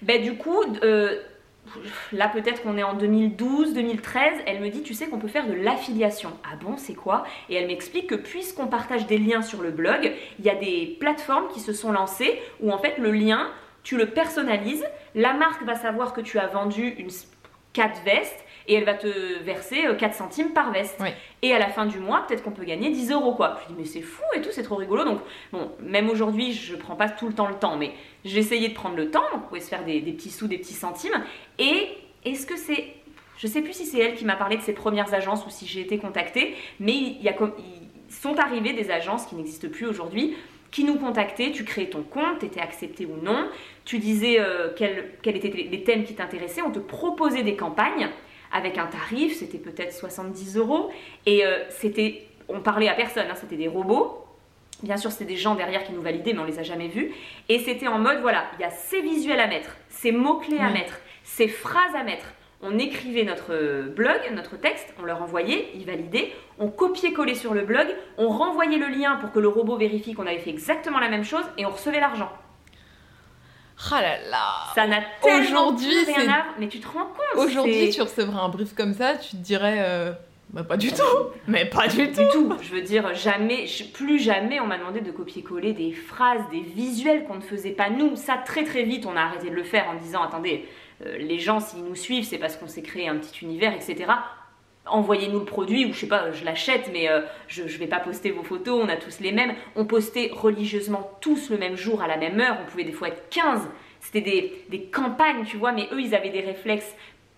Ben 0.00 0.22
du 0.22 0.34
coup, 0.34 0.62
euh, 0.82 1.18
là 2.12 2.28
peut-être 2.28 2.62
qu'on 2.62 2.76
est 2.76 2.82
en 2.82 2.94
2012, 2.94 3.74
2013, 3.74 4.42
elle 4.46 4.60
me 4.60 4.68
dit, 4.68 4.82
tu 4.82 4.94
sais 4.94 5.06
qu'on 5.06 5.18
peut 5.18 5.28
faire 5.28 5.46
de 5.46 5.54
l'affiliation. 5.54 6.30
Ah 6.44 6.56
bon, 6.56 6.76
c'est 6.76 6.94
quoi? 6.94 7.24
Et 7.48 7.54
elle 7.54 7.66
m'explique 7.66 8.08
que 8.08 8.14
puisqu'on 8.14 8.66
partage 8.66 9.06
des 9.06 9.18
liens 9.18 9.42
sur 9.42 9.62
le 9.62 9.70
blog, 9.70 10.12
il 10.38 10.44
y 10.44 10.50
a 10.50 10.54
des 10.54 10.96
plateformes 11.00 11.48
qui 11.48 11.60
se 11.60 11.72
sont 11.72 11.92
lancées 11.92 12.40
où 12.60 12.72
en 12.72 12.78
fait 12.78 12.98
le 12.98 13.12
lien, 13.12 13.50
tu 13.82 13.96
le 13.96 14.06
personnalises, 14.06 14.84
la 15.14 15.34
marque 15.34 15.62
va 15.64 15.74
savoir 15.74 16.12
que 16.12 16.20
tu 16.20 16.38
as 16.38 16.46
vendu 16.46 16.94
une 16.98 17.10
4 17.72 18.02
vestes 18.04 18.44
et 18.68 18.74
elle 18.74 18.84
va 18.84 18.94
te 18.94 19.08
verser 19.42 19.86
euh, 19.86 19.94
4 19.94 20.14
centimes 20.14 20.50
par 20.50 20.70
veste. 20.70 21.02
Et 21.42 21.52
à 21.54 21.58
la 21.58 21.68
fin 21.68 21.86
du 21.86 21.98
mois, 21.98 22.24
peut-être 22.26 22.42
qu'on 22.42 22.52
peut 22.52 22.64
gagner 22.64 22.90
10 22.90 23.10
euros 23.12 23.34
quoi. 23.34 23.58
Je 23.62 23.72
dis 23.72 23.74
mais 23.78 23.86
c'est 23.86 24.02
fou 24.02 24.22
et 24.36 24.42
tout, 24.42 24.50
c'est 24.52 24.62
trop 24.62 24.76
rigolo. 24.76 25.04
Donc 25.04 25.20
bon, 25.52 25.72
même 25.80 26.08
aujourd'hui, 26.10 26.52
je 26.52 26.76
prends 26.76 26.94
pas 26.94 27.08
tout 27.08 27.26
le 27.26 27.34
temps 27.34 27.48
le 27.48 27.54
temps, 27.54 27.76
mais 27.76 27.92
j'ai 28.24 28.38
essayé 28.38 28.68
de 28.68 28.74
prendre 28.74 28.96
le 28.96 29.10
temps, 29.10 29.24
donc 29.32 29.44
on 29.44 29.48
pouvait 29.48 29.60
se 29.60 29.68
faire 29.68 29.84
des, 29.84 30.00
des 30.00 30.12
petits 30.12 30.30
sous, 30.30 30.46
des 30.46 30.58
petits 30.58 30.74
centimes. 30.74 31.24
Et 31.58 31.88
est-ce 32.24 32.46
que 32.46 32.56
c'est. 32.56 32.94
Je 33.38 33.46
sais 33.46 33.62
plus 33.62 33.72
si 33.72 33.86
c'est 33.86 33.98
elle 33.98 34.14
qui 34.14 34.24
m'a 34.24 34.36
parlé 34.36 34.56
de 34.56 34.62
ses 34.62 34.72
premières 34.72 35.14
agences 35.14 35.46
ou 35.46 35.50
si 35.50 35.66
j'ai 35.66 35.80
été 35.80 35.98
contactée, 35.98 36.54
mais 36.78 36.92
il 36.92 37.22
y 37.22 37.28
a 37.28 37.32
comme. 37.32 37.54
Ils 37.58 38.14
sont 38.14 38.38
arrivées 38.38 38.72
des 38.72 38.90
agences 38.90 39.26
qui 39.26 39.34
n'existent 39.34 39.68
plus 39.68 39.86
aujourd'hui 39.86 40.34
qui 40.70 40.84
nous 40.84 40.96
contactaient, 40.96 41.50
tu 41.50 41.64
créais 41.64 41.88
ton 41.88 42.02
compte, 42.02 42.40
tu 42.40 42.46
étais 42.46 42.60
accepté 42.60 43.06
ou 43.06 43.16
non, 43.22 43.48
tu 43.84 43.98
disais 43.98 44.38
euh, 44.38 44.68
quels 44.76 45.36
étaient 45.36 45.48
les 45.48 45.82
thèmes 45.82 46.04
qui 46.04 46.14
t'intéressaient, 46.14 46.62
on 46.62 46.70
te 46.70 46.78
proposait 46.78 47.42
des 47.42 47.56
campagnes 47.56 48.10
avec 48.52 48.78
un 48.78 48.86
tarif, 48.86 49.36
c'était 49.36 49.58
peut-être 49.58 49.92
70 49.92 50.56
euros, 50.56 50.90
et 51.26 51.44
euh, 51.44 51.58
c'était, 51.70 52.26
on 52.48 52.60
parlait 52.60 52.88
à 52.88 52.94
personne, 52.94 53.26
hein, 53.30 53.34
c'était 53.34 53.56
des 53.56 53.68
robots, 53.68 54.24
Bien 54.82 54.96
sûr, 54.96 55.10
c'était 55.10 55.24
des 55.24 55.36
gens 55.36 55.56
derrière 55.56 55.82
qui 55.82 55.92
nous 55.92 56.00
validaient, 56.00 56.32
mais 56.32 56.38
on 56.38 56.44
les 56.44 56.60
a 56.60 56.62
jamais 56.62 56.86
vus. 56.86 57.12
Et 57.48 57.58
c'était 57.58 57.88
en 57.88 57.98
mode, 57.98 58.20
voilà, 58.20 58.44
il 58.58 58.62
y 58.62 58.64
a 58.64 58.70
ces 58.70 59.00
visuels 59.00 59.40
à 59.40 59.48
mettre, 59.48 59.76
ces 59.88 60.12
mots-clés 60.12 60.60
à 60.60 60.70
mettre, 60.70 61.00
ces 61.24 61.48
phrases 61.48 61.96
à 61.96 62.04
mettre. 62.04 62.26
On 62.62 62.78
écrivait 62.78 63.24
notre 63.24 63.52
euh, 63.52 63.88
blog, 63.88 64.18
notre 64.34 64.56
texte, 64.56 64.94
on 65.00 65.04
leur 65.04 65.22
envoyait, 65.22 65.68
ils 65.74 65.84
validaient, 65.84 66.32
on 66.58 66.68
copiait-collait 66.68 67.34
sur 67.34 67.54
le 67.54 67.62
blog, 67.62 67.86
on 68.18 68.28
renvoyait 68.28 68.78
le 68.78 68.88
lien 68.88 69.16
pour 69.16 69.32
que 69.32 69.38
le 69.38 69.48
robot 69.48 69.76
vérifie 69.76 70.14
qu'on 70.14 70.26
avait 70.26 70.38
fait 70.38 70.50
exactement 70.50 70.98
la 70.98 71.08
même 71.08 71.24
chose 71.24 71.44
et 71.56 71.66
on 71.66 71.70
recevait 71.70 72.00
l'argent. 72.00 72.30
Ah 73.90 74.02
là 74.02 74.18
là 74.30 74.44
Ça 74.74 74.86
n'a 74.86 75.00
tellement 75.22 75.68
Aujourd'hui, 75.68 76.04
rien 76.04 76.28
à 76.30 76.44
mais 76.58 76.68
tu 76.68 76.80
te 76.80 76.86
rends 76.86 77.06
compte 77.06 77.44
Aujourd'hui, 77.46 77.90
tu 77.90 78.02
recevrais 78.02 78.40
un 78.40 78.48
brief 78.48 78.74
comme 78.74 78.92
ça, 78.92 79.16
tu 79.16 79.30
te 79.30 79.36
dirais 79.36 79.76
euh, 79.78 80.12
bah 80.50 80.64
pas 80.64 80.76
du 80.76 80.90
tout, 80.90 81.02
mais 81.46 81.64
pas 81.66 81.88
du 81.88 82.10
tout. 82.10 82.22
du 82.22 82.28
tout. 82.32 82.52
Je 82.60 82.74
veux 82.74 82.82
dire, 82.82 83.14
jamais, 83.14 83.66
plus 83.92 84.18
jamais 84.18 84.60
on 84.60 84.66
m'a 84.66 84.78
demandé 84.78 85.00
de 85.00 85.10
copier-coller 85.10 85.72
des 85.74 85.92
phrases, 85.92 86.42
des 86.50 86.60
visuels 86.60 87.24
qu'on 87.24 87.36
ne 87.36 87.40
faisait 87.40 87.70
pas 87.70 87.90
nous. 87.90 88.16
Ça, 88.16 88.36
très 88.44 88.64
très 88.64 88.82
vite, 88.82 89.06
on 89.06 89.16
a 89.16 89.20
arrêté 89.20 89.50
de 89.50 89.54
le 89.54 89.64
faire 89.64 89.88
en 89.90 89.94
disant 89.94 90.22
attendez, 90.22 90.66
euh, 91.04 91.16
les 91.18 91.38
gens, 91.38 91.60
s'ils 91.60 91.84
nous 91.84 91.94
suivent, 91.94 92.24
c'est 92.24 92.38
parce 92.38 92.56
qu'on 92.56 92.66
s'est 92.66 92.82
créé 92.82 93.08
un 93.08 93.16
petit 93.16 93.44
univers, 93.44 93.72
etc. 93.74 94.06
Envoyez-nous 94.90 95.40
le 95.40 95.44
produit, 95.44 95.86
ou 95.86 95.92
je 95.92 95.98
sais 96.00 96.08
pas, 96.08 96.32
je 96.32 96.44
l'achète, 96.44 96.90
mais 96.92 97.08
euh, 97.10 97.20
je, 97.46 97.66
je 97.66 97.78
vais 97.78 97.86
pas 97.86 98.00
poster 98.00 98.30
vos 98.30 98.42
photos, 98.42 98.80
on 98.84 98.88
a 98.88 98.96
tous 98.96 99.20
les 99.20 99.32
mêmes. 99.32 99.54
On 99.76 99.84
postait 99.84 100.30
religieusement 100.32 101.10
tous 101.20 101.50
le 101.50 101.58
même 101.58 101.76
jour, 101.76 102.02
à 102.02 102.06
la 102.08 102.16
même 102.16 102.40
heure, 102.40 102.56
on 102.62 102.70
pouvait 102.70 102.84
des 102.84 102.92
fois 102.92 103.08
être 103.08 103.28
15. 103.30 103.68
C'était 104.00 104.20
des, 104.20 104.64
des 104.70 104.82
campagnes, 104.84 105.44
tu 105.44 105.56
vois, 105.56 105.72
mais 105.72 105.88
eux, 105.92 106.00
ils 106.00 106.14
avaient 106.14 106.30
des 106.30 106.40
réflexes 106.40 106.94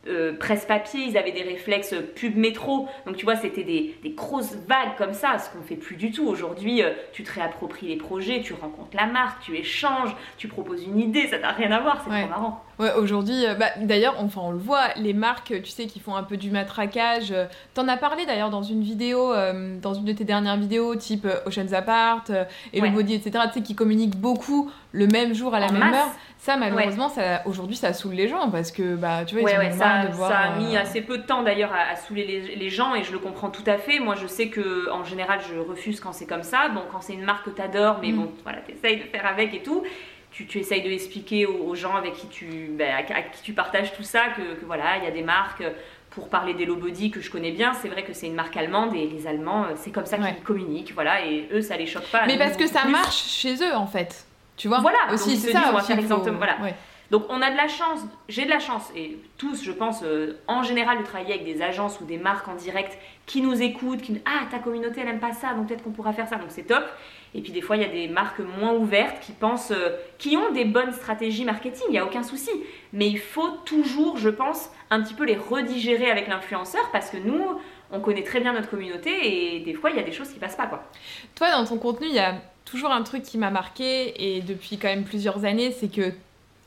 euh, 0.08 0.32
presse-papier, 0.34 1.00
ils 1.08 1.18
avaient 1.18 1.32
des 1.32 1.42
réflexes 1.42 1.92
euh, 1.92 2.00
pub 2.00 2.34
métro. 2.36 2.88
Donc 3.06 3.16
tu 3.16 3.26
vois, 3.26 3.36
c'était 3.36 3.64
des, 3.64 3.94
des 4.02 4.10
grosses 4.10 4.54
vagues 4.66 4.96
comme 4.96 5.12
ça, 5.12 5.36
ce 5.38 5.50
qu'on 5.50 5.62
fait 5.62 5.76
plus 5.76 5.96
du 5.96 6.10
tout. 6.10 6.26
Aujourd'hui, 6.26 6.82
euh, 6.82 6.90
tu 7.12 7.22
te 7.22 7.30
réappropries 7.32 7.86
les 7.88 7.96
projets, 7.96 8.40
tu 8.40 8.54
rencontres 8.54 8.96
la 8.96 9.04
marque, 9.06 9.42
tu 9.42 9.56
échanges, 9.56 10.16
tu 10.38 10.48
proposes 10.48 10.84
une 10.84 10.98
idée, 10.98 11.26
ça 11.26 11.38
n'a 11.38 11.50
rien 11.50 11.70
à 11.72 11.80
voir, 11.80 12.02
c'est 12.02 12.10
Ouais. 12.10 12.20
trop 12.22 12.30
marrant. 12.30 12.64
Ouais, 12.78 12.94
aujourd'hui, 12.94 13.44
euh, 13.46 13.54
bah, 13.54 13.66
d'ailleurs, 13.78 14.14
enfin, 14.20 14.40
on 14.44 14.50
le 14.52 14.58
voit, 14.58 14.84
les 14.96 15.12
marques, 15.12 15.52
tu 15.62 15.70
sais, 15.70 15.84
qui 15.86 16.00
font 16.00 16.14
un 16.16 16.22
peu 16.22 16.38
du 16.38 16.50
matraquage. 16.50 17.30
euh, 17.30 17.44
T'en 17.74 17.86
as 17.88 17.98
parlé 17.98 18.24
d'ailleurs 18.24 18.48
dans 18.48 18.62
une 18.62 18.82
vidéo, 18.82 19.34
euh, 19.34 19.78
dans 19.80 19.92
une 19.92 20.04
de 20.06 20.12
tes 20.12 20.24
dernières 20.24 20.56
vidéos, 20.56 20.96
type 20.96 21.26
euh, 21.26 21.40
Ocean's 21.46 21.74
Apart, 21.74 22.24
euh, 22.30 22.44
Hello 22.72 22.84
Ouais. 22.84 22.90
Body, 22.90 23.14
etc., 23.14 23.44
tu 23.52 23.58
sais, 23.58 23.62
qui 23.62 23.74
communiquent 23.74 24.16
beaucoup 24.16 24.70
le 24.92 25.06
même 25.08 25.34
jour 25.34 25.54
à 25.54 25.60
la 25.60 25.66
En 25.66 25.72
même 25.72 25.90
masse. 25.90 25.96
heure. 25.96 26.10
Ça, 26.38 26.56
malheureusement, 26.56 27.10
ça, 27.10 27.42
aujourd'hui, 27.44 27.76
ça 27.76 27.92
saoule 27.92 28.14
les 28.14 28.26
gens 28.28 28.50
parce 28.50 28.72
que, 28.72 28.96
bah, 28.96 29.26
tu 29.26 29.34
vois, 29.38 29.44
Ouais, 29.44 29.66
ils 29.70 29.74
ça, 29.74 30.06
de 30.06 30.12
voir. 30.14 30.30
ça 30.30 30.38
a 30.38 30.56
mis 30.56 30.74
assez 30.74 31.02
peu 31.02 31.18
de 31.18 31.22
temps 31.24 31.42
d'ailleurs 31.42 31.72
à, 31.74 31.92
à 31.92 31.96
saouler 31.96 32.24
les, 32.26 32.56
les 32.56 32.70
gens 32.70 32.94
et 32.94 33.04
je 33.04 33.12
le 33.12 33.18
comprends 33.18 33.50
tout 33.50 33.62
à 33.66 33.76
fait. 33.76 33.98
Moi, 33.98 34.14
je 34.14 34.26
sais 34.26 34.48
que 34.48 34.90
en 34.90 35.04
général, 35.04 35.40
je 35.46 35.58
refuse 35.58 36.00
quand 36.00 36.14
c'est 36.14 36.24
comme 36.24 36.42
ça. 36.42 36.70
Bon, 36.70 36.80
quand 36.90 37.02
c'est 37.02 37.12
une 37.12 37.24
marque 37.24 37.44
que 37.44 37.50
t'adores, 37.50 37.98
mais 38.00 38.12
Mm. 38.12 38.16
bon, 38.16 38.32
voilà, 38.42 38.60
t'essayes 38.62 38.96
de 39.00 39.02
faire 39.02 39.26
avec 39.26 39.52
et 39.52 39.62
tout. 39.62 39.82
Tu, 40.40 40.46
tu 40.46 40.58
essayes 40.58 40.80
de 40.82 40.88
expliquer 40.90 41.44
aux, 41.44 41.64
aux 41.68 41.74
gens 41.74 41.96
avec 41.96 42.14
qui 42.14 42.26
tu, 42.28 42.70
ben, 42.70 42.90
à, 42.94 42.98
à 43.18 43.22
qui 43.22 43.42
tu 43.42 43.52
partages 43.52 43.92
tout 43.94 44.02
ça 44.02 44.28
que, 44.34 44.58
que 44.58 44.64
voilà, 44.64 44.96
il 44.96 45.04
y 45.04 45.06
a 45.06 45.10
des 45.10 45.22
marques. 45.22 45.62
Pour 46.08 46.28
parler 46.30 46.54
d'Hello 46.54 46.74
Body 46.76 47.10
que 47.10 47.20
je 47.20 47.30
connais 47.30 47.52
bien, 47.52 47.72
c'est 47.74 47.88
vrai 47.88 48.02
que 48.04 48.12
c'est 48.14 48.26
une 48.26 48.34
marque 48.34 48.56
allemande 48.56 48.94
et 48.96 49.06
les 49.06 49.26
Allemands, 49.28 49.64
euh, 49.64 49.72
c'est 49.76 49.90
comme 49.92 50.06
ça 50.06 50.16
Ouais. 50.18 50.34
qu'ils 50.34 50.42
communiquent, 50.42 50.92
voilà, 50.94 51.24
et 51.24 51.46
eux, 51.52 51.60
ça 51.60 51.76
les 51.76 51.86
choque 51.86 52.06
pas. 52.10 52.26
Mais 52.26 52.36
parce 52.38 52.56
que 52.56 52.66
ça 52.66 52.80
plus. 52.80 52.90
marche 52.90 53.28
chez 53.28 53.54
eux, 53.62 53.76
en 53.76 53.86
fait. 53.86 54.24
Tu 54.56 54.66
vois? 54.66 54.80
Voilà, 54.80 54.98
aussi, 55.12 55.36
c'est 55.36 55.48
disent, 55.48 55.52
ça 55.52 55.68
on 55.70 55.72
va 55.72 55.82
faire 55.82 55.96
faut- 55.96 56.02
exactement- 56.02 56.36
voilà. 56.38 56.56
ouais. 56.62 56.74
Donc 57.12 57.26
on 57.28 57.40
a 57.42 57.50
de 57.50 57.56
la 57.56 57.68
chance, 57.68 58.00
j'ai 58.28 58.44
de 58.44 58.50
la 58.50 58.58
chance, 58.60 58.90
et 58.96 59.18
tous, 59.38 59.62
je 59.62 59.70
pense, 59.72 60.00
euh, 60.02 60.38
en 60.48 60.62
général, 60.64 60.98
de 60.98 61.04
travailler 61.04 61.34
avec 61.34 61.44
des 61.44 61.60
agences 61.62 62.00
ou 62.00 62.04
des 62.06 62.18
marques 62.18 62.48
en 62.48 62.54
direct 62.54 62.96
qui 63.26 63.40
nous 63.42 63.60
écoutent, 63.62 64.00
qui 64.02 64.12
nous 64.12 64.20
ah 64.24 64.46
ta 64.50 64.58
communauté 64.58 65.00
elle 65.02 65.08
aime 65.08 65.20
pas 65.20 65.32
ça, 65.32 65.54
donc 65.54 65.68
peut-être 65.68 65.82
qu'on 65.84 65.90
pourra 65.90 66.12
faire 66.12 66.26
ça, 66.28 66.36
donc 66.36 66.48
c'est 66.50 66.62
top. 66.66 66.84
Et 67.34 67.40
puis 67.40 67.52
des 67.52 67.60
fois 67.60 67.76
il 67.76 67.82
y 67.82 67.84
a 67.84 67.88
des 67.88 68.08
marques 68.08 68.40
moins 68.40 68.72
ouvertes 68.74 69.20
qui 69.20 69.32
pensent, 69.32 69.72
euh, 69.72 69.96
qui 70.18 70.36
ont 70.36 70.52
des 70.52 70.64
bonnes 70.64 70.92
stratégies 70.92 71.44
marketing, 71.44 71.86
il 71.88 71.94
y 71.94 71.98
a 71.98 72.04
aucun 72.04 72.22
souci. 72.22 72.50
Mais 72.92 73.08
il 73.08 73.18
faut 73.18 73.50
toujours, 73.64 74.16
je 74.16 74.28
pense, 74.28 74.70
un 74.90 75.02
petit 75.02 75.14
peu 75.14 75.24
les 75.24 75.36
redigérer 75.36 76.10
avec 76.10 76.28
l'influenceur 76.28 76.90
parce 76.92 77.10
que 77.10 77.16
nous, 77.16 77.42
on 77.92 78.00
connaît 78.00 78.24
très 78.24 78.40
bien 78.40 78.52
notre 78.52 78.70
communauté 78.70 79.10
et 79.56 79.60
des 79.60 79.74
fois 79.74 79.90
il 79.90 79.96
y 79.96 80.00
a 80.00 80.04
des 80.04 80.12
choses 80.12 80.30
qui 80.30 80.38
passent 80.38 80.56
pas 80.56 80.66
quoi. 80.66 80.82
Toi, 81.34 81.50
dans 81.50 81.64
ton 81.64 81.78
contenu, 81.78 82.06
il 82.08 82.14
y 82.14 82.18
a 82.18 82.34
toujours 82.70 82.92
un 82.92 83.02
truc 83.02 83.22
qui 83.22 83.38
m'a 83.38 83.50
marqué, 83.50 84.36
et 84.36 84.40
depuis 84.40 84.78
quand 84.78 84.88
même 84.88 85.04
plusieurs 85.04 85.44
années, 85.44 85.72
c'est 85.72 85.88
que. 85.88 86.12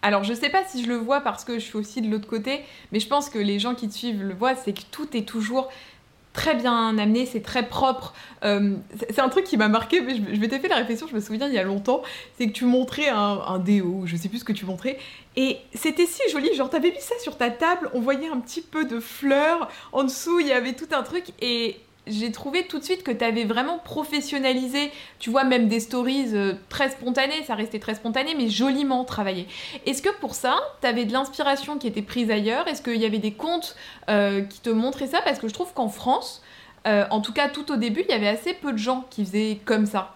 Alors, 0.02 0.26
je 0.26 0.34
sais 0.34 0.50
pas 0.50 0.66
si 0.66 0.84
je 0.84 0.90
le 0.90 0.98
vois 0.98 1.22
parce 1.22 1.46
que 1.46 1.54
je 1.54 1.64
suis 1.64 1.78
aussi 1.78 2.02
de 2.02 2.12
l'autre 2.12 2.28
côté, 2.28 2.62
mais 2.92 3.00
je 3.00 3.08
pense 3.08 3.30
que 3.30 3.40
les 3.40 3.58
gens 3.58 3.74
qui 3.74 3.88
te 3.88 3.94
suivent 3.94 4.22
le 4.22 4.34
voient, 4.34 4.56
c'est 4.56 4.74
que 4.74 4.82
tout 4.92 5.16
est 5.16 5.26
toujours 5.26 5.70
très 6.34 6.56
bien 6.56 6.98
amené, 6.98 7.26
c'est 7.26 7.42
très 7.42 7.68
propre. 7.68 8.14
Euh, 8.44 8.76
c'est 9.10 9.20
un 9.20 9.30
truc 9.30 9.46
qui 9.46 9.56
m'a 9.56 9.70
marqué, 9.70 10.02
mais 10.02 10.16
je, 10.16 10.40
m'étais 10.40 10.60
fait 10.60 10.68
la 10.68 10.78
réflexion, 10.78 11.08
je 11.08 11.16
me 11.16 11.22
souviens 11.22 11.48
il 11.48 11.54
y 11.54 11.60
a 11.60 11.64
longtemps, 11.64 12.02
c'est 12.38 12.48
que 12.48 12.52
tu 12.52 12.66
montrais 12.66 13.10
un, 13.10 13.40
un 13.48 13.60
déo, 13.60 14.02
je 14.06 14.18
sais 14.18 14.30
plus 14.30 14.40
ce 14.40 14.44
que 14.44 14.52
tu 14.52 14.66
montrais, 14.66 14.98
et 15.36 15.58
c'était 15.74 16.06
si 16.06 16.22
joli, 16.32 16.54
genre 16.56 16.70
t'avais 16.70 16.92
mis 16.92 17.00
ça 17.00 17.16
sur 17.20 17.38
ta 17.38 17.52
table, 17.52 17.90
on 17.94 18.02
voyait 18.02 18.28
un 18.28 18.40
petit 18.40 18.62
peu 18.62 18.86
de 18.86 19.00
fleurs, 19.00 19.70
en 19.92 20.04
dessous 20.04 20.40
il 20.40 20.48
y 20.48 20.52
avait 20.52 20.74
tout 20.74 20.90
un 20.92 21.04
truc, 21.04 21.26
et 21.40 21.78
j'ai 22.08 22.32
trouvé 22.32 22.68
tout 22.68 22.80
de 22.80 22.84
suite 22.84 23.04
que 23.04 23.12
tu 23.12 23.24
avais 23.24 23.46
vraiment 23.46 23.78
professionnalisé, 23.78 24.92
tu 25.20 25.30
vois, 25.30 25.44
même 25.44 25.68
des 25.68 25.80
stories 25.80 26.28
euh, 26.34 26.54
très 26.70 26.90
spontanées, 26.90 27.44
ça 27.46 27.56
restait 27.56 27.80
très 27.80 27.96
spontané, 27.96 28.36
mais 28.36 28.50
joliment 28.50 29.06
travaillé. 29.06 29.48
Est-ce 29.86 30.02
que 30.02 30.10
pour 30.20 30.36
ça, 30.36 30.56
tu 30.82 30.88
avais 30.88 31.06
de 31.06 31.14
l'inspiration 31.14 31.78
qui 31.78 31.88
était 31.88 32.02
prise 32.02 32.30
ailleurs? 32.30 32.68
Est-ce 32.68 32.82
qu'il 32.82 32.98
y 32.98 33.06
avait 33.06 33.20
des 33.20 33.34
comptes 33.34 33.76
euh, 34.10 34.42
qui 34.42 34.60
te 34.60 34.70
montraient 34.70 35.08
ça? 35.08 35.22
Parce 35.24 35.40
que 35.40 35.48
je 35.48 35.54
trouve 35.54 35.74
qu'en 35.74 35.90
France, 35.90 36.42
euh, 36.88 37.06
en 37.10 37.22
tout 37.22 37.34
cas 37.34 37.48
tout 37.48 37.72
au 37.72 37.78
début, 37.78 38.04
il 38.08 38.12
y 38.12 38.16
avait 38.16 38.28
assez 38.28 38.54
peu 38.54 38.74
de 38.74 38.78
gens 38.78 39.06
qui 39.10 39.24
faisaient 39.26 39.60
comme 39.64 39.86
ça. 39.86 40.16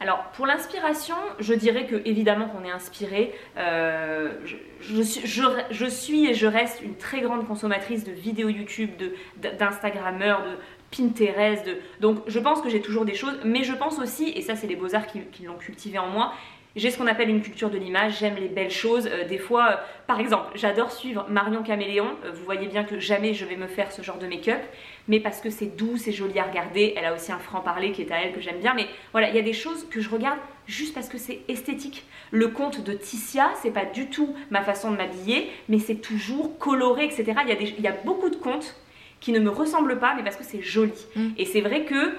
Alors 0.00 0.24
pour 0.32 0.46
l'inspiration, 0.46 1.14
je 1.38 1.52
dirais 1.52 1.86
que 1.86 1.96
évidemment 2.06 2.48
qu'on 2.48 2.64
est 2.64 2.70
inspiré. 2.70 3.34
Euh, 3.58 4.32
je, 4.80 5.02
suis, 5.02 6.26
et 6.26 6.34
je 6.34 6.46
reste 6.46 6.80
une 6.82 6.96
très 6.96 7.20
grande 7.20 7.46
consommatrice 7.46 8.04
de 8.04 8.12
vidéos 8.12 8.48
YouTube, 8.48 8.90
d'Instagrammeurs, 9.36 10.42
de, 10.42 10.56
Pinterest. 10.90 11.68
Donc 12.00 12.18
je 12.26 12.38
pense 12.40 12.60
que 12.62 12.68
j'ai 12.68 12.80
toujours 12.80 13.04
des 13.04 13.14
choses, 13.14 13.38
mais 13.44 13.62
je 13.62 13.74
pense 13.74 13.98
aussi, 14.00 14.30
et 14.30 14.42
ça 14.42 14.56
c'est 14.56 14.66
les 14.66 14.74
beaux-arts 14.74 15.06
qui 15.06 15.44
l'ont 15.44 15.56
cultivé 15.56 15.98
en 15.98 16.08
moi, 16.08 16.32
j'ai 16.76 16.90
ce 16.90 16.98
qu'on 16.98 17.06
appelle 17.06 17.28
une 17.28 17.42
culture 17.42 17.70
de 17.70 17.78
l'image, 17.78 18.18
j'aime 18.20 18.36
les 18.36 18.48
belles 18.48 18.70
choses. 18.70 19.08
Euh, 19.10 19.26
des 19.26 19.38
fois, 19.38 19.70
euh, 19.70 19.76
par 20.06 20.20
exemple, 20.20 20.52
j'adore 20.54 20.92
suivre 20.92 21.26
Marion 21.28 21.62
Caméléon. 21.62 22.16
Euh, 22.24 22.30
vous 22.32 22.44
voyez 22.44 22.68
bien 22.68 22.84
que 22.84 23.00
jamais 23.00 23.34
je 23.34 23.44
vais 23.44 23.56
me 23.56 23.66
faire 23.66 23.90
ce 23.90 24.02
genre 24.02 24.18
de 24.18 24.26
make-up, 24.26 24.60
mais 25.08 25.18
parce 25.18 25.40
que 25.40 25.50
c'est 25.50 25.76
doux, 25.76 25.96
c'est 25.96 26.12
joli 26.12 26.38
à 26.38 26.44
regarder. 26.44 26.94
Elle 26.96 27.04
a 27.04 27.14
aussi 27.14 27.32
un 27.32 27.38
franc-parler 27.38 27.90
qui 27.90 28.02
est 28.02 28.12
à 28.12 28.22
elle 28.22 28.32
que 28.32 28.40
j'aime 28.40 28.60
bien. 28.60 28.74
Mais 28.74 28.86
voilà, 29.12 29.28
il 29.30 29.34
y 29.34 29.38
a 29.38 29.42
des 29.42 29.52
choses 29.52 29.88
que 29.90 30.00
je 30.00 30.08
regarde 30.08 30.38
juste 30.66 30.94
parce 30.94 31.08
que 31.08 31.18
c'est 31.18 31.40
esthétique. 31.48 32.04
Le 32.30 32.48
conte 32.48 32.84
de 32.84 32.92
Ticia, 32.92 33.50
c'est 33.60 33.72
pas 33.72 33.84
du 33.84 34.08
tout 34.08 34.36
ma 34.50 34.62
façon 34.62 34.92
de 34.92 34.96
m'habiller, 34.96 35.50
mais 35.68 35.80
c'est 35.80 35.96
toujours 35.96 36.56
coloré, 36.58 37.04
etc. 37.04 37.24
Il 37.44 37.48
y, 37.48 37.52
a 37.52 37.60
il 37.60 37.80
y 37.80 37.88
a 37.88 37.96
beaucoup 38.04 38.30
de 38.30 38.36
contes 38.36 38.76
qui 39.18 39.32
ne 39.32 39.40
me 39.40 39.50
ressemblent 39.50 39.98
pas, 39.98 40.14
mais 40.14 40.22
parce 40.22 40.36
que 40.36 40.44
c'est 40.44 40.62
joli. 40.62 40.92
Mm. 41.16 41.28
Et 41.36 41.44
c'est 41.44 41.60
vrai 41.60 41.84
que 41.84 42.14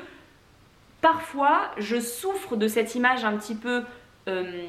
parfois, 1.01 1.71
je 1.77 1.99
souffre 1.99 2.55
de 2.57 2.67
cette 2.67 2.95
image 2.95 3.25
un 3.25 3.37
petit 3.37 3.55
peu 3.55 3.83
euh, 4.27 4.67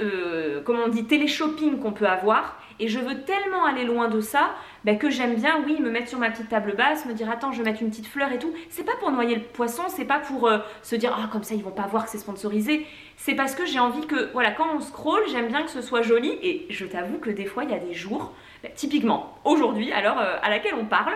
euh, 0.00 0.60
comment 0.64 0.84
on 0.86 0.88
dit, 0.88 1.04
télé-shopping 1.04 1.78
qu'on 1.78 1.92
peut 1.92 2.06
avoir. 2.06 2.56
Et 2.78 2.88
je 2.88 2.98
veux 2.98 3.22
tellement 3.22 3.64
aller 3.66 3.84
loin 3.84 4.08
de 4.08 4.20
ça 4.20 4.52
bah, 4.84 4.94
que 4.94 5.10
j'aime 5.10 5.34
bien, 5.34 5.62
oui, 5.66 5.78
me 5.80 5.90
mettre 5.90 6.08
sur 6.08 6.18
ma 6.18 6.30
petite 6.30 6.48
table 6.48 6.74
basse, 6.76 7.04
me 7.04 7.12
dire 7.12 7.30
attends, 7.30 7.52
je 7.52 7.58
vais 7.58 7.70
mettre 7.70 7.82
une 7.82 7.90
petite 7.90 8.06
fleur 8.06 8.32
et 8.32 8.38
tout. 8.38 8.52
C'est 8.70 8.84
pas 8.84 8.96
pour 9.00 9.10
noyer 9.10 9.34
le 9.34 9.42
poisson, 9.42 9.82
c'est 9.88 10.06
pas 10.06 10.18
pour 10.18 10.46
euh, 10.46 10.58
se 10.82 10.96
dire 10.96 11.14
ah, 11.18 11.28
comme 11.30 11.42
ça 11.42 11.54
ils 11.54 11.62
vont 11.62 11.70
pas 11.70 11.86
voir 11.86 12.04
que 12.04 12.10
c'est 12.10 12.18
sponsorisé. 12.18 12.86
C'est 13.16 13.34
parce 13.34 13.54
que 13.54 13.66
j'ai 13.66 13.78
envie 13.78 14.06
que, 14.06 14.32
voilà, 14.32 14.50
quand 14.52 14.66
on 14.74 14.80
scroll, 14.80 15.20
j'aime 15.30 15.48
bien 15.48 15.62
que 15.62 15.70
ce 15.70 15.82
soit 15.82 16.00
joli. 16.00 16.38
Et 16.42 16.66
je 16.70 16.86
t'avoue 16.86 17.18
que 17.18 17.28
des 17.28 17.44
fois, 17.44 17.64
il 17.64 17.70
y 17.70 17.74
a 17.74 17.78
des 17.78 17.92
jours, 17.92 18.32
bah, 18.62 18.70
typiquement 18.74 19.38
aujourd'hui, 19.44 19.92
alors 19.92 20.16
à 20.18 20.48
laquelle 20.48 20.74
on 20.74 20.86
parle, 20.86 21.12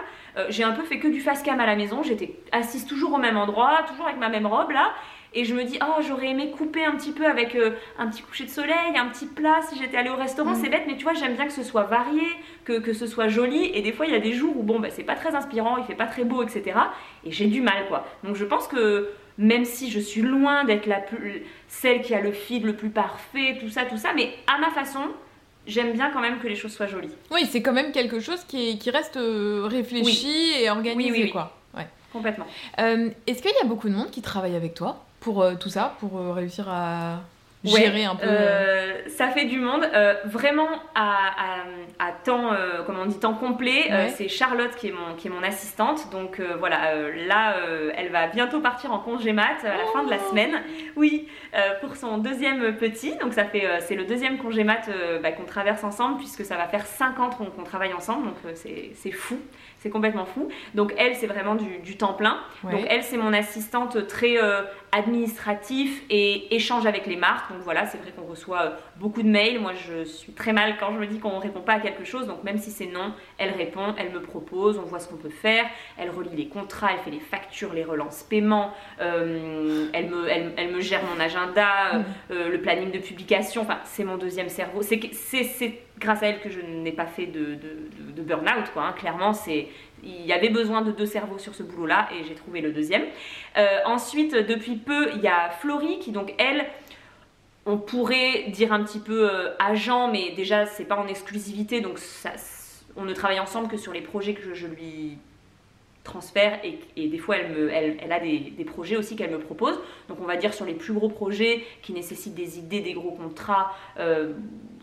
j'ai 0.51 0.65
un 0.65 0.73
peu 0.73 0.83
fait 0.83 0.99
que 0.99 1.09
du 1.09 1.21
face 1.21 1.43
cam 1.43 1.59
à 1.61 1.67
la 1.67 1.77
maison. 1.77 2.03
J'étais 2.03 2.37
assise 2.53 2.85
toujours 2.85 3.15
au 3.15 3.19
même 3.19 3.39
endroit, 3.39 3.85
toujours 3.89 4.07
avec 4.07 4.19
ma 4.19 4.29
même 4.29 4.47
robe 4.47 4.71
là 4.71 4.93
et 5.35 5.45
je 5.45 5.55
me 5.55 5.65
dis 5.65 5.79
oh 5.83 6.03
j'aurais 6.07 6.29
aimé 6.29 6.51
couper 6.51 6.85
un 6.85 6.97
petit 6.97 7.13
peu 7.13 7.27
avec 7.27 7.55
euh, 7.55 7.73
un 7.99 8.09
petit 8.09 8.23
coucher 8.23 8.45
de 8.45 8.51
soleil, 8.51 8.97
un 8.97 9.09
petit 9.09 9.27
plat 9.27 9.61
si 9.69 9.79
j'étais 9.79 9.97
allée 9.97 10.11
au 10.11 10.17
restaurant, 10.17 10.53
mm. 10.53 10.61
c'est 10.63 10.69
bête 10.69 10.85
mais 10.87 10.97
tu 10.97 11.05
vois 11.05 11.15
j'aime 11.15 11.35
bien 11.35 11.47
que 11.47 11.53
ce 11.53 11.63
soit 11.63 11.85
varié, 11.85 12.27
que, 12.65 12.79
que 12.79 12.93
ce 12.93 13.07
soit 13.07 13.29
joli 13.29 13.71
et 13.75 13.83
des 13.83 13.93
fois 13.93 14.07
il 14.07 14.13
y 14.13 14.17
a 14.17 14.21
des 14.21 14.33
jours 14.33 14.57
où 14.57 14.63
bon 14.63 14.81
bah 14.81 14.89
c'est 14.91 15.05
pas 15.05 15.17
très 15.17 15.35
inspirant, 15.35 15.77
il 15.79 15.85
fait 15.85 15.95
pas 15.95 16.07
très 16.07 16.25
beau 16.25 16.43
etc 16.43 16.79
et 17.25 17.31
j'ai 17.31 17.47
du 17.47 17.61
mal 17.61 17.87
quoi. 17.89 18.07
Donc 18.23 18.37
je 18.37 18.45
pense 18.45 18.69
que 18.69 19.11
même 19.39 19.65
si 19.65 19.91
je 19.91 19.99
suis 19.99 20.23
loin 20.23 20.65
d'être 20.65 20.87
la 20.87 21.01
plus, 21.01 21.43
celle 21.69 22.03
qui 22.03 22.15
a 22.15 22.21
le 22.21 22.33
feed 22.33 22.65
le 22.65 22.75
plus 22.75 22.91
parfait, 22.91 23.59
tout 23.61 23.69
ça, 23.69 23.85
tout 23.85 23.97
ça, 23.97 24.13
mais 24.15 24.33
à 24.47 24.59
ma 24.59 24.71
façon, 24.71 25.01
j'aime 25.67 25.93
bien 25.93 26.11
quand 26.11 26.21
même 26.21 26.39
que 26.39 26.47
les 26.47 26.55
choses 26.55 26.73
soient 26.73 26.87
jolies. 26.87 27.15
Oui, 27.31 27.47
c'est 27.51 27.63
quand 27.63 27.73
même 27.73 27.93
quelque 27.93 28.21
chose 28.21 28.45
qui, 28.45 28.79
qui 28.79 28.91
reste 28.91 29.17
euh, 29.17 29.67
réfléchi 29.67 30.53
et 30.61 30.71
organisé, 30.71 31.11
oui, 31.11 31.23
oui, 31.25 31.31
quoi. 31.31 31.57
Ouais. 31.77 31.87
Complètement. 32.13 32.47
Euh, 32.79 33.11
est-ce 33.27 33.43
qu'il 33.43 33.51
y 33.51 33.65
a 33.65 33.67
beaucoup 33.67 33.89
de 33.89 33.95
monde 33.95 34.11
qui 34.11 34.23
travaille 34.23 34.55
avec 34.55 34.75
toi? 34.75 35.05
Pour 35.25 35.43
euh, 35.43 35.55
tout 35.55 35.71
ça, 35.71 35.95
pour 35.99 36.19
euh, 36.19 36.33
réussir 36.33 36.69
à 36.69 37.21
gérer 37.65 38.05
un 38.05 38.15
peu 38.15 38.27
euh, 38.29 39.09
Ça 39.09 39.29
fait 39.29 39.47
du 39.47 39.59
monde. 39.59 39.89
vraiment 40.27 40.69
à, 40.95 41.31
à, 41.99 42.13
temps, 42.13 42.51
comment 42.85 43.01
on 43.05 43.07
dit, 43.07 43.19
temps 43.19 43.33
complet, 43.33 43.91
c'est 44.15 44.29
Charlotte 44.29 44.77
qui 44.77 44.89
est, 44.89 44.93
mon, 44.93 45.15
qui 45.17 45.29
est 45.29 45.31
mon 45.31 45.43
assistante. 45.43 46.11
Donc 46.11 46.43
voilà, 46.59 46.93
là, 47.27 47.57
elle 47.97 48.11
va 48.11 48.27
bientôt 48.27 48.61
partir 48.61 48.93
en 48.93 48.99
congé 48.99 49.33
mat 49.33 49.65
à 49.65 49.79
la 49.79 49.87
fin 49.95 50.05
de 50.05 50.11
la 50.11 50.19
oh. 50.23 50.29
semaine. 50.29 50.61
Oui, 50.97 51.27
pour 51.81 51.97
son 51.97 52.19
deuxième 52.19 52.77
petit. 52.77 53.17
Donc 53.17 53.33
ça 53.33 53.47
fait, 53.47 53.67
c'est 53.81 53.95
le 53.95 54.05
deuxième 54.05 54.37
congé 54.37 54.63
mat 54.63 54.87
bah, 55.23 55.33
qu'on 55.33 55.47
traverse 55.47 55.83
ensemble 55.85 56.19
puisque 56.19 56.45
ça 56.45 56.59
va 56.59 56.67
faire 56.69 56.85
5 56.85 57.19
ans 57.19 57.31
qu'on 57.31 57.65
travaille 57.65 57.95
ensemble. 57.95 58.27
Donc 58.27 58.37
c'est 58.55 59.13
fou. 59.13 59.39
C'est 59.85 59.91
complètement 59.91 60.25
fou. 60.25 60.49
Donc 60.75 60.95
elle, 60.97 61.15
c'est 61.15 61.27
vraiment 61.27 61.57
du, 61.57 61.97
temps 61.99 62.15
plein. 62.15 62.39
Donc 62.63 62.87
elle, 62.89 63.03
c'est 63.03 63.19
mon 63.19 63.35
assistante 63.35 64.07
très 64.07 64.43
euh, 64.43 64.63
administratif 64.95 66.03
et 66.09 66.55
échange 66.55 66.87
avec 66.87 67.07
les 67.07 67.17
marques. 67.17 67.53
Donc 67.53 67.63
voilà, 67.63 67.87
c'est 67.87 67.99
vrai 67.99 68.13
qu'on 68.13 68.27
reçoit 68.27 68.63
euh, 68.63 68.71
beaucoup 68.97 69.23
de 69.23 69.29
mails. 69.29 69.61
Moi, 69.61 69.73
je 69.75 70.05
suis 70.05 70.33
très 70.33 70.53
mal 70.53 70.77
quand 70.79 70.93
je 70.93 70.99
me 70.99 71.07
dis 71.07 71.19
qu'on 71.19 71.37
ne 71.37 71.41
répond 71.41 71.61
pas 71.61 71.75
à 71.75 71.81
quelque 71.81 72.05
chose. 72.05 72.27
Donc 72.27 72.45
même 72.45 72.59
si 72.59 72.71
c'est 72.71 72.87
non, 72.87 73.13
elle 73.39 73.51
répond, 73.51 73.95
elle 73.99 74.13
me 74.13 74.21
propose, 74.21 74.79
on 74.79 74.83
voit 74.83 75.01
ce 75.01 75.09
qu'on 75.09 75.17
peut 75.17 75.29
faire. 75.29 75.67
Elle 75.99 76.11
relie 76.11 76.37
les 76.37 76.49
contrats, 76.49 76.91
elle 76.93 77.01
fait 77.01 77.11
les 77.11 77.21
factures, 77.21 77.73
les 77.73 77.85
relances 77.85 78.23
paiement. 78.23 78.73
Euh, 79.01 79.89
elle, 79.93 80.09
me, 80.11 80.29
elle, 80.29 80.73
me 80.73 80.81
gère 80.81 81.01
mon 81.05 81.21
agenda, 81.21 81.99
mm. 81.99 82.35
le 82.51 82.61
planning 82.61 82.91
de 82.91 82.99
publication. 82.99 83.63
Enfin, 83.63 83.79
c'est 83.85 84.05
mon 84.05 84.17
deuxième 84.17 84.49
cerveau. 84.49 84.83
C'est 84.83 85.01
grâce 85.99 86.23
à 86.23 86.27
elle 86.27 86.41
que 86.41 86.51
je 86.51 86.61
n'ai 86.61 86.93
pas 86.93 87.07
fait 87.07 87.27
de, 87.27 87.57
de, 88.17 88.23
burn-out, 88.23 88.71
quoi. 88.73 88.87
Hein. 88.87 88.93
Clairement, 88.93 89.33
c'est 89.33 89.69
il 90.05 90.27
y 90.27 90.33
avait 90.33 90.51
besoin 90.51 90.83
de 90.83 90.93
deux 90.93 91.07
cerveaux 91.07 91.39
sur 91.39 91.55
ce 91.55 91.63
boulot-là 91.63 92.09
et 92.13 92.25
j'ai 92.25 92.35
trouvé 92.35 92.61
le 92.61 92.73
deuxième. 92.73 93.05
Euh, 93.57 93.79
ensuite, 93.87 94.35
depuis 94.35 94.77
peu, 94.77 95.11
il 95.15 95.21
y 95.21 95.29
a 95.29 95.51
Florie 95.51 95.99
qui, 95.99 96.13
donc, 96.13 96.35
elle, 96.39 96.67
on 97.67 97.79
pourrait 97.79 98.47
dire 98.49 98.73
un 98.73 98.83
petit 98.85 99.01
peu 99.01 99.31
euh, 99.31 99.55
agent, 99.59 100.09
mais 100.09 100.33
déjà, 100.37 100.67
c'est 100.67 100.85
pas 100.85 100.97
en 100.97 101.07
exclusivité, 101.07 101.81
donc 101.81 101.99
on 102.97 103.05
ne 103.05 103.13
travaille 103.13 103.41
ensemble 103.41 103.69
que 103.69 103.77
sur 103.77 103.93
les 103.93 104.03
projets 104.03 104.35
que 104.35 104.55
je, 104.55 104.67
lui 104.67 105.19
transfère 106.05 106.61
et, 106.63 107.09
des 107.09 107.19
fois 107.19 107.37
elle, 107.39 108.13
a 108.13 108.21
des, 108.21 108.65
projets 108.67 108.97
aussi 108.97 109.17
qu'elle 109.17 109.31
me 109.31 109.39
propose. 109.39 109.81
Donc 110.09 110.19
on 110.21 110.27
va 110.27 110.37
dire 110.37 110.53
sur 110.53 110.67
les 110.67 110.75
plus 110.75 110.93
gros 110.93 111.09
projets 111.09 111.65
qui 111.81 111.95
nécessitent 111.95 112.35
des 112.35 112.59
idées, 112.59 112.83
des 112.83 112.93
gros 112.93 113.13
contrats, 113.13 113.73
euh, 113.99 114.35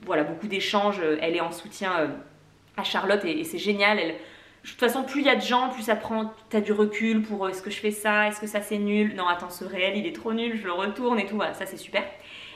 voilà, 0.05 0.23
beaucoup 0.23 0.47
d'échanges. 0.47 0.99
Elle 1.21 1.35
est 1.35 1.41
en 1.41 1.51
soutien 1.51 2.11
à 2.75 2.83
Charlotte 2.83 3.23
et, 3.23 3.43
c'est 3.43 3.59
génial. 3.59 3.99
De 4.63 4.69
toute 4.69 4.79
façon, 4.79 5.03
plus 5.03 5.21
il 5.21 5.25
y 5.25 5.29
a 5.29 5.35
de 5.35 5.41
gens, 5.41 5.69
plus 5.69 5.83
ça 5.83 5.95
prend, 5.95 6.33
tu 6.49 6.57
as 6.57 6.61
du 6.61 6.71
recul 6.71 7.23
pour 7.23 7.45
euh, 7.45 7.49
est-ce 7.49 7.63
que 7.63 7.71
je 7.71 7.79
fais 7.79 7.91
ça, 7.91 8.27
est-ce 8.27 8.39
que 8.39 8.47
ça 8.47 8.61
c'est 8.61 8.77
nul, 8.77 9.15
non 9.15 9.27
attends 9.27 9.49
ce 9.49 9.65
réel 9.65 9.97
il 9.97 10.05
est 10.05 10.15
trop 10.15 10.33
nul, 10.33 10.55
je 10.55 10.65
le 10.65 10.73
retourne 10.73 11.19
et 11.19 11.25
tout, 11.25 11.35
voilà, 11.35 11.53
ça 11.53 11.65
c'est 11.65 11.77
super. 11.77 12.03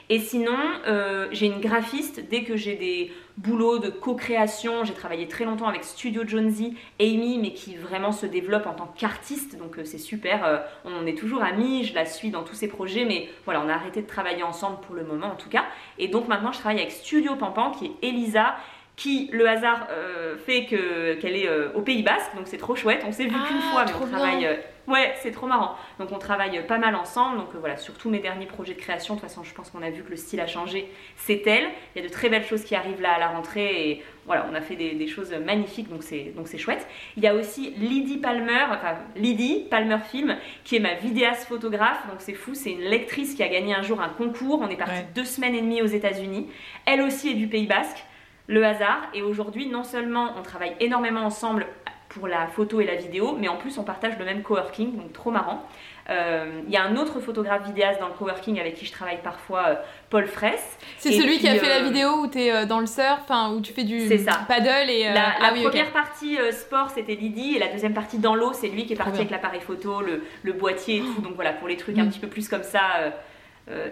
Et 0.08 0.20
sinon, 0.20 0.56
euh, 0.86 1.26
j'ai 1.32 1.46
une 1.46 1.60
graphiste, 1.60 2.28
dès 2.30 2.44
que 2.44 2.56
j'ai 2.56 2.76
des 2.76 3.12
boulots 3.38 3.80
de 3.80 3.88
co-création, 3.88 4.84
j'ai 4.84 4.94
travaillé 4.94 5.26
très 5.26 5.44
longtemps 5.44 5.66
avec 5.66 5.82
Studio 5.82 6.22
Jonesy, 6.24 6.76
Amy, 7.00 7.40
mais 7.40 7.52
qui 7.52 7.74
vraiment 7.74 8.12
se 8.12 8.24
développe 8.24 8.68
en 8.68 8.74
tant 8.74 8.86
qu'artiste, 8.96 9.58
donc 9.58 9.80
c'est 9.82 9.98
super, 9.98 10.62
on 10.84 11.06
est 11.06 11.18
toujours 11.18 11.42
amis, 11.42 11.82
je 11.82 11.92
la 11.92 12.06
suis 12.06 12.30
dans 12.30 12.44
tous 12.44 12.54
ses 12.54 12.68
projets, 12.68 13.04
mais 13.04 13.28
voilà, 13.46 13.60
on 13.66 13.68
a 13.68 13.74
arrêté 13.74 14.00
de 14.00 14.06
travailler 14.06 14.44
ensemble 14.44 14.78
pour 14.82 14.94
le 14.94 15.02
moment 15.02 15.26
en 15.26 15.34
tout 15.34 15.48
cas. 15.48 15.64
Et 15.98 16.06
donc 16.06 16.28
maintenant 16.28 16.52
je 16.52 16.60
travaille 16.60 16.78
avec 16.78 16.92
Studio 16.92 17.34
Pampan, 17.34 17.72
qui 17.72 17.86
est 17.86 18.08
Elisa, 18.08 18.54
qui 18.96 19.28
le 19.30 19.46
hasard 19.46 19.88
euh, 19.90 20.36
fait 20.38 20.64
que 20.64 21.14
qu'elle 21.14 21.36
est 21.36 21.48
euh, 21.48 21.68
au 21.74 21.82
Pays 21.82 22.02
Basque, 22.02 22.34
donc 22.34 22.46
c'est 22.46 22.56
trop 22.56 22.74
chouette. 22.74 23.04
On 23.06 23.12
s'est 23.12 23.24
vu 23.24 23.30
qu'une 23.30 23.38
ah, 23.40 23.70
fois, 23.70 23.84
mais 23.84 23.92
on 23.92 24.06
travaille. 24.06 24.46
Euh, 24.46 24.56
ouais, 24.88 25.12
c'est 25.20 25.32
trop 25.32 25.46
marrant. 25.46 25.76
Donc 25.98 26.12
on 26.12 26.18
travaille 26.18 26.66
pas 26.66 26.78
mal 26.78 26.94
ensemble. 26.94 27.36
Donc 27.36 27.48
voilà, 27.60 27.76
surtout 27.76 28.08
mes 28.08 28.20
derniers 28.20 28.46
projets 28.46 28.72
de 28.72 28.80
création. 28.80 29.14
De 29.14 29.20
toute 29.20 29.28
façon, 29.28 29.44
je 29.44 29.52
pense 29.52 29.68
qu'on 29.68 29.82
a 29.82 29.90
vu 29.90 30.02
que 30.02 30.08
le 30.08 30.16
style 30.16 30.40
a 30.40 30.46
changé. 30.46 30.90
C'est 31.16 31.46
elle. 31.46 31.68
Il 31.94 32.00
y 32.00 32.04
a 32.04 32.08
de 32.08 32.12
très 32.12 32.30
belles 32.30 32.44
choses 32.44 32.64
qui 32.64 32.74
arrivent 32.74 33.02
là 33.02 33.12
à 33.12 33.18
la 33.18 33.28
rentrée 33.28 33.90
et 33.90 34.02
voilà, 34.24 34.46
on 34.50 34.54
a 34.54 34.62
fait 34.62 34.76
des, 34.76 35.06
choses 35.06 35.30
magnifiques. 35.44 35.90
Donc 35.90 36.02
c'est 36.02 36.32
donc 36.34 36.48
c'est 36.48 36.58
chouette. 36.58 36.86
Il 37.18 37.22
y 37.22 37.26
a 37.26 37.34
aussi 37.34 37.74
Lydie 37.76 38.16
Palmer, 38.16 38.64
enfin 38.70 38.94
Lydie 39.14 39.66
Palmer 39.70 39.98
Film, 40.10 40.38
qui 40.64 40.76
est 40.76 40.80
ma 40.80 40.94
vidéaste 40.94 41.46
photographe. 41.46 42.00
Donc 42.08 42.20
c'est 42.20 42.32
fou. 42.32 42.54
C'est 42.54 42.72
une 42.72 42.80
lectrice 42.80 43.34
qui 43.34 43.42
a 43.42 43.48
gagné 43.48 43.74
un 43.74 43.82
jour 43.82 44.00
un 44.00 44.08
concours. 44.08 44.60
On 44.62 44.70
est 44.70 44.76
parti 44.76 45.02
deux 45.14 45.26
semaines 45.26 45.54
et 45.54 45.60
demie 45.60 45.82
aux 45.82 45.86
États-Unis. 45.86 46.48
Elle 46.86 47.02
aussi 47.02 47.28
est 47.28 47.34
du 47.34 47.46
Pays 47.46 47.66
Basque 47.66 48.02
le 48.46 48.64
hasard. 48.64 49.02
Et 49.14 49.22
aujourd'hui, 49.22 49.66
non 49.68 49.84
seulement 49.84 50.34
on 50.38 50.42
travaille 50.42 50.74
énormément 50.80 51.22
ensemble 51.24 51.66
pour 52.08 52.28
la 52.28 52.46
photo 52.46 52.80
et 52.80 52.86
la 52.86 52.94
vidéo, 52.94 53.36
mais 53.38 53.48
en 53.48 53.56
plus 53.56 53.76
on 53.78 53.82
partage 53.84 54.16
le 54.18 54.24
même 54.24 54.42
coworking, 54.42 54.96
donc 54.96 55.12
trop 55.12 55.30
marrant. 55.30 55.66
Euh, 56.08 56.62
Il 56.66 56.72
y 56.72 56.76
a 56.76 56.84
un 56.84 56.96
autre 56.96 57.18
photographe 57.20 57.64
vidéaste 57.66 58.00
dans 58.00 58.06
le 58.06 58.14
coworking 58.14 58.58
avec 58.60 58.74
qui 58.76 58.86
je 58.86 58.92
travaille 58.92 59.18
parfois, 59.22 59.64
euh, 59.66 59.74
Paul 60.08 60.26
Fraisse. 60.26 60.78
C'est 60.98 61.12
celui 61.12 61.38
qui 61.38 61.48
a 61.48 61.56
fait 61.56 61.68
la 61.68 61.80
euh, 61.80 61.88
vidéo 61.88 62.10
où 62.22 62.28
tu 62.28 62.38
es 62.38 62.64
dans 62.64 62.78
le 62.78 62.86
surf, 62.86 63.20
où 63.54 63.60
tu 63.60 63.72
fais 63.72 63.82
du 63.84 64.06
C'est 64.06 64.18
ça. 64.18 64.40
paddle 64.48 64.88
et. 64.88 65.08
euh, 65.08 65.12
La, 65.14 65.32
ah 65.36 65.42
la 65.48 65.52
oui, 65.52 65.58
ok. 65.64 65.70
première 65.72 65.90
partie 65.92 66.38
sport 66.52 66.90
c'était 66.90 67.16
Lydie 67.16 67.56
et 67.56 67.58
la 67.58 67.68
deuxième 67.68 67.92
partie 67.92 68.18
dans 68.18 68.36
l'eau 68.36 68.52
c'est 68.54 68.68
lui 68.68 68.86
qui 68.86 68.92
est 68.92 68.96
parti 68.96 69.16
avec 69.18 69.30
l'appareil 69.30 69.60
photo, 69.60 70.00
le, 70.00 70.22
le 70.44 70.52
boîtier 70.52 70.98
et 70.98 71.00
tout. 71.00 71.20
Donc 71.22 71.34
voilà, 71.34 71.52
pour 71.52 71.66
les 71.68 71.76
trucs 71.76 71.98
un 71.98 72.04
Mm. 72.04 72.08
petit 72.10 72.20
peu 72.20 72.28
plus 72.28 72.48
comme 72.48 72.62
ça, 72.62 72.82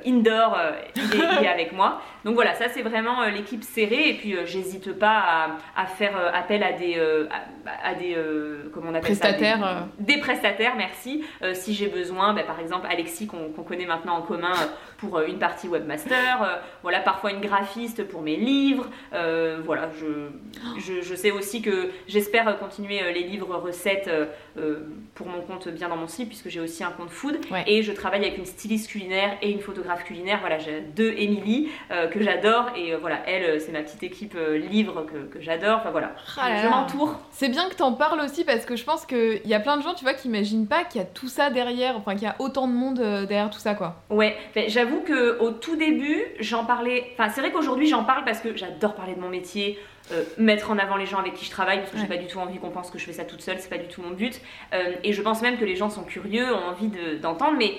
indoor, 0.06 0.56
euh, 0.56 0.72
il, 0.96 1.02
est, 1.02 1.24
il 1.40 1.44
est 1.44 1.48
avec 1.48 1.72
moi. 1.72 2.00
Donc 2.24 2.34
voilà, 2.34 2.54
ça 2.54 2.68
c'est 2.68 2.82
vraiment 2.82 3.22
euh, 3.22 3.30
l'équipe 3.30 3.62
serrée 3.64 4.08
et 4.10 4.14
puis 4.14 4.36
euh, 4.36 4.46
j'hésite 4.46 4.92
pas 4.98 5.18
à, 5.18 5.56
à 5.76 5.86
faire 5.86 6.16
euh, 6.16 6.30
appel 6.32 6.62
à 6.62 6.72
des, 6.72 6.94
euh, 6.96 7.26
à, 7.30 7.88
à 7.90 7.94
des 7.94 8.14
euh, 8.16 8.70
comment 8.72 8.90
on 8.90 8.94
appelle 8.94 9.14
ça, 9.16 9.28
Prestataires, 9.28 9.58
des, 9.58 9.64
euh. 9.64 9.80
des 10.14 10.18
prestataires, 10.18 10.74
merci. 10.76 11.24
Euh, 11.42 11.54
si 11.54 11.74
j'ai 11.74 11.88
besoin, 11.88 12.34
bah, 12.34 12.42
par 12.44 12.60
exemple 12.60 12.86
Alexis 12.90 13.26
qu'on 13.26 13.50
connaît 13.64 13.86
maintenant 13.86 14.16
en 14.16 14.22
commun 14.22 14.52
euh, 14.52 14.66
pour 14.98 15.18
euh, 15.18 15.26
une 15.26 15.38
partie 15.38 15.66
webmaster, 15.68 16.42
euh, 16.42 16.56
voilà 16.82 17.00
parfois 17.00 17.32
une 17.32 17.40
graphiste 17.40 18.04
pour 18.06 18.22
mes 18.22 18.36
livres, 18.36 18.86
euh, 19.12 19.58
voilà 19.64 19.90
je, 19.98 20.28
je, 20.80 21.02
je 21.02 21.14
sais 21.14 21.30
aussi 21.30 21.62
que 21.62 21.90
j'espère 22.06 22.48
euh, 22.48 22.52
continuer 22.54 23.02
euh, 23.02 23.10
les 23.12 23.24
livres 23.24 23.56
recettes 23.56 24.08
euh, 24.08 24.26
euh, 24.58 24.86
pour 25.14 25.26
mon 25.26 25.40
compte 25.42 25.68
bien 25.68 25.88
dans 25.88 25.96
mon 25.96 26.06
site 26.08 26.28
puisque 26.28 26.48
j'ai 26.48 26.60
aussi 26.60 26.84
un 26.84 26.90
compte 26.90 27.10
food 27.10 27.38
Ouais. 27.50 27.64
et 27.66 27.82
je 27.82 27.92
travaille 27.92 28.20
avec 28.24 28.38
une 28.38 28.46
styliste 28.46 28.88
culinaire 28.90 29.36
et 29.42 29.50
une 29.50 29.60
photographe 29.64 30.04
culinaire. 30.04 30.38
Voilà, 30.40 30.58
j'ai 30.58 30.80
deux 30.80 31.12
Émilie 31.16 31.70
euh, 31.90 32.06
que 32.06 32.22
j'adore 32.22 32.70
et 32.76 32.92
euh, 32.94 32.98
voilà, 32.98 33.18
elle 33.26 33.44
euh, 33.44 33.58
c'est 33.58 33.72
ma 33.72 33.80
petite 33.82 34.02
équipe 34.02 34.36
livre 34.70 35.04
que, 35.10 35.34
que 35.36 35.40
j'adore. 35.42 35.78
Enfin 35.78 35.90
voilà, 35.90 36.12
Ah 36.40 36.62
je 36.62 36.68
m'entoure. 36.68 37.18
C'est 37.30 37.48
bien 37.48 37.68
que 37.68 37.74
t'en 37.74 37.92
parles 37.92 38.20
aussi 38.20 38.44
parce 38.44 38.64
que 38.64 38.76
je 38.76 38.84
pense 38.84 39.06
qu'il 39.06 39.40
y 39.46 39.54
a 39.54 39.60
plein 39.60 39.76
de 39.76 39.82
gens, 39.82 39.94
tu 39.94 40.04
vois, 40.04 40.14
qui 40.14 40.28
imaginent 40.28 40.66
pas 40.66 40.84
qu'il 40.84 41.00
y 41.00 41.04
a 41.04 41.06
tout 41.06 41.28
ça 41.28 41.50
derrière, 41.50 41.96
enfin 41.96 42.12
qu'il 42.14 42.24
y 42.24 42.26
a 42.26 42.36
autant 42.38 42.68
de 42.68 42.72
monde 42.72 42.98
derrière 43.00 43.50
tout 43.50 43.58
ça, 43.58 43.74
quoi. 43.74 44.02
Ouais, 44.10 44.36
ben, 44.54 44.68
j'avoue 44.68 45.00
que 45.00 45.38
au 45.40 45.50
tout 45.50 45.76
début, 45.76 46.22
j'en 46.40 46.64
parlais. 46.64 47.06
Enfin, 47.14 47.30
c'est 47.30 47.40
vrai 47.40 47.50
qu'aujourd'hui, 47.52 47.86
j'en 47.86 48.04
parle 48.04 48.24
parce 48.24 48.40
que 48.40 48.56
j'adore 48.56 48.94
parler 48.94 49.14
de 49.14 49.20
mon 49.20 49.28
métier, 49.28 49.78
euh, 50.12 50.22
mettre 50.36 50.70
en 50.70 50.78
avant 50.78 50.96
les 50.96 51.06
gens 51.06 51.18
avec 51.18 51.34
qui 51.34 51.44
je 51.46 51.50
travaille, 51.50 51.78
parce 51.78 51.90
que 51.90 51.96
j'ai 51.96 52.02
Ouais. 52.02 52.08
pas 52.16 52.16
du 52.16 52.26
tout 52.26 52.38
envie 52.38 52.58
qu'on 52.58 52.70
pense 52.70 52.90
que 52.90 52.98
je 52.98 53.04
fais 53.06 53.12
ça 53.14 53.24
toute 53.24 53.40
seule, 53.40 53.56
c'est 53.58 53.70
pas 53.70 53.78
du 53.78 53.88
tout 53.88 54.02
mon 54.02 54.10
but. 54.10 54.40
Euh, 54.74 54.92
et 55.02 55.12
je 55.14 55.22
pense 55.22 55.40
même 55.42 55.56
que 55.56 55.64
les 55.64 55.76
gens 55.76 55.88
sont 55.88 56.02
curieux, 56.04 56.52
ont 56.54 56.68
envie 56.70 56.88
de- 56.88 57.16
d'entendre. 57.18 57.56
mais 57.58 57.72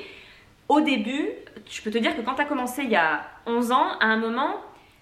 au 0.68 0.82
début, 0.82 1.30
je 1.70 1.82
peux 1.82 1.92
te 1.92 1.98
dire 1.98 2.16
que 2.16 2.22
quand 2.22 2.36
tu 2.36 2.42
as 2.42 2.46
commencé 2.46 2.84
il 2.84 2.90
y 2.90 2.96
a 2.96 3.22
11 3.46 3.72
ans, 3.72 3.98
à 4.00 4.06
un 4.06 4.18
moment, 4.18 4.56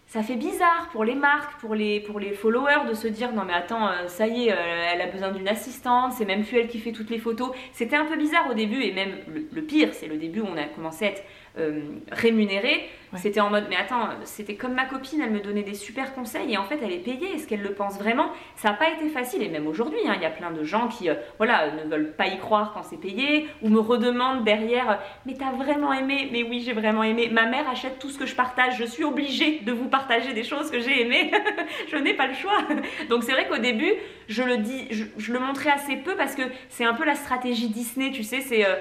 ça 0.08 0.22
fait 0.22 0.36
bizarre 0.36 0.90
pour 0.92 1.04
les 1.04 1.16
marques, 1.16 1.60
pour 1.60 1.76
les, 1.76 2.00
pour 2.00 2.20
les 2.20 2.34
followers 2.34 2.88
de 2.88 2.94
se 2.94 3.08
dire 3.08 3.34
non 3.34 3.44
mais 3.46 3.54
attends, 3.54 3.88
euh, 3.88 4.08
ça 4.08 4.28
y 4.28 4.48
est, 4.48 4.52
euh, 4.52 4.56
elle 4.94 5.02
a 5.02 5.08
besoin 5.08 5.32
d'une 5.32 5.48
assistante, 5.48 6.14
c'est 6.14 6.26
même 6.26 6.44
plus 6.44 6.58
elle 6.58 6.68
qui 6.68 6.80
fait 6.80 6.92
toutes 6.92 7.10
les 7.10 7.18
photos. 7.20 7.52
C'était 7.72 7.96
un 7.96 8.06
peu 8.06 8.16
bizarre 8.16 8.50
au 8.50 8.54
début 8.54 8.82
et 8.84 8.94
même 8.94 9.18
le, 9.28 9.48
le 9.52 9.62
pire, 9.64 9.90
c'est 9.94 10.08
le 10.08 10.18
début 10.18 10.42
où 10.42 10.46
on 10.46 10.58
a 10.58 10.66
commencé 10.66 11.06
à 11.06 11.08
être 11.10 11.24
euh, 11.58 11.82
rémunéré. 12.12 12.90
Ouais. 13.12 13.20
C'était 13.20 13.42
en 13.42 13.52
mode 13.52 13.66
mais 13.70 13.76
attends, 13.76 14.10
c'était 14.24 14.56
comme 14.56 14.74
ma 14.74 14.86
copine, 14.86 15.22
elle 15.22 15.30
me 15.30 15.40
donnait 15.40 15.62
des 15.62 15.76
super 15.76 16.16
conseils 16.16 16.52
et 16.52 16.58
en 16.58 16.64
fait 16.64 16.80
elle 16.84 16.92
est 16.92 16.98
payée. 16.98 17.36
Est-ce 17.36 17.48
qu'elle 17.48 17.62
le 17.62 17.74
pense 17.74 18.00
vraiment? 18.00 18.32
Ça 18.56 18.70
n'a 18.70 18.76
pas 18.76 18.90
été 18.90 19.08
facile 19.10 19.44
et 19.44 19.50
même 19.50 19.68
aujourd'hui, 19.68 20.00
hein, 20.08 20.14
il 20.16 20.22
y 20.22 20.26
a 20.26 20.32
plein 20.32 20.50
de 20.50 20.64
gens 20.64 20.88
qui 20.88 21.10
euh, 21.10 21.16
voilà 21.38 21.72
ne 21.72 21.90
veulent 21.90 22.14
pas 22.14 22.26
y 22.28 22.40
croire 22.40 22.72
quand 22.74 22.82
c'est 22.82 23.00
payé 23.00 23.48
ou 23.62 23.70
me 23.70 23.80
redemandent 23.80 24.44
derrière 24.44 24.90
euh, 24.90 24.96
mais 25.26 25.36
t'as 25.36 25.52
vraiment 25.52 25.94
aimé? 25.94 26.30
Mais 26.32 26.44
oui, 26.44 26.62
j'ai 26.66 26.74
vraiment 26.74 27.04
aimé. 27.04 27.30
Ma 27.32 27.46
mère 27.46 27.70
achète 27.70 28.00
tout 28.00 28.10
ce 28.10 28.18
que 28.18 28.26
je 28.26 28.36
partage. 28.36 28.78
Je 28.78 28.86
suis 28.86 29.04
obligée 29.04 29.60
de 29.60 29.72
vous 29.72 29.88
partager 29.88 30.34
des 30.34 30.44
choses 30.44 30.72
que 30.72 30.80
j'ai 30.80 31.02
aimées. 31.02 31.32
je 31.92 31.98
n'ai 31.98 32.14
pas 32.14 32.28
le 32.28 32.34
choix. 32.34 32.58
Donc 33.10 33.24
c'est 33.24 33.32
vrai 33.32 33.48
qu'au 33.48 33.58
début, 33.58 33.94
je 34.28 34.44
le 34.44 34.58
dis, 34.58 34.88
je, 34.92 35.04
je 35.18 35.34
le 35.34 35.40
montrais 35.40 35.70
assez 35.72 35.98
peu 35.98 36.16
parce 36.16 36.36
que 36.36 36.44
c'est 36.70 36.86
un 36.86 36.94
peu 36.94 37.06
la 37.06 37.16
stratégie 37.16 37.70
Disney, 37.70 38.12
tu 38.12 38.24
sais, 38.24 38.42
c'est 38.42 38.66
euh, 38.66 38.76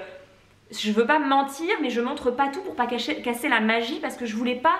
je 0.79 0.91
veux 0.91 1.05
pas 1.05 1.19
mentir, 1.19 1.69
mais 1.81 1.89
je 1.89 2.01
montre 2.01 2.31
pas 2.31 2.47
tout 2.49 2.61
pour 2.61 2.75
pas 2.75 2.87
cacher- 2.87 3.21
casser 3.21 3.49
la 3.49 3.59
magie 3.59 3.99
parce 4.01 4.15
que 4.17 4.25
je 4.25 4.35
voulais 4.35 4.55
pas. 4.55 4.75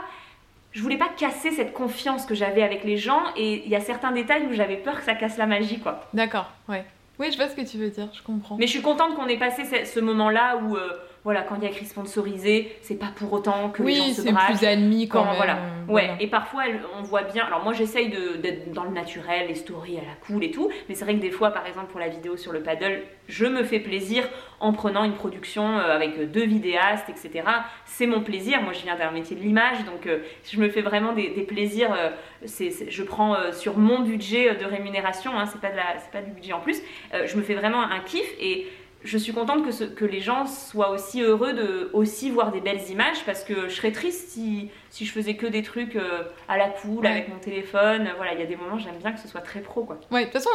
Je 0.71 0.81
voulais 0.81 0.97
pas 0.97 1.09
casser 1.15 1.51
cette 1.51 1.71
confiance 1.73 2.25
que 2.25 2.33
j'avais 2.33 2.63
avec 2.63 2.83
les 2.83 2.97
gens 2.97 3.21
et 3.37 3.63
il 3.63 3.69
y 3.69 3.75
a 3.75 3.79
certains 3.79 4.11
détails 4.11 4.47
où 4.47 4.53
j'avais 4.53 4.77
peur 4.77 4.97
que 4.97 5.03
ça 5.03 5.13
casse 5.13 5.37
la 5.37 5.45
magie 5.45 5.79
quoi. 5.79 6.01
D'accord, 6.13 6.49
ouais. 6.67 6.83
Oui, 7.19 7.31
je 7.31 7.37
vois 7.37 7.47
ce 7.47 7.55
que 7.55 7.61
tu 7.61 7.77
veux 7.77 7.89
dire, 7.89 8.07
je 8.11 8.23
comprends. 8.23 8.55
Mais 8.57 8.65
je 8.65 8.71
suis 8.71 8.81
contente 8.81 9.13
qu'on 9.15 9.27
ait 9.27 9.37
passé 9.37 9.65
ce, 9.65 9.85
ce 9.85 9.99
moment-là 9.99 10.57
où 10.57 10.75
euh, 10.75 10.89
voilà 11.23 11.41
quand 11.41 11.55
il 11.55 11.63
y 11.63 11.65
a 11.65 11.69
écrit 11.69 11.85
sponsorisé, 11.85 12.75
c'est 12.81 12.99
pas 12.99 13.11
pour 13.15 13.31
autant 13.31 13.69
que 13.69 13.81
les 13.83 13.95
gens 13.95 14.03
oui, 14.05 14.13
se 14.13 14.21
c'est 14.23 14.31
braquent. 14.31 14.57
plus 14.57 14.65
admis 14.67 15.07
quand, 15.07 15.19
Quand- 15.21 15.27
même. 15.27 15.35
voilà. 15.37 15.53
euh, 15.55 15.59
Ouais, 15.87 16.05
voilà. 16.07 16.21
et 16.21 16.27
parfois 16.27 16.63
on 16.97 17.01
voit 17.01 17.23
bien. 17.23 17.45
Alors 17.45 17.63
moi 17.63 17.73
j'essaye 17.73 18.09
de- 18.09 18.37
d'être 18.37 18.71
dans 18.71 18.83
le 18.83 18.91
naturel, 18.91 19.47
les 19.47 19.55
stories 19.55 19.97
à 19.97 20.01
la 20.01 20.15
cool 20.27 20.43
et 20.43 20.51
tout, 20.51 20.69
mais 20.89 20.95
c'est 20.95 21.05
vrai 21.05 21.15
que 21.15 21.21
des 21.21 21.31
fois, 21.31 21.51
par 21.51 21.65
exemple 21.67 21.87
pour 21.91 21.99
la 21.99 22.07
vidéo 22.09 22.35
sur 22.37 22.51
le 22.51 22.61
paddle, 22.61 23.01
je 23.27 23.45
me 23.45 23.63
fais 23.63 23.79
plaisir 23.79 24.27
en 24.59 24.73
prenant 24.73 25.03
une 25.03 25.13
production 25.13 25.77
euh, 25.77 25.95
avec 25.95 26.31
deux 26.31 26.45
vidéastes, 26.45 27.09
etc. 27.09 27.47
C'est 27.85 28.07
mon 28.07 28.21
plaisir. 28.21 28.61
Moi 28.61 28.73
je 28.73 28.81
viens 28.83 28.95
d'un 28.97 29.11
métier 29.11 29.35
de 29.35 29.41
l'image, 29.41 29.83
donc 29.85 30.07
euh, 30.07 30.19
je 30.49 30.59
me 30.59 30.69
fais 30.69 30.81
vraiment 30.81 31.13
des, 31.13 31.29
des 31.29 31.43
plaisirs. 31.43 31.93
euh, 31.93 32.09
c'est 32.45 32.69
c'est- 32.71 32.89
je 32.91 33.03
prends 33.03 33.35
euh, 33.35 33.51
sur 33.53 33.77
mon 33.77 33.99
budget 34.01 34.51
euh, 34.51 34.55
de 34.55 34.65
rémunération, 34.65 35.31
hein, 35.37 35.45
c'est 35.45 35.61
pas, 35.61 35.69
de 35.71 35.77
la- 35.77 35.97
c'est 35.99 36.11
pas 36.11 36.21
du 36.21 36.31
budget 36.31 36.53
en 36.53 36.59
plus. 36.59 36.81
Euh, 37.13 37.25
je 37.27 37.37
me 37.37 37.41
fais 37.43 37.55
vraiment 37.55 37.81
un 37.81 37.99
kiff 38.01 38.29
et 38.41 38.67
je 39.03 39.17
suis 39.17 39.33
contente 39.33 39.65
que, 39.65 39.85
que 39.85 40.05
les 40.05 40.21
gens 40.21 40.45
soient 40.45 40.91
aussi 40.91 41.21
heureux 41.21 41.53
de 41.53 41.89
aussi 41.93 42.29
voir 42.29 42.51
des 42.51 42.61
belles 42.61 42.89
images 42.89 43.25
parce 43.25 43.43
que 43.43 43.67
je 43.67 43.75
serais 43.75 43.91
triste 43.91 44.29
si, 44.29 44.69
si 44.93 45.05
je 45.07 45.11
faisais 45.11 45.33
que 45.33 45.47
des 45.47 45.63
trucs 45.63 45.95
euh, 45.95 46.21
à 46.47 46.55
la 46.55 46.65
Ouais. 46.85 47.07
avec 47.07 47.29
mon 47.29 47.39
téléphone. 47.39 48.07
Voilà, 48.17 48.33
il 48.33 48.39
y 48.39 48.43
a 48.43 48.45
des 48.45 48.55
moments 48.55 48.77
j'aime 48.77 48.93
bien 49.01 49.11
que 49.11 49.19
ce 49.19 49.27
soit 49.27 49.41
très 49.41 49.61
pro 49.61 49.83
quoi. 49.83 49.97
Ouais, 50.11 50.25
de 50.25 50.29
toute 50.31 50.33
façon, 50.41 50.49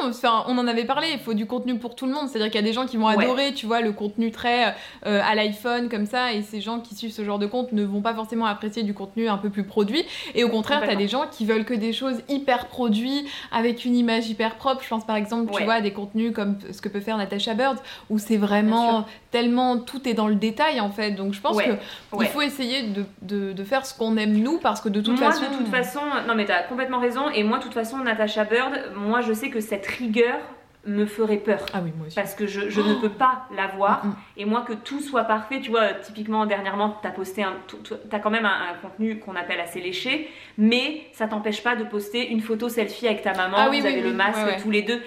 on 0.47 0.57
en 0.59 0.67
avait 0.69 0.85
parlé, 0.85 1.09
il 1.13 1.19
faut 1.19 1.35
du 1.35 1.47
contenu 1.47 1.77
pour 1.79 1.97
tout 1.97 2.07
le 2.07 2.13
monde. 2.13 2.29
C'est-à-dire 2.29 2.51
qu'il 2.53 2.61
y 2.61 2.65
a 2.65 2.67
des 2.67 2.73
gens 2.73 2.87
qui 2.87 2.97
vont 2.97 3.07
Ouais. 3.09 3.19
adorer, 3.21 3.53
tu 3.53 3.67
vois, 3.67 3.81
le 3.81 3.91
contenu 3.93 4.31
très 4.31 4.75
euh, 5.07 5.21
à 5.25 5.35
l'iPhone 5.35 5.89
comme 5.89 6.07
ça, 6.07 6.33
et 6.33 6.43
ces 6.43 6.61
gens 6.61 6.79
qui 6.79 6.95
suivent 6.95 7.11
ce 7.13 7.25
genre 7.25 7.39
de 7.41 7.47
compte 7.47 7.73
ne 7.73 7.83
vont 7.85 8.01
pas 8.01 8.15
forcément 8.15 8.47
apprécier 8.47 8.85
du 8.85 8.95
contenu 8.95 9.29
un 9.29 9.39
peu 9.39 9.51
plus 9.51 9.65
produit. 9.65 10.05
Et 10.37 10.45
au 10.45 10.49
contraire, 10.49 10.83
t'as 10.87 10.95
des 10.95 11.09
gens 11.09 11.25
qui 11.31 11.45
veulent 11.45 11.65
que 11.65 11.75
des 11.75 11.93
choses 11.93 12.21
hyper 12.29 12.67
produits, 12.67 13.27
avec 13.51 13.85
une 13.85 13.97
image 13.97 14.29
hyper 14.29 14.55
propre. 14.55 14.83
Je 14.85 14.89
pense 14.89 15.05
par 15.05 15.17
exemple, 15.17 15.51
tu 15.53 15.65
vois, 15.65 15.75
à 15.75 15.81
des 15.81 15.93
contenus 15.93 16.33
comme 16.33 16.59
ce 16.71 16.81
que 16.81 16.89
peut 16.89 17.01
faire 17.01 17.17
Natasha 17.17 17.55
Bird, 17.55 17.79
où 18.11 18.19
c'est 18.19 18.37
vraiment 18.37 19.05
tellement 19.31 19.79
tout 19.79 20.09
est 20.09 20.15
dans 20.15 20.29
le 20.29 20.35
détail 20.35 20.81
en 20.81 20.91
fait. 20.91 21.13
Donc 21.13 21.35
je 21.35 21.41
pense 21.41 21.57
Ouais. 21.57 21.67
que 22.13 22.17
Ouais. 22.17 22.27
il 22.27 22.29
faut 22.29 22.43
essayer 22.43 22.83
de, 22.85 23.05
de, 23.23 23.53
de 23.53 23.65
faire 23.65 23.85
ce 23.87 23.97
qu'on 23.97 24.17
aime 24.17 24.33
nous, 24.39 24.59
parce 24.59 24.81
que 24.81 24.89
de 24.89 25.01
toute 25.01 25.19
moi, 25.21 25.31
façon. 25.33 25.51
de 25.51 25.57
toute 25.57 25.69
façon, 25.69 26.01
non 26.27 26.35
mais 26.35 26.45
t'as 26.45 26.63
complètement 26.63 26.99
raison. 27.01 27.29
Et 27.31 27.43
moi, 27.45 27.59
de 27.59 27.63
toute 27.65 27.75
façon, 27.75 27.99
Natasha 27.99 28.45
Bird, 28.45 28.93
moi, 28.97 29.21
je 29.21 29.33
sais 29.33 29.51
que 29.51 29.61
cette 29.61 29.87
rigueur 29.87 30.37
me 30.87 31.05
ferait 31.05 31.37
peur. 31.39 31.59
Ah 31.75 31.81
oui, 31.85 31.93
moi 31.99 32.07
aussi. 32.07 32.15
Parce 32.17 32.35
que 32.35 32.47
je, 32.47 32.71
je 32.71 32.81
ne 32.81 32.95
peux 32.95 33.11
pas 33.11 33.43
l'avoir. 33.55 34.07
Mm, 34.07 34.09
mm. 34.09 34.15
Et 34.39 34.45
moi, 34.47 34.65
que 34.67 34.73
tout 34.73 35.01
soit 35.01 35.25
parfait, 35.25 35.61
tu 35.61 35.71
vois, 35.71 35.93
typiquement, 35.93 36.47
dernièrement, 36.47 36.97
t'as 37.03 37.11
posté 37.11 37.43
un. 37.43 37.55
T'as 38.09 38.21
quand 38.21 38.31
même 38.31 38.47
un, 38.47 38.49
un 38.71 38.75
contenu 38.81 39.19
qu'on 39.19 39.37
appelle 39.37 39.61
assez 39.61 39.81
léché, 39.81 40.31
mais 40.57 41.03
ça 41.13 41.27
t'empêche 41.27 41.63
pas 41.63 41.77
de 41.77 41.85
poster 41.85 42.31
une 42.31 42.41
photo 42.41 42.69
selfie 42.71 43.07
avec 43.07 43.21
ta 43.23 43.35
maman, 43.35 43.57
Ah 43.59 43.69
oui, 43.71 43.81
vous 43.81 43.87
oui, 43.87 43.93
avez 43.93 44.03
oui, 44.03 44.09
le 44.11 44.15
masque 44.17 44.39
ouais. 44.47 44.57
tous 44.63 44.71
les 44.71 44.83
deux. 44.83 45.03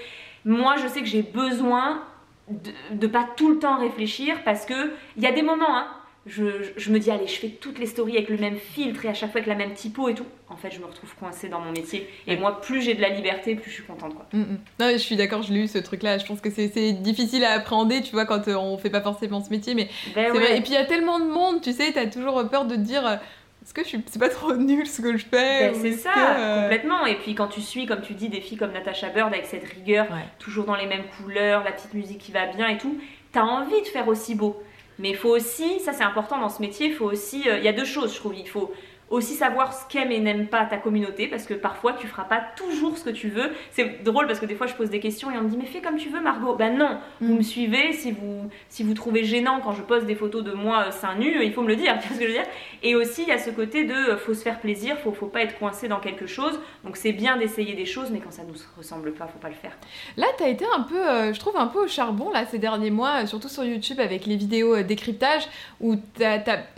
Moi, 0.46 0.76
je 0.84 0.88
sais 0.88 1.00
que 1.00 1.08
j'ai 1.08 1.24
besoin 1.24 2.04
de, 2.52 2.98
de 2.98 3.08
pas 3.08 3.28
tout 3.38 3.50
le 3.52 3.60
temps 3.60 3.78
réfléchir 3.80 4.44
parce 4.44 4.66
que 4.66 4.94
il 5.18 5.24
y 5.24 5.28
a 5.28 5.32
des 5.32 5.42
moments, 5.42 5.76
hein. 5.78 5.88
Je, 6.28 6.44
je 6.78 6.92
me 6.92 7.00
dis, 7.00 7.10
allez, 7.10 7.26
je 7.26 7.34
fais 7.34 7.48
toutes 7.50 7.80
les 7.80 7.88
stories 7.88 8.16
avec 8.16 8.30
le 8.30 8.38
même 8.38 8.56
filtre 8.58 9.06
et 9.06 9.08
à 9.10 9.14
chaque 9.16 9.32
fois 9.32 9.40
avec 9.40 9.48
la 9.48 9.56
même 9.56 9.74
typo 9.74 10.08
et 10.08 10.14
tout. 10.14 10.26
En 10.50 10.56
fait, 10.56 10.70
je 10.70 10.80
me 10.80 10.86
retrouve 10.86 11.12
coincée 11.16 11.50
dans 11.50 11.60
mon 11.60 11.72
métier. 11.72 12.08
Et 12.28 12.34
Ouais. 12.34 12.38
moi, 12.40 12.62
plus 12.62 12.80
j'ai 12.84 12.94
de 12.94 13.02
la 13.02 13.10
liberté, 13.10 13.56
plus 13.56 13.72
je 13.72 13.76
suis 13.78 13.84
contente, 13.84 14.14
quoi. 14.14 14.28
Mm, 14.32 14.42
mm. 14.42 14.46
Non, 14.80 14.86
mais 14.86 14.94
je 14.94 14.98
suis 15.00 15.16
d'accord, 15.16 15.42
je 15.42 15.52
l'ai 15.52 15.62
eu 15.62 15.68
ce 15.68 15.80
truc-là. 15.80 16.20
Je 16.20 16.26
pense 16.28 16.40
que 16.40 16.52
c'est 16.52 16.68
c'est 16.72 16.92
difficile 16.94 17.44
à 17.44 17.54
appréhender, 17.54 18.04
tu 18.04 18.12
vois, 18.12 18.26
quand 18.26 18.48
euh, 18.48 18.54
on 18.56 18.78
fait 18.78 18.92
pas 18.92 19.02
forcément 19.02 19.44
ce 19.44 19.50
métier. 19.50 19.74
Mais 19.74 19.90
Ben 20.14 20.28
c'est 20.28 20.32
ouais. 20.34 20.46
vrai. 20.46 20.58
Et 20.60 20.62
puis 20.62 20.70
il 20.74 20.76
y 20.76 20.78
a 20.78 20.86
tellement 20.86 21.20
de 21.20 21.26
monde, 21.26 21.60
tu 21.60 21.74
sais, 21.74 21.92
t'as 21.92 22.06
toujours 22.06 22.48
peur 22.52 22.66
de 22.66 22.76
te 22.76 22.80
dire 22.82 23.08
euh, 23.08 23.16
est-ce 23.64 23.74
que 23.74 23.84
je 23.84 23.88
suis... 23.90 24.04
c'est 24.08 24.20
pas 24.20 24.30
trop 24.30 24.54
nul 24.56 24.88
ce 24.88 25.02
que 25.02 25.16
je 25.18 25.26
fais 25.26 25.72
Ben, 25.72 25.76
c'est 25.80 25.92
ça, 25.94 26.12
que, 26.14 26.20
euh, 26.20 26.62
complètement. 26.64 27.06
Et 27.06 27.16
puis 27.16 27.36
quand 27.36 27.48
tu 27.48 27.62
suis, 27.62 27.86
comme 27.86 28.02
tu 28.02 28.14
dis, 28.14 28.30
des 28.30 28.42
filles 28.42 28.58
comme 28.58 28.72
Natasha 28.72 29.10
Bird 29.10 29.32
avec 29.34 29.46
cette 29.46 29.64
rigueur, 29.66 30.06
Ouais. 30.12 30.24
toujours 30.40 30.66
dans 30.66 30.76
les 30.76 30.88
mêmes 30.88 31.06
couleurs, 31.18 31.64
la 31.64 31.72
petite 31.72 31.94
musique 31.94 32.18
qui 32.20 32.32
va 32.32 32.48
bien 32.48 32.68
et 32.68 32.78
tout, 32.78 32.98
t'as 33.32 33.44
envie 33.44 33.80
de 33.82 33.88
faire 33.88 34.08
aussi 34.08 34.36
beau. 34.36 34.62
Mais 35.00 35.10
il 35.12 35.16
faut 35.16 35.30
aussi, 35.30 35.80
ça 35.80 35.94
c'est 35.94 36.04
important 36.04 36.40
dans 36.40 36.50
ce 36.50 36.62
métier, 36.62 36.88
il 36.88 36.94
faut 36.94 37.06
aussi, 37.06 37.48
euh, 37.48 37.58
il 37.60 37.64
y 37.64 37.68
a 37.68 37.74
deux 37.74 37.86
choses 37.86 38.14
je 38.14 38.18
trouve, 38.20 38.36
il 38.36 38.48
faut 38.48 38.72
aussi 39.12 39.36
savoir 39.36 39.74
ce 39.74 39.86
qu'aime 39.88 40.12
et 40.12 40.20
n'aime 40.20 40.48
pas 40.48 40.66
ta 40.66 40.78
communauté 40.78 41.28
parce 41.28 41.46
que 41.46 41.54
parfois 41.54 41.94
tu 41.94 42.08
feras 42.08 42.24
pas 42.24 42.42
toujours 42.56 42.98
ce 42.98 43.04
que 43.04 43.10
tu 43.12 43.30
veux. 43.30 43.52
C'est 43.72 44.02
drôle 44.04 44.26
parce 44.26 44.40
que 44.40 44.46
des 44.48 44.56
fois 44.56 44.66
je 44.68 44.74
pose 44.74 44.90
des 44.90 45.00
questions 45.00 45.30
et 45.30 45.38
on 45.38 45.42
me 45.44 45.50
dit 45.50 45.58
mais 45.58 45.66
fais 45.66 45.82
comme 45.82 45.98
tu 45.98 46.10
veux 46.10 46.22
Margot. 46.22 46.56
Ben 46.56 46.76
non, 46.78 46.98
vous 47.20 47.34
Mm. 47.34 47.38
me 47.38 47.42
suivez 47.44 47.94
si 47.94 48.12
vous 48.12 48.50
si 48.70 48.84
vous 48.84 48.94
trouvez 48.96 49.24
gênant 49.24 49.60
quand 49.64 49.74
je 49.74 49.82
poste 49.84 50.06
des 50.08 50.16
photos 50.16 50.44
de 50.44 50.54
moi 50.54 50.86
euh, 50.88 50.92
seins 50.92 51.16
nus, 51.16 51.44
il 51.44 51.54
faut 51.54 51.62
me 51.62 51.68
le 51.68 51.76
dire, 51.76 51.98
tu 52.02 52.08
vois 52.08 52.16
ce 52.16 52.22
que 52.22 52.28
je 52.28 52.32
veux 52.32 52.38
dire? 52.40 52.48
Et 52.84 52.96
aussi 52.96 53.24
il 53.24 53.28
y 53.28 53.32
a 53.32 53.38
ce 53.38 53.50
côté 53.52 53.84
de 53.84 53.94
euh, 53.94 54.18
faut 54.18 54.34
se 54.34 54.42
faire 54.42 54.60
plaisir, 54.60 54.98
faut 54.98 55.12
faut 55.12 55.28
pas 55.28 55.42
être 55.42 55.60
coincé 55.60 55.88
dans 55.88 56.00
quelque 56.00 56.26
chose. 56.26 56.60
Donc 56.84 56.96
c'est 56.98 57.12
bien 57.14 57.38
d'essayer 57.38 57.74
des 57.76 57.86
choses 57.86 58.10
mais 58.12 58.20
quand 58.20 58.32
ça 58.32 58.44
nous 58.48 58.56
ressemble 58.78 59.12
pas, 59.14 59.28
faut 59.28 59.40
pas 59.40 59.50
le 59.50 59.56
faire. 59.56 59.78
Là, 60.18 60.28
t'as 60.38 60.48
été 60.48 60.66
un 60.76 60.82
peu, 60.82 60.98
euh, 61.06 61.34
je 61.34 61.40
trouve, 61.40 61.58
un 61.58 61.68
peu 61.68 61.80
au 61.84 61.88
charbon 61.88 62.32
là 62.32 62.46
ces 62.46 62.60
derniers 62.60 62.92
mois, 62.92 63.26
surtout 63.26 63.50
sur 63.50 63.64
YouTube 63.66 64.00
avec 64.00 64.26
les 64.26 64.38
vidéos 64.38 64.82
décryptage, 64.84 65.44
où 65.82 65.96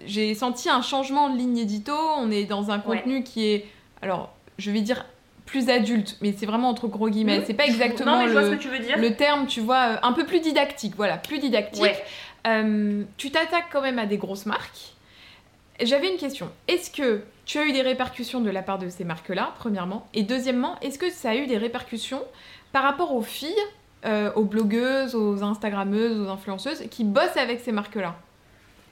j'ai 0.06 0.34
senti 0.36 0.69
un 0.69 0.82
changement 0.82 1.30
de 1.30 1.38
ligne 1.38 1.60
édito. 1.60 1.93
On 2.23 2.31
est 2.31 2.45
dans 2.45 2.71
un 2.71 2.77
Ouais. 2.79 2.97
contenu 2.97 3.23
qui 3.23 3.45
est, 3.47 3.65
alors, 4.01 4.33
je 4.57 4.71
vais 4.71 4.81
dire 4.81 5.05
plus 5.45 5.69
adulte, 5.69 6.17
mais 6.21 6.33
c'est 6.38 6.45
vraiment 6.45 6.69
entre 6.69 6.88
gros 6.88 7.09
guillemets. 7.09 7.39
Oui. 7.39 7.43
C'est 7.45 7.53
pas 7.53 7.65
exactement 7.65 8.19
Non, 8.19 8.25
le, 8.25 8.57
tu 8.57 9.15
terme, 9.15 9.45
tu 9.45 9.59
vois, 9.59 9.83
euh, 9.83 9.97
un 10.01 10.13
peu 10.13 10.25
plus 10.25 10.39
didactique. 10.39 10.93
Voilà, 10.95 11.17
plus 11.17 11.39
didactique. 11.39 11.81
Ouais. 11.83 12.03
Euh, 12.47 13.03
tu 13.17 13.29
t'attaques 13.31 13.67
quand 13.71 13.81
même 13.81 13.99
à 13.99 14.05
des 14.05 14.17
grosses 14.17 14.45
marques. 14.45 14.93
J'avais 15.81 16.09
une 16.12 16.17
question. 16.17 16.49
Est-ce 16.67 16.91
que 16.91 17.21
tu 17.45 17.57
as 17.59 17.65
eu 17.65 17.71
des 17.73 17.81
répercussions 17.81 18.41
de 18.41 18.49
la 18.49 18.62
part 18.62 18.77
de 18.79 18.89
ces 18.89 19.03
marques-là, 19.03 19.53
premièrement? 19.59 20.07
Et 20.13 20.24
deuxièmement, 20.24 20.80
est-ce 20.82 20.97
que 20.97 21.09
ça 21.09 21.32
a 21.32 21.36
eu 21.36 21.45
des 21.45 21.57
répercussions 21.57 22.21
par 22.71 22.84
rapport 22.84 23.13
aux 23.13 23.21
filles, 23.21 23.53
euh, 24.05 24.32
aux 24.36 24.43
blogueuses, 24.45 25.15
aux 25.15 25.43
Instagrammeuses, 25.43 26.19
aux 26.19 26.30
influenceuses 26.30 26.84
qui 26.89 27.03
bossent 27.03 27.38
avec 27.38 27.59
ces 27.59 27.71
marques-là? 27.71 28.15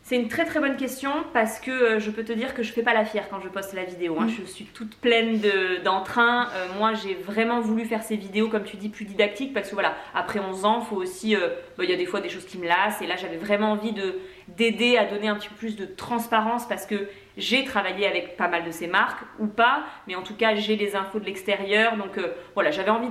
C'est 0.04 0.16
une 0.16 0.28
très 0.28 0.46
très 0.46 0.60
bonne 0.60 0.78
question 0.78 1.12
parce 1.32 1.60
que 1.60 1.70
euh, 1.72 2.00
je 2.00 2.10
peux 2.10 2.24
te 2.24 2.34
dire 2.34 2.54
que 2.56 2.64
je 2.64 2.74
fais 2.74 2.82
pas 2.82 2.94
la 2.94 3.06
fière 3.06 3.30
quand 3.30 3.40
je 3.40 3.48
poste 3.48 3.74
la 3.74 3.84
vidéo. 3.86 4.18
hein. 4.20 4.26
Mm. 4.26 4.30
Je 4.30 4.44
suis 4.44 4.66
toute 4.66 4.96
pleine 4.98 5.40
de- 5.40 5.82
d'entrain. 5.84 6.48
Euh, 6.56 6.68
moi, 6.80 6.94
j'ai 6.96 7.14
vraiment 7.14 7.62
voulu 7.62 7.86
faire 7.86 8.02
ces 8.04 8.16
vidéos, 8.18 8.50
comme 8.50 8.64
tu 8.64 8.78
dis, 8.78 8.90
plus 8.90 9.06
didactiques 9.06 9.54
parce 9.54 9.70
que 9.70 9.74
voilà, 9.76 9.94
après 10.16 10.40
11 10.40 10.66
ans, 10.66 10.82
faut 10.82 10.96
aussi. 10.98 11.36
euh, 11.36 11.50
bah, 11.78 11.84
Il 11.84 11.90
y 11.90 11.94
a 11.94 11.98
des 11.98 12.08
fois 12.08 12.20
des 12.20 12.30
choses 12.30 12.46
qui 12.46 12.58
me 12.58 12.68
lassent 12.68 13.02
et 13.02 13.08
là, 13.08 13.16
j'avais 13.16 13.38
vraiment 13.38 13.72
envie 13.72 13.94
de 13.94 14.16
d'aider 14.48 14.98
à 14.98 15.06
donner 15.06 15.30
un 15.30 15.36
petit 15.36 15.48
peu 15.48 15.56
plus 15.56 15.78
de 15.78 15.86
transparence 15.86 16.68
parce 16.68 16.86
que 16.86 17.08
j'ai 17.38 17.64
travaillé 17.64 18.06
avec 18.06 18.36
pas 18.36 18.50
mal 18.50 18.66
de 18.66 18.72
ces 18.72 18.88
marques 18.88 19.22
ou 19.40 19.48
pas, 19.48 19.84
mais 20.08 20.16
en 20.16 20.24
tout 20.24 20.36
cas, 20.36 20.56
j'ai 20.56 20.76
les 20.76 20.96
infos 20.96 21.20
de 21.20 21.26
l'extérieur. 21.26 21.96
Donc 21.96 22.18
euh, 22.18 22.34
voilà, 22.56 22.70
j'avais 22.72 22.90
envie 22.90 23.08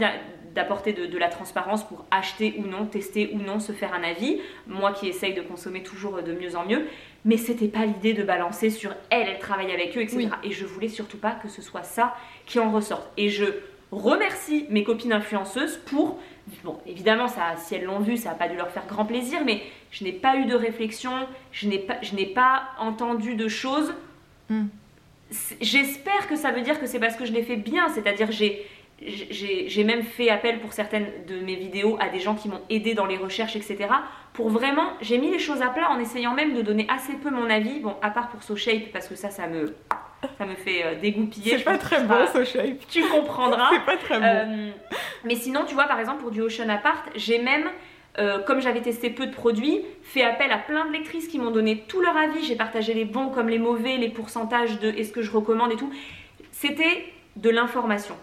d'apporter 0.55 0.93
de, 0.93 1.07
de 1.07 1.19
la 1.19 1.29
transparence 1.29 1.87
pour 1.87 2.05
acheter 2.11 2.57
ou 2.59 2.67
non, 2.67 2.87
tester 2.87 3.31
ou 3.35 3.39
non, 3.39 3.61
se 3.61 3.73
faire 3.73 3.95
un 3.95 4.03
avis. 4.03 4.41
Moi 4.67 4.93
qui 4.93 5.09
essaye 5.09 5.35
de 5.35 5.43
consommer 5.43 5.83
toujours 5.83 6.23
de 6.23 6.33
mieux 6.33 6.57
en 6.57 6.67
mieux, 6.67 6.87
mais 7.25 7.37
c'était 7.37 7.69
pas 7.69 7.85
l'idée 7.85 8.15
de 8.15 8.23
balancer 8.23 8.71
sur 8.71 8.95
elle, 9.11 9.29
elle 9.29 9.39
travaille 9.39 9.73
avec 9.73 9.97
eux, 9.97 10.03
etc. 10.03 10.17
Oui. 10.17 10.29
Et 10.43 10.53
je 10.53 10.65
voulais 10.65 10.89
surtout 10.89 11.19
pas 11.19 11.33
que 11.33 11.49
ce 11.49 11.63
soit 11.63 11.83
ça 11.83 12.15
qui 12.47 12.59
en 12.59 12.71
ressorte. 12.71 13.09
Et 13.17 13.29
je 13.29 13.45
remercie 13.93 14.67
mes 14.71 14.85
copines 14.85 15.13
influenceuses 15.13 15.79
pour, 15.79 16.19
bon, 16.65 16.79
évidemment, 16.87 17.29
ça, 17.29 17.57
si 17.57 17.75
elles 17.75 17.85
l'ont 17.85 17.99
vu, 17.99 18.17
ça 18.17 18.31
n'a 18.31 18.35
pas 18.37 18.49
dû 18.49 18.57
leur 18.57 18.71
faire 18.71 18.87
grand 18.87 19.05
plaisir, 19.05 19.41
mais 19.45 19.63
je 19.91 20.05
n'ai 20.05 20.13
pas 20.13 20.37
eu 20.37 20.47
de 20.47 20.55
réflexion, 20.55 21.13
je 21.53 21.69
n'ai 21.69 21.79
pas, 21.79 21.97
je 22.03 22.15
n'ai 22.15 22.27
pas 22.27 22.63
entendu 22.79 23.35
de 23.35 23.49
choses. 23.49 23.93
Hmm. 24.49 24.67
J'espère 25.61 26.27
que 26.29 26.37
ça 26.37 26.51
veut 26.51 26.63
dire 26.63 26.81
que 26.81 26.87
c'est 26.87 26.99
parce 26.99 27.17
que 27.17 27.25
je 27.25 27.33
l'ai 27.33 27.43
fait 27.43 27.57
bien, 27.57 27.89
c'est-à-dire 27.89 28.33
j'ai 28.33 28.67
j'ai 29.03 29.85
même 29.85 30.03
fait 30.03 30.29
appel 30.29 30.61
pour 30.61 30.73
certaines 30.73 31.09
de 31.27 31.41
mes 31.41 31.55
vidéos 31.57 31.97
à 32.01 32.09
des 32.09 32.19
gens 32.21 32.35
qui 32.35 32.49
m'ont 32.49 32.61
aidé 32.69 32.95
dans 32.95 33.07
les 33.07 33.17
recherches, 33.17 33.57
etc. 33.57 33.87
Pour 34.35 34.51
vraiment, 34.51 34.91
j'ai 35.01 35.19
mis 35.19 35.31
les 35.31 35.39
choses 35.39 35.63
à 35.63 35.69
plat 35.69 35.91
en 35.91 35.99
essayant 35.99 36.35
même 36.35 36.55
de 36.55 36.63
donner 36.63 36.87
assez 36.89 37.15
peu 37.15 37.31
mon 37.31 37.49
avis. 37.49 37.81
Bon, 37.81 37.97
à 38.03 38.11
part 38.11 38.29
pour 38.29 38.43
SoShape, 38.43 38.93
parce 38.93 39.09
que 39.09 39.15
ça, 39.15 39.31
ça 39.31 39.47
me, 39.47 39.75
ça 40.39 40.45
me 40.47 40.55
fait 40.55 40.85
euh, 40.85 40.95
dégoupiller. 41.01 41.57
Je 41.59 41.65
pense 41.65 41.79
que 41.79 41.83
tu 41.95 41.95
seras- 41.95 42.27
ce 42.27 42.45
shape. 42.45 42.87
Tu 42.91 43.03
comprendras. 43.09 43.71
pas 43.87 43.97
très 43.97 44.19
Euh, 44.23 44.71
mais 45.25 45.35
sinon, 45.35 45.65
tu 45.67 45.75
vois, 45.75 45.85
par 45.85 45.99
exemple, 45.99 46.21
pour 46.21 46.31
du 46.31 46.43
Ocean 46.43 46.69
Apart, 46.69 47.05
j'ai 47.17 47.39
même, 47.39 47.69
euh, 48.19 48.39
comme 48.41 48.61
j'avais 48.61 48.83
testé 48.83 49.09
peu 49.11 49.27
de 49.27 49.33
produits, 49.35 49.81
fait 50.03 50.23
appel 50.23 50.53
à 50.53 50.59
plein 50.59 50.85
de 50.87 50.93
lectrices 50.93 51.27
qui 51.27 51.39
m'ont 51.39 51.51
donné 51.51 51.85
tout 51.89 52.01
leur 52.03 52.17
avis. 52.17 52.45
J'ai 52.45 52.57
partagé 52.57 52.93
les 52.95 53.07
bons 53.07 53.29
comme 53.31 53.49
les 53.49 53.59
mauvais, 53.59 53.97
les 53.97 54.11
pourcentages 54.11 54.79
de 54.79 54.91
est-ce 54.91 55.11
que 55.13 55.23
je 55.23 55.31
recommande 55.31 55.73
et 55.73 55.77
tout. 55.77 55.91
C'était 56.53 57.05
de 57.37 57.49
l'information. 57.51 58.15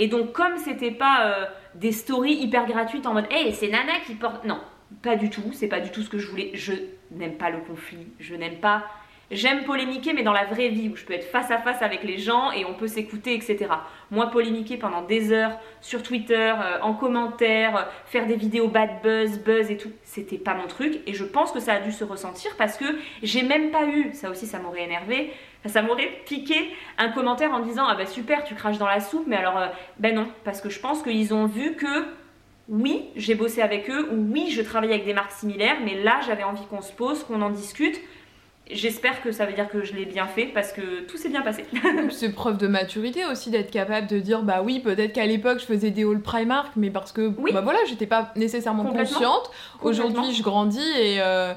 Et 0.00 0.08
donc, 0.08 0.32
comme 0.32 0.56
c'était 0.56 0.90
pas 0.90 1.26
euh, 1.26 1.44
des 1.74 1.92
stories 1.92 2.32
hyper 2.32 2.66
gratuites 2.66 3.06
en 3.06 3.12
mode 3.12 3.26
Hey, 3.30 3.52
c'est 3.52 3.68
Nana 3.68 4.00
qui 4.06 4.14
porte. 4.14 4.46
Non, 4.46 4.58
pas 5.02 5.14
du 5.14 5.28
tout. 5.28 5.52
C'est 5.52 5.68
pas 5.68 5.78
du 5.78 5.90
tout 5.90 6.00
ce 6.00 6.08
que 6.08 6.18
je 6.18 6.26
voulais. 6.26 6.52
Je 6.54 6.72
n'aime 7.10 7.34
pas 7.34 7.50
le 7.50 7.58
conflit. 7.58 8.06
Je 8.18 8.34
n'aime 8.34 8.56
pas. 8.60 8.84
J'aime 9.30 9.62
polémiquer, 9.62 10.14
mais 10.14 10.22
dans 10.22 10.32
la 10.32 10.46
vraie 10.46 10.70
vie, 10.70 10.88
où 10.88 10.96
je 10.96 11.04
peux 11.04 11.12
être 11.12 11.28
face 11.30 11.50
à 11.50 11.58
face 11.58 11.82
avec 11.82 12.02
les 12.02 12.16
gens 12.16 12.50
et 12.50 12.64
on 12.64 12.72
peut 12.72 12.88
s'écouter, 12.88 13.34
etc. 13.34 13.66
Moi, 14.10 14.28
polémiquer 14.30 14.78
pendant 14.78 15.02
des 15.02 15.32
heures 15.32 15.52
sur 15.82 16.02
Twitter, 16.02 16.54
euh, 16.58 16.80
en 16.80 16.94
commentaire, 16.94 17.76
euh, 17.76 17.82
faire 18.06 18.26
des 18.26 18.34
vidéos 18.36 18.68
bad 18.68 19.02
buzz, 19.02 19.38
buzz 19.38 19.70
et 19.70 19.76
tout, 19.76 19.92
c'était 20.02 20.38
pas 20.38 20.54
mon 20.54 20.66
truc. 20.66 21.00
Et 21.06 21.12
je 21.12 21.24
pense 21.24 21.52
que 21.52 21.60
ça 21.60 21.74
a 21.74 21.80
dû 21.80 21.92
se 21.92 22.04
ressentir 22.04 22.56
parce 22.56 22.76
que 22.76 22.86
j'ai 23.22 23.42
même 23.42 23.70
pas 23.70 23.86
eu, 23.86 24.14
ça 24.14 24.30
aussi 24.30 24.46
ça 24.46 24.58
m'aurait 24.58 24.82
énervé, 24.82 25.32
ça 25.66 25.82
m'aurait 25.82 26.10
piqué 26.26 26.70
un 26.98 27.10
commentaire 27.10 27.52
en 27.52 27.60
disant 27.60 27.84
Ah 27.88 27.94
bah 27.94 28.06
super, 28.06 28.44
tu 28.44 28.54
craches 28.54 28.78
dans 28.78 28.86
la 28.86 29.00
soupe, 29.00 29.24
mais 29.26 29.36
alors, 29.36 29.58
euh, 29.58 29.66
ben 29.98 30.14
non, 30.14 30.26
parce 30.44 30.60
que 30.60 30.70
je 30.70 30.80
pense 30.80 31.02
qu'ils 31.02 31.34
ont 31.34 31.46
vu 31.46 31.74
que 31.74 32.04
oui, 32.68 33.02
j'ai 33.16 33.34
bossé 33.34 33.62
avec 33.62 33.90
eux, 33.90 34.08
ou 34.12 34.32
oui, 34.32 34.50
je 34.50 34.62
travaille 34.62 34.90
avec 34.90 35.04
des 35.04 35.12
marques 35.14 35.32
similaires, 35.32 35.76
mais 35.84 36.00
là 36.02 36.20
j'avais 36.24 36.44
envie 36.44 36.64
qu'on 36.70 36.82
se 36.82 36.92
pose, 36.92 37.24
qu'on 37.24 37.42
en 37.42 37.50
discute. 37.50 38.00
J'espère 38.72 39.20
que 39.20 39.32
ça 39.32 39.46
veut 39.46 39.52
dire 39.52 39.68
que 39.68 39.82
je 39.82 39.94
l'ai 39.94 40.04
bien 40.04 40.28
fait 40.28 40.44
parce 40.44 40.72
que 40.72 41.00
tout 41.00 41.16
s'est 41.16 41.28
bien 41.28 41.40
passé. 41.42 41.64
C'est 42.10 42.32
preuve 42.32 42.56
de 42.56 42.68
maturité 42.68 43.24
aussi 43.26 43.50
d'être 43.50 43.72
capable 43.72 44.06
de 44.06 44.20
dire 44.20 44.42
bah 44.44 44.62
oui 44.62 44.78
peut-être 44.78 45.12
qu'à 45.12 45.26
l'époque 45.26 45.58
je 45.58 45.64
faisais 45.64 45.90
des 45.90 46.04
hauls 46.04 46.20
Primark 46.22 46.70
mais 46.76 46.90
parce 46.90 47.10
que 47.10 47.32
Oui. 47.38 47.50
bah 47.52 47.62
voilà 47.62 47.80
j'étais 47.88 48.06
pas 48.06 48.30
nécessairement 48.36 48.84
consciente 48.84 49.50
aujourd'hui 49.82 50.32
je 50.32 50.44
grandis 50.44 50.78
et 51.00 51.16
euh, 51.20 51.52
et 51.52 51.56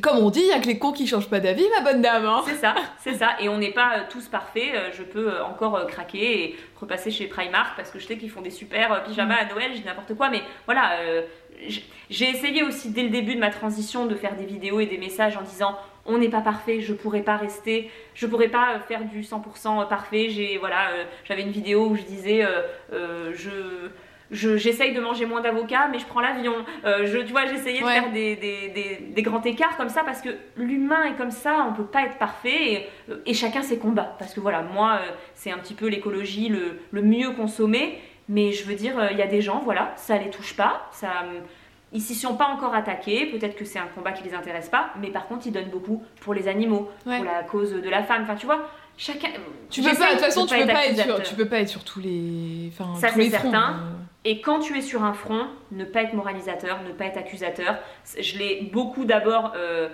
comme 0.00 0.18
on 0.18 0.30
dit 0.30 0.40
il 0.40 0.48
y 0.48 0.52
a 0.52 0.60
que 0.60 0.66
les 0.66 0.78
cons 0.78 0.92
qui 0.92 1.06
changent 1.06 1.28
pas 1.30 1.40
d'avis 1.40 1.64
ma 1.76 1.82
bonne 1.82 2.02
dame 2.02 2.26
hein. 2.26 2.42
C'est 2.46 2.56
ça, 2.56 2.74
c'est 2.98 3.14
ça. 3.14 3.36
Et 3.40 3.48
on 3.48 3.58
n'est 3.58 3.72
pas 3.72 3.98
euh, 3.98 4.00
tous 4.10 4.28
parfaits. 4.28 4.74
Euh, 4.74 4.90
Je 4.92 5.02
peux 5.02 5.28
euh, 5.28 5.44
encore 5.44 5.86
craquer 5.86 6.42
et 6.42 6.56
repasser 6.76 7.10
chez 7.10 7.26
Primark 7.26 7.76
parce 7.76 7.90
que 7.90 7.98
je 7.98 8.06
sais 8.06 8.16
qu'ils 8.16 8.30
font 8.30 8.42
des 8.42 8.50
super 8.50 9.04
pyjamas 9.04 9.36
à 9.36 9.44
Noël, 9.46 9.70
je 9.72 9.80
dis 9.80 9.86
n'importe 9.86 10.14
quoi. 10.14 10.28
Mais 10.28 10.42
voilà, 10.66 10.98
j'ai 12.10 12.28
essayé 12.28 12.62
aussi 12.62 12.90
dès 12.90 13.02
le 13.02 13.10
début 13.10 13.34
de 13.34 13.40
ma 13.40 13.50
transition 13.50 14.06
de 14.06 14.14
faire 14.14 14.36
des 14.36 14.44
vidéos 14.44 14.80
et 14.80 14.86
des 14.86 14.98
messages 14.98 15.36
en 15.36 15.42
disant 15.42 15.76
on 16.04 16.18
n'est 16.18 16.28
pas 16.28 16.40
parfait, 16.40 16.80
je 16.80 16.92
pourrais 16.92 17.22
pas 17.22 17.36
rester, 17.36 17.90
je 18.14 18.26
pourrais 18.26 18.48
pas 18.48 18.78
faire 18.86 19.04
du 19.04 19.22
100% 19.22 19.88
parfait. 19.88 20.28
J'ai 20.28 20.58
voilà, 20.58 20.90
j'avais 21.24 21.42
une 21.42 21.50
vidéo 21.50 21.86
où 21.86 21.96
je 21.96 22.02
disais 22.02 22.46
euh, 22.92 23.32
je 24.30 24.36
je- 24.50 24.56
j'essaye 24.56 24.92
de 24.94 25.00
manger 25.00 25.26
moins 25.26 25.40
d'avocats, 25.40 25.88
mais 25.90 25.98
je 25.98 26.06
prends 26.06 26.20
l'avion. 26.20 26.54
Euh, 26.84 27.06
je, 27.06 27.18
tu 27.18 27.32
vois, 27.32 27.46
j'essayais 27.46 27.82
Ouais. 27.82 27.96
de 27.96 28.00
faire 28.02 28.12
des, 28.12 28.36
des, 28.36 28.68
des, 28.68 28.98
des 29.14 29.22
grands 29.22 29.42
écarts 29.42 29.76
comme 29.76 29.88
ça 29.88 30.02
parce 30.04 30.20
que 30.22 30.30
l'humain 30.56 31.04
est 31.04 31.14
comme 31.16 31.30
ça, 31.30 31.66
on 31.68 31.72
peut 31.74 31.84
pas 31.86 32.02
être 32.04 32.18
parfait 32.18 32.72
et, 32.72 32.86
euh, 33.10 33.16
et 33.26 33.34
chacun 33.34 33.62
ses 33.62 33.78
combats. 33.78 34.14
Parce 34.18 34.34
que 34.34 34.40
voilà, 34.40 34.62
moi, 34.62 34.98
euh, 35.02 35.10
c'est 35.34 35.50
un 35.50 35.58
petit 35.58 35.74
peu 35.74 35.86
l'écologie, 35.86 36.48
le, 36.48 36.80
le 36.90 37.02
mieux 37.02 37.30
consommer, 37.32 37.98
mais 38.28 38.52
je 38.52 38.64
veux 38.64 38.74
dire, 38.74 38.94
il 39.12 39.16
y 39.18 39.22
a 39.22 39.26
des 39.28 39.40
gens, 39.40 39.60
voilà, 39.64 39.92
ça 39.96 40.18
les 40.18 40.30
touche 40.30 40.56
pas, 40.56 40.88
ça. 40.92 41.08
Ils 41.92 42.00
s'y 42.00 42.16
sont 42.16 42.36
pas 42.36 42.46
encore 42.48 42.74
attaqués, 42.74 43.26
peut-être 43.26 43.54
que 43.54 43.64
c'est 43.64 43.78
un 43.78 43.86
combat 43.94 44.10
qui 44.10 44.24
les 44.24 44.34
intéresse 44.34 44.68
pas, 44.68 44.90
mais 45.00 45.08
par 45.08 45.28
contre 45.28 45.46
ils 45.46 45.52
donnent 45.52 45.70
beaucoup 45.70 46.02
pour 46.20 46.34
les 46.34 46.48
animaux, 46.48 46.90
Ouais. 47.06 47.16
pour 47.18 47.24
la 47.24 47.42
cause 47.44 47.72
de 47.72 47.88
la 47.88 48.02
femme. 48.02 48.22
Enfin, 48.24 48.34
tu 48.34 48.44
vois, 48.44 48.68
chacun. 48.98 49.28
tu 49.70 49.82
peux 49.82 49.94
pas 49.94 50.06
de 50.08 50.10
toute 50.12 50.20
façon 50.20 50.46
tu 50.46 50.56
peux 50.58 50.66
pas 50.66 50.84
être 50.86 51.00
sur 51.00 51.22
tu 51.22 51.34
peux 51.36 51.48
pas 51.48 51.58
être 51.60 51.68
sur 51.68 51.84
tous 51.84 52.00
les 52.00 52.72
enfin 52.72 52.98
Ça, 53.00 53.08
tous 53.08 53.14
c'est 53.14 53.20
les 53.20 53.30
fronts, 53.30 53.50
certain. 53.52 53.70
euh. 53.70 53.95
Et 54.28 54.40
quand 54.40 54.58
tu 54.58 54.76
es 54.76 54.82
sur 54.82 55.04
un 55.04 55.12
front, 55.12 55.46
ne 55.70 55.84
pas 55.84 56.02
être 56.02 56.12
moralisateur, 56.12 56.80
ne 56.82 56.90
pas 56.92 57.04
être 57.04 57.16
accusateur. 57.16 57.78
Je 58.20 58.36
l'ai 58.38 58.68
beaucoup 58.72 59.04
d'abord 59.04 59.52
euh, 59.56 59.88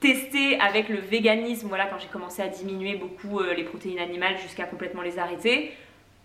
testé 0.00 0.58
avec 0.58 0.88
le 0.88 0.98
véganisme, 0.98 1.68
voilà, 1.68 1.86
quand 1.86 2.00
j'ai 2.00 2.08
commencé 2.08 2.42
à 2.42 2.48
diminuer 2.48 2.96
beaucoup 2.96 3.38
euh, 3.38 3.54
les 3.54 3.62
protéines 3.62 4.00
animales 4.00 4.36
jusqu'à 4.38 4.64
complètement 4.64 5.02
les 5.02 5.20
arrêter. 5.20 5.72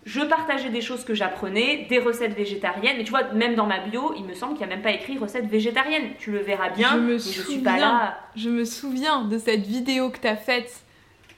Je 0.05 0.21
partageais 0.21 0.69
des 0.69 0.81
choses 0.81 1.05
que 1.05 1.13
j'apprenais, 1.13 1.85
des 1.87 1.99
recettes 1.99 2.35
végétariennes. 2.35 2.97
Mais 2.97 3.03
tu 3.03 3.11
vois, 3.11 3.31
même 3.31 3.53
dans 3.53 3.67
ma 3.67 3.77
bio, 3.77 4.15
il 4.17 4.25
me 4.25 4.33
semble 4.33 4.57
qu'il 4.57 4.65
n'y 4.65 4.73
a 4.73 4.75
même 4.75 4.83
pas 4.83 4.91
écrit 4.91 5.19
recette 5.19 5.45
végétarienne. 5.45 6.15
Tu 6.17 6.31
le 6.31 6.39
verras 6.39 6.69
bien, 6.71 6.93
Je 6.93 6.97
me 6.97 7.07
mais 7.13 7.19
je 7.19 7.19
suis 7.19 7.59
pas 7.59 7.73
souviens. 7.73 7.77
là. 7.77 8.17
Je 8.35 8.49
me 8.49 8.65
souviens 8.65 9.21
de 9.21 9.37
cette 9.37 9.67
vidéo 9.67 10.09
que 10.09 10.17
t'as 10.17 10.35
faite 10.35 10.81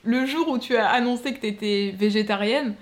le 0.05 0.25
jour 0.25 0.47
où 0.47 0.57
tu 0.57 0.77
as 0.77 0.89
annoncé 0.89 1.33
que 1.33 1.41
t'étais 1.41 1.93
végétarienne. 1.97 2.75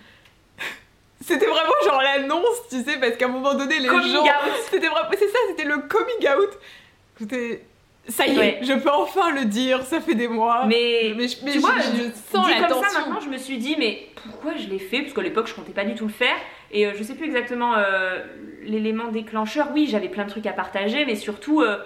C'était 1.25 1.45
vraiment 1.45 1.71
genre 1.85 2.01
l'annonce, 2.01 2.67
tu 2.69 2.83
sais, 2.83 2.97
parce 2.99 3.15
qu'à 3.15 3.25
un 3.25 3.29
moment 3.29 3.53
donné, 3.53 3.79
les 3.79 3.87
Coming 3.87 4.11
gens. 4.11 4.23
C'était 4.69 4.87
vraiment. 4.87 5.09
C'est 5.17 5.27
ça, 5.29 5.37
c'était 5.49 5.63
le 5.65 5.77
coming 5.79 6.27
out. 6.37 6.49
C'était. 7.19 7.63
Ça 8.09 8.27
y 8.27 8.35
est, 8.35 8.37
Ouais. 8.37 8.59
je 8.61 8.73
peux 8.73 8.89
enfin 8.91 9.31
le 9.31 9.45
dire, 9.45 9.81
ça 9.85 10.01
fait 10.01 10.13
des 10.15 10.27
mois. 10.27 10.65
Mais, 10.65 11.13
mais, 11.15 11.29
je- 11.29 11.37
mais 11.45 11.51
tu 11.51 11.59
je, 11.59 11.61
vois, 11.61 11.75
je 11.79 12.11
sens 12.35 12.49
la 12.49 12.67
comme 12.67 12.83
ça 12.83 12.99
maintenant, 12.99 13.21
je 13.21 13.29
me 13.29 13.37
suis 13.37 13.57
dit, 13.57 13.77
mais 13.79 14.07
pourquoi 14.25 14.57
je 14.57 14.67
l'ai 14.67 14.77
fait? 14.79 15.03
Parce 15.03 15.13
qu'à 15.13 15.21
l'époque, 15.21 15.47
je 15.47 15.53
comptais 15.53 15.71
pas 15.71 15.85
du 15.85 15.95
tout 15.95 16.05
le 16.07 16.11
faire. 16.11 16.35
Et 16.71 16.85
euh, 16.85 16.91
je 16.97 17.01
sais 17.03 17.15
plus 17.15 17.27
exactement 17.27 17.75
euh, 17.77 18.19
l'élément 18.63 19.07
déclencheur. 19.07 19.67
Oui, 19.73 19.87
j'avais 19.89 20.09
plein 20.09 20.25
de 20.25 20.29
trucs 20.29 20.45
à 20.47 20.51
partager, 20.51 21.05
mais 21.05 21.15
surtout, 21.15 21.61
euh, 21.61 21.77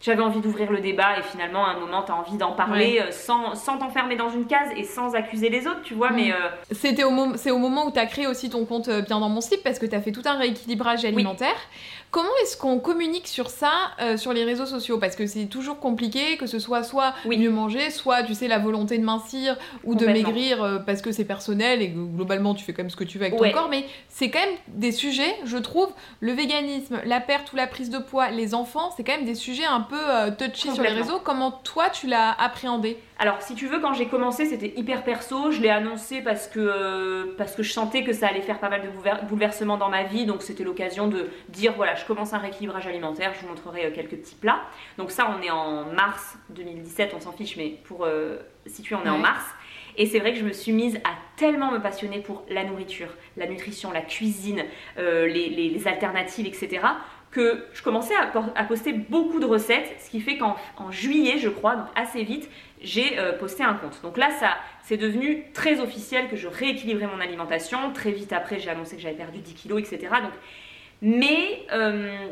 j'avais 0.00 0.22
envie 0.22 0.40
d'ouvrir 0.40 0.70
le 0.70 0.80
débat. 0.80 1.18
Et 1.18 1.22
finalement, 1.22 1.64
à 1.66 1.70
un 1.70 1.80
moment, 1.80 2.02
tu 2.02 2.12
as 2.12 2.16
envie 2.16 2.36
d'en 2.36 2.52
parler 2.52 3.00
euh, 3.00 3.10
sans 3.10 3.54
sans 3.54 3.78
t'enfermer 3.78 4.16
dans 4.16 4.28
une 4.28 4.46
case 4.46 4.68
et 4.76 4.84
sans 4.84 5.14
accuser 5.14 5.48
les 5.48 5.66
autres, 5.66 5.82
tu 5.82 5.94
vois. 5.94 6.10
Mm. 6.10 6.16
Mais 6.16 6.32
euh, 6.32 6.36
C'était 6.72 7.04
au, 7.04 7.36
c'est 7.36 7.50
au 7.50 7.58
moment 7.58 7.86
où 7.86 7.90
tu 7.90 7.98
as 7.98 8.06
créé 8.06 8.26
aussi 8.26 8.50
ton 8.50 8.64
compte 8.64 8.88
euh, 8.88 9.02
Bien 9.02 9.20
dans 9.20 9.28
mon 9.28 9.40
slip 9.40 9.62
parce 9.62 9.78
que 9.78 9.86
tu 9.86 9.94
as 9.94 10.00
fait 10.00 10.12
tout 10.12 10.22
un 10.24 10.36
rééquilibrage 10.36 11.04
alimentaire. 11.04 11.56
Comment 12.10 12.30
est-ce 12.42 12.56
qu'on 12.56 12.78
communique 12.78 13.26
sur 13.28 13.50
ça 13.50 13.72
euh, 14.00 14.16
sur 14.16 14.32
les 14.32 14.44
réseaux 14.44 14.64
sociaux? 14.64 14.98
Parce 14.98 15.16
que 15.16 15.26
c'est 15.26 15.46
toujours 15.46 15.80
compliqué, 15.80 16.36
que 16.38 16.46
ce 16.46 16.58
soit 16.58 16.82
soit 16.82 17.12
Oui. 17.26 17.36
mieux 17.36 17.50
manger, 17.50 17.90
soit 17.90 18.22
tu 18.22 18.32
sais 18.34 18.48
la 18.48 18.58
volonté 18.58 18.96
de 18.96 19.04
mincir 19.04 19.56
ou 19.84 19.94
de 19.94 20.06
maigrir 20.06 20.62
euh, 20.62 20.78
parce 20.78 21.02
que 21.02 21.12
c'est 21.12 21.24
personnel 21.26 21.82
et 21.82 21.88
globalement 21.88 22.54
tu 22.54 22.64
fais 22.64 22.72
quand 22.72 22.82
même 22.84 22.90
ce 22.90 22.96
que 22.96 23.04
tu 23.04 23.18
veux 23.18 23.26
avec 23.26 23.38
Ouais. 23.38 23.50
ton 23.52 23.58
corps. 23.58 23.68
Mais 23.68 23.84
c'est 24.08 24.30
quand 24.30 24.38
même 24.40 24.56
des 24.68 24.92
sujets, 24.92 25.34
je 25.44 25.58
trouve, 25.58 25.90
le 26.20 26.32
véganisme, 26.32 27.00
la 27.04 27.20
perte 27.20 27.52
ou 27.52 27.56
la 27.56 27.66
prise 27.66 27.90
de 27.90 27.98
poids, 27.98 28.30
les 28.30 28.54
enfants, 28.54 28.92
c'est 28.96 29.04
quand 29.04 29.16
même 29.16 29.26
des 29.26 29.34
sujets 29.34 29.66
un 29.66 29.80
peu 29.80 29.98
euh, 30.00 30.30
touchy 30.30 30.72
sur 30.72 30.82
les 30.82 30.88
réseaux. 30.90 31.20
Comment 31.22 31.50
toi 31.50 31.90
tu 31.90 32.06
l'as 32.06 32.30
appréhendé? 32.40 32.98
Alors, 33.18 33.40
si 33.40 33.54
tu 33.54 33.66
veux, 33.66 33.80
quand 33.80 33.94
j'ai 33.94 34.08
commencé, 34.08 34.44
c'était 34.44 34.74
hyper 34.76 35.02
perso. 35.02 35.50
Je 35.50 35.62
l'ai 35.62 35.70
annoncé 35.70 36.20
parce 36.20 36.48
que, 36.48 36.60
euh, 36.60 37.34
parce 37.38 37.54
que 37.54 37.62
je 37.62 37.72
sentais 37.72 38.04
que 38.04 38.12
ça 38.12 38.26
allait 38.28 38.42
faire 38.42 38.58
pas 38.58 38.68
mal 38.68 38.82
de 38.82 39.26
bouleversements 39.26 39.78
dans 39.78 39.88
ma 39.88 40.02
vie. 40.02 40.26
Donc, 40.26 40.42
c'était 40.42 40.64
l'occasion 40.64 41.08
de 41.08 41.30
dire 41.48 41.72
voilà, 41.76 41.94
je 41.94 42.04
commence 42.04 42.34
un 42.34 42.38
rééquilibrage 42.38 42.86
alimentaire. 42.86 43.32
Je 43.34 43.40
vous 43.40 43.48
montrerai 43.48 43.90
quelques 43.92 44.16
petits 44.16 44.34
plats. 44.34 44.60
Donc, 44.98 45.10
ça, 45.10 45.34
on 45.34 45.42
est 45.42 45.50
en 45.50 45.86
mars 45.86 46.36
2017. 46.50 47.14
On 47.16 47.20
s'en 47.20 47.32
fiche, 47.32 47.56
mais 47.56 47.78
pour 47.84 48.06
situer, 48.66 48.96
on 48.96 49.06
est 49.06 49.10
en 49.10 49.18
mars. 49.18 49.44
Et 49.98 50.04
c'est 50.04 50.18
vrai 50.18 50.34
que 50.34 50.38
je 50.38 50.44
me 50.44 50.52
suis 50.52 50.72
mise 50.72 50.96
à 50.98 51.12
tellement 51.36 51.72
me 51.72 51.78
passionner 51.78 52.20
pour 52.20 52.44
la 52.50 52.64
nourriture, 52.64 53.08
la 53.38 53.46
nutrition, 53.46 53.92
la 53.92 54.02
cuisine, 54.02 54.62
les, 54.98 55.82
alternatives, 55.86 56.46
etc 56.46 56.80
que 57.36 57.66
je 57.74 57.82
commençais 57.82 58.14
à, 58.14 58.64
poster 58.64 58.94
beaucoup 58.94 59.40
de 59.40 59.44
recettes, 59.44 59.94
ce 60.02 60.08
qui 60.08 60.20
fait 60.20 60.38
qu'en 60.38 60.56
juillet, 60.90 61.36
je 61.38 61.50
crois, 61.50 61.76
donc 61.76 61.86
assez 61.94 62.22
vite, 62.22 62.48
j'ai 62.86 63.18
euh, 63.18 63.32
posté 63.32 63.64
un 63.64 63.74
compte. 63.74 64.00
Donc 64.02 64.16
là, 64.16 64.30
ça, 64.30 64.56
c'est 64.82 64.96
devenu 64.96 65.44
très 65.52 65.80
officiel 65.80 66.28
que 66.28 66.36
je 66.36 66.46
rééquilibrais 66.46 67.08
mon 67.08 67.20
alimentation. 67.20 67.92
Très 67.92 68.12
vite 68.12 68.32
après, 68.32 68.60
j'ai 68.60 68.70
annoncé 68.70 68.96
que 68.96 69.02
j'avais 69.02 69.16
perdu 69.16 69.40
10 69.40 69.54
kilos, 69.54 69.80
etc. 69.80 70.14
Donc, 70.22 70.32
mais 71.02 71.66
euh, 71.72 72.28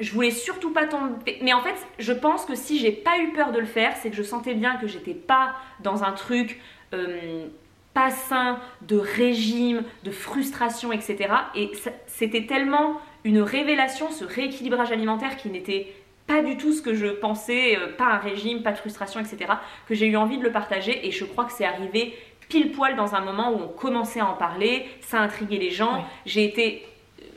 je 0.00 0.12
voulais 0.12 0.32
surtout 0.32 0.72
pas 0.72 0.86
tomber. 0.86 1.38
Mais 1.42 1.52
en 1.52 1.62
fait, 1.62 1.76
je 2.00 2.12
pense 2.12 2.44
que 2.44 2.56
si 2.56 2.80
j'ai 2.80 2.90
pas 2.90 3.18
eu 3.20 3.32
peur 3.32 3.52
de 3.52 3.60
le 3.60 3.66
faire, 3.66 3.96
c'est 3.96 4.10
que 4.10 4.16
je 4.16 4.24
sentais 4.24 4.54
bien 4.54 4.76
que 4.76 4.88
j'étais 4.88 5.14
pas 5.14 5.54
dans 5.80 6.02
un 6.02 6.12
truc. 6.12 6.60
Euh, 6.92 7.46
pas 7.94 8.10
sain, 8.10 8.60
de 8.82 8.96
régime, 8.96 9.82
de 10.04 10.12
frustration, 10.12 10.92
etc. 10.92 11.30
Et 11.56 11.72
c'était 12.06 12.46
tellement 12.46 13.00
une 13.24 13.40
révélation, 13.40 14.10
ce 14.10 14.24
rééquilibrage 14.24 14.92
alimentaire 14.92 15.36
qui 15.36 15.48
n'était 15.50 15.92
pas 16.28 16.42
du 16.42 16.56
tout 16.56 16.72
ce 16.72 16.82
que 16.82 16.94
je 16.94 17.06
pensais, 17.06 17.76
euh, 17.76 17.88
pas 17.96 18.06
un 18.06 18.18
régime, 18.18 18.62
pas 18.62 18.70
de 18.70 18.78
frustration, 18.78 19.18
etc., 19.18 19.54
que 19.88 19.94
j'ai 19.94 20.06
eu 20.06 20.16
envie 20.16 20.38
de 20.38 20.44
le 20.44 20.52
partager 20.52 21.04
et 21.06 21.10
je 21.10 21.24
crois 21.24 21.44
que 21.46 21.52
c'est 21.52 21.64
arrivé 21.64 22.14
pile 22.48 22.72
poil 22.72 22.96
dans 22.96 23.14
un 23.14 23.20
moment 23.20 23.52
où 23.52 23.62
on 23.62 23.68
commençait 23.68 24.20
à 24.20 24.26
en 24.26 24.34
parler, 24.34 24.86
ça 25.00 25.18
a 25.18 25.22
intrigué 25.22 25.58
les 25.58 25.70
gens. 25.70 26.04
J'ai 26.26 26.44
été, 26.44 26.86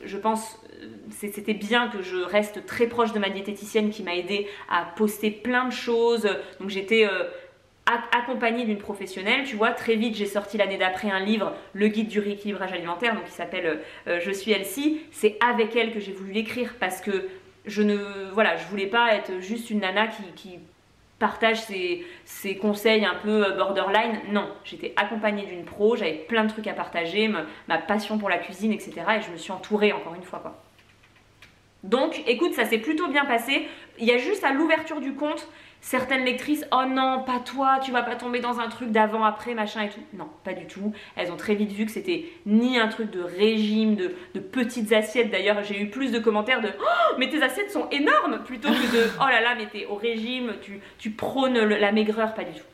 je 0.03 0.17
pense, 0.17 0.59
euh, 0.81 0.87
c'était 1.11 1.53
bien 1.53 1.89
que 1.89 2.01
je 2.01 2.17
reste 2.17 2.65
très 2.65 2.87
proche 2.87 3.13
de 3.13 3.19
ma 3.19 3.29
diététicienne 3.29 3.89
qui 3.89 4.03
m'a 4.03 4.15
aidé 4.15 4.47
à 4.69 4.85
poster 4.95 5.31
plein 5.31 5.65
de 5.65 5.73
choses. 5.73 6.27
Donc 6.59 6.69
j'étais 6.69 7.05
euh, 7.05 7.23
accompagnée 7.85 8.65
d'une 8.65 8.77
professionnelle. 8.77 9.43
Tu 9.45 9.55
vois, 9.55 9.71
très 9.71 9.95
vite, 9.95 10.15
j'ai 10.15 10.25
sorti 10.25 10.57
l'année 10.57 10.77
d'après 10.77 11.11
un 11.11 11.19
livre, 11.19 11.53
Le 11.73 11.87
guide 11.87 12.07
du 12.07 12.19
rééquilibrage 12.19 12.71
alimentaire, 12.71 13.15
donc 13.15 13.25
qui 13.25 13.31
s'appelle 13.31 13.79
euh, 14.07 14.19
Je 14.21 14.31
suis 14.31 14.51
Elsie. 14.51 15.01
C'est 15.11 15.37
avec 15.45 15.75
elle 15.75 15.91
que 15.91 15.99
j'ai 15.99 16.13
voulu 16.13 16.31
l'écrire 16.31 16.75
parce 16.79 17.01
que 17.01 17.27
je 17.65 17.81
ne, 17.81 18.29
voilà, 18.33 18.57
je 18.57 18.65
voulais 18.67 18.87
pas 18.87 19.13
être 19.13 19.39
juste 19.39 19.69
une 19.69 19.79
nana 19.79 20.07
qui, 20.07 20.59
partage 21.19 21.61
ses, 21.61 22.57
conseils 22.59 23.05
un 23.05 23.13
peu 23.13 23.45
euh, 23.45 23.55
borderline. 23.55 24.19
Non, 24.31 24.49
j'étais 24.63 24.91
accompagnée 24.95 25.45
d'une 25.45 25.65
pro, 25.65 25.95
j'avais 25.95 26.13
plein 26.13 26.45
de 26.45 26.49
trucs 26.49 26.65
à 26.65 26.73
partager, 26.73 27.27
ma, 27.67 27.77
passion 27.77 28.17
pour 28.17 28.27
la 28.27 28.39
cuisine, 28.39 28.71
etc. 28.71 28.93
Et 29.17 29.21
je 29.21 29.29
me 29.31 29.37
suis 29.37 29.51
entourée 29.51 29.93
encore 29.93 30.15
une 30.15 30.23
fois. 30.23 30.59
Donc, 31.83 32.23
écoute, 32.25 32.53
ça 32.53 32.65
s'est 32.65 32.79
plutôt 32.79 33.07
bien 33.07 33.25
passé. 33.25 33.67
Il 33.99 34.05
y 34.05 34.11
a 34.11 34.17
juste 34.17 34.43
à 34.43 34.51
l'ouverture 34.51 34.99
du 34.99 35.13
compte, 35.13 35.47
certaines 35.81 36.23
lectrices, 36.23 36.65
oh 36.71 36.83
non, 36.87 37.23
pas 37.25 37.39
toi, 37.39 37.79
tu 37.83 37.91
vas 37.91 38.03
pas 38.03 38.15
tomber 38.15 38.39
dans 38.39 38.59
un 38.59 38.69
truc 38.69 38.91
d'avant, 38.91 39.23
après, 39.23 39.53
machin 39.55 39.81
et 39.81 39.89
tout. 39.89 39.99
Non, 40.13 40.27
pas 40.43 40.53
du 40.53 40.65
tout. 40.65 40.93
Elles 41.15 41.31
ont 41.31 41.37
très 41.37 41.55
vite 41.55 41.71
vu 41.71 41.85
que 41.85 41.91
c'était 41.91 42.25
ni 42.45 42.79
un 42.79 42.87
truc 42.87 43.11
de 43.11 43.21
régime, 43.21 43.95
de, 43.95 44.39
petites 44.39 44.93
assiettes. 44.93 45.31
D'ailleurs, 45.31 45.63
j'ai 45.63 45.81
eu 45.81 45.89
plus 45.89 46.11
de 46.11 46.19
commentaires 46.19 46.61
de 46.61 46.69
oh, 46.79 47.15
mais 47.17 47.29
tes 47.29 47.41
assiettes 47.41 47.71
sont 47.71 47.89
énormes 47.89 48.43
plutôt 48.45 48.69
que 48.69 48.95
de 48.95 49.09
oh 49.19 49.27
là 49.27 49.41
là, 49.41 49.55
mais 49.57 49.65
t'es 49.67 49.85
au 49.87 49.95
régime, 49.95 50.53
tu, 50.61 50.79
tu 50.97 51.09
prônes 51.11 51.57
la 51.57 51.91
maigreur, 51.91 52.33
pas 52.33 52.43
du 52.43 52.53
tout. 52.53 52.65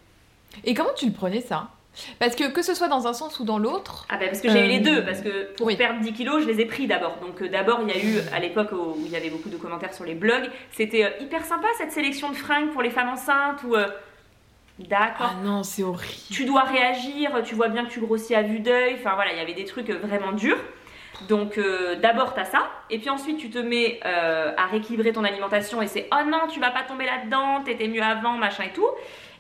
Et 0.64 0.74
comment 0.74 0.93
tu 0.95 1.05
le 1.05 1.14
prenais 1.14 1.41
ça? 1.41 1.70
Parce 2.20 2.36
que 2.36 2.52
que 2.52 2.62
ce 2.62 2.74
soit 2.74 2.88
dans 2.88 3.08
un 3.08 3.14
sens 3.14 3.39
ou 3.39 3.43
dans 3.43 3.58
l'autre. 3.58 4.06
Ah 4.10 4.18
ben 4.18 4.30
parce 4.30 4.41
que 4.41 4.50
j'ai 4.50 4.66
eu 4.66 4.70
les 4.70 4.80
deux, 4.80 5.04
parce 5.04 5.22
que 5.22 5.54
pour 5.56 5.68
perdre 5.76 6.00
10 6.00 6.14
kilos, 6.14 6.43
je 6.43 6.48
les 6.48 6.62
ai 6.62 6.66
pris 6.66 6.88
d'abord. 6.88 7.18
Donc 7.22 7.41
euh, 7.41 7.50
d'abord, 7.50 7.80
il 7.82 7.89
y 7.89 7.98
a 7.98 8.04
eu, 8.04 8.20
à 8.34 8.39
l'époque 8.39 8.72
où 8.72 8.98
il 9.06 9.12
y 9.12 9.16
avait 9.16 9.30
beaucoup 9.30 9.50
de 9.50 9.58
commentaires 9.58 9.93
sur 9.93 10.06
les 10.06 10.16
blogs, 10.16 10.50
c'était 10.72 11.04
euh, 11.04 11.10
hyper 11.22 11.45
sympa 11.45 11.68
cette 11.78 11.91
sélection 11.91 12.30
de 12.30 12.36
fringues 12.36 12.72
pour 12.72 12.82
les 12.82 12.89
femmes 12.89 13.10
enceintes 13.10 13.64
ou... 13.64 13.76
Euh, 13.76 13.88
d'accord. 14.80 15.34
Ah 15.34 15.43
non, 15.43 15.64
c'est 15.64 15.84
horrible. 15.84 16.14
Tu 16.32 16.45
dois 16.45 16.64
réagir, 16.64 17.32
tu 17.43 17.56
vois 17.56 17.68
bien 17.68 17.86
que 17.86 17.91
tu 17.91 18.00
grossis 18.00 18.36
à 18.36 18.43
vue 18.43 18.60
d'œil. 18.60 18.95
Enfin 19.00 19.16
voilà, 19.16 19.34
il 19.34 19.38
y 19.38 19.41
avait 19.41 19.54
des 19.54 19.66
trucs 19.66 19.89
vraiment 19.89 20.32
durs. 20.32 20.60
Donc 21.28 21.60
d'abord 22.00 22.36
t'as 22.36 22.45
ça, 22.45 22.70
et 22.91 23.00
puis 23.00 23.10
ensuite 23.10 23.39
tu 23.39 23.50
te 23.50 23.58
mets 23.58 24.00
à 24.04 24.68
rééquilibrer 24.68 25.14
ton 25.14 25.24
alimentation 25.24 25.82
et 25.82 25.88
c'est 25.88 26.08
oh 26.14 26.24
non 26.30 26.41
tu 26.48 26.60
vas 26.60 26.70
pas 26.70 26.84
tomber 26.84 27.06
là-dedans, 27.06 27.64
t'étais 27.66 27.88
mieux 27.88 28.04
avant, 28.04 28.34
machin 28.34 28.66
et 28.66 28.72
tout. 28.72 28.86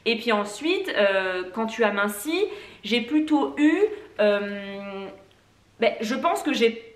Et 0.07 0.15
puis 0.15 0.31
ensuite, 0.31 0.89
euh, 0.95 1.43
quand 1.53 1.67
tu 1.67 1.83
as 1.83 1.91
minci, 1.91 2.45
j'ai 2.83 3.01
plutôt 3.01 3.53
eu... 3.57 3.83
Euh, 4.19 5.05
ben, 5.81 5.93
je 5.99 6.15
pense 6.15 6.41
que 6.41 6.53
j'ai 6.53 6.95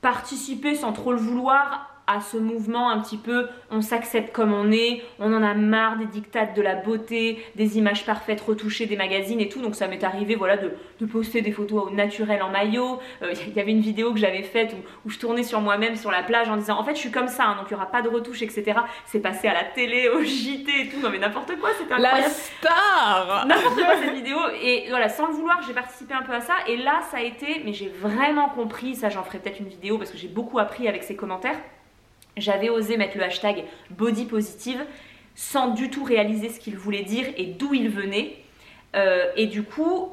participé 0.00 0.74
sans 0.74 0.92
trop 0.94 1.12
le 1.12 1.18
vouloir 1.18 1.97
à 2.08 2.20
ce 2.20 2.36
mouvement 2.36 2.90
un 2.90 3.00
petit 3.00 3.18
peu 3.18 3.46
on 3.70 3.82
s'accepte 3.82 4.34
comme 4.34 4.52
on 4.52 4.72
est, 4.72 5.02
on 5.18 5.32
en 5.32 5.42
a 5.42 5.54
marre 5.54 5.98
des 5.98 6.06
dictates 6.06 6.56
de 6.56 6.62
la 6.62 6.74
beauté, 6.74 7.44
des 7.54 7.78
images 7.78 8.06
parfaites 8.06 8.40
retouchées 8.40 8.86
des 8.86 8.96
magazines 8.96 9.40
et 9.40 9.48
tout. 9.48 9.60
Donc 9.60 9.74
ça 9.74 9.88
m'est 9.88 10.02
arrivé 10.02 10.34
voilà 10.34 10.56
de, 10.56 10.72
poster 11.06 11.42
des 11.42 11.52
photos 11.52 11.92
naturelles 11.92 12.42
en 12.42 12.50
maillot. 12.50 12.98
Euh, 13.22 13.32
il 13.46 13.54
y 13.54 13.60
avait 13.60 13.70
une 13.70 13.80
vidéo 13.80 14.12
que 14.12 14.18
j'avais 14.18 14.42
faite 14.42 14.74
où, 15.04 15.10
je 15.10 15.18
tournais 15.18 15.42
sur 15.42 15.60
moi-même 15.60 15.96
sur 15.96 16.10
la 16.10 16.22
plage 16.22 16.48
en 16.48 16.56
disant 16.56 16.78
en 16.78 16.84
fait 16.84 16.94
je 16.94 17.00
suis 17.00 17.10
comme 17.10 17.28
ça, 17.28 17.44
hein, 17.44 17.56
donc 17.56 17.66
il 17.70 17.74
n'y 17.74 17.76
aura 17.76 17.90
pas 17.90 18.02
de 18.02 18.08
retouches, 18.08 18.42
etc. 18.42 18.80
C'est 19.04 19.20
passé 19.20 19.48
à 19.48 19.54
la 19.54 19.64
télé, 19.64 20.08
au 20.08 20.22
JT 20.22 20.70
et 20.80 20.88
tout. 20.88 21.00
Non 21.00 21.10
mais 21.10 21.18
n'importe 21.18 21.58
quoi, 21.58 21.70
c'était 21.78 21.92
incroyable. 21.92 22.22
La 22.22 22.28
star 22.28 23.46
N'importe 23.46 23.76
quoi 23.76 23.96
cette 24.02 24.14
vidéo. 24.14 24.38
Et 24.62 24.86
voilà, 24.88 25.08
sans 25.08 25.26
le 25.28 25.34
vouloir, 25.34 25.60
j'ai 25.66 25.74
participé 25.74 26.14
un 26.14 26.22
peu 26.22 26.32
à 26.32 26.40
ça. 26.40 26.54
Et 26.66 26.76
là, 26.76 27.00
ça 27.10 27.18
a 27.18 27.22
été, 27.22 27.62
mais 27.64 27.72
j'ai 27.72 27.88
vraiment 27.88 28.48
compris, 28.48 28.94
ça 28.94 29.08
j'en 29.08 29.22
ferai 29.22 29.38
peut-être 29.38 29.60
une 29.60 29.68
vidéo 29.68 29.98
parce 29.98 30.10
que 30.10 30.18
j'ai 30.18 30.28
beaucoup 30.28 30.58
appris 30.58 30.88
avec 30.88 31.02
ces 31.02 31.16
commentaires 31.16 31.58
j'avais 32.40 32.70
osé 32.70 32.96
mettre 32.96 33.16
le 33.16 33.24
hashtag 33.24 33.64
body 33.90 34.26
positive 34.26 34.84
sans 35.34 35.68
du 35.68 35.88
tout 35.88 36.02
réaliser 36.02 36.48
ce 36.48 36.58
qu'il 36.58 36.76
voulait 36.76 37.04
dire 37.04 37.26
et 37.36 37.46
d'où 37.46 37.72
il 37.72 37.88
venait. 37.88 38.36
Euh, 38.96 39.30
et 39.36 39.46
du 39.46 39.62
coup, 39.62 40.10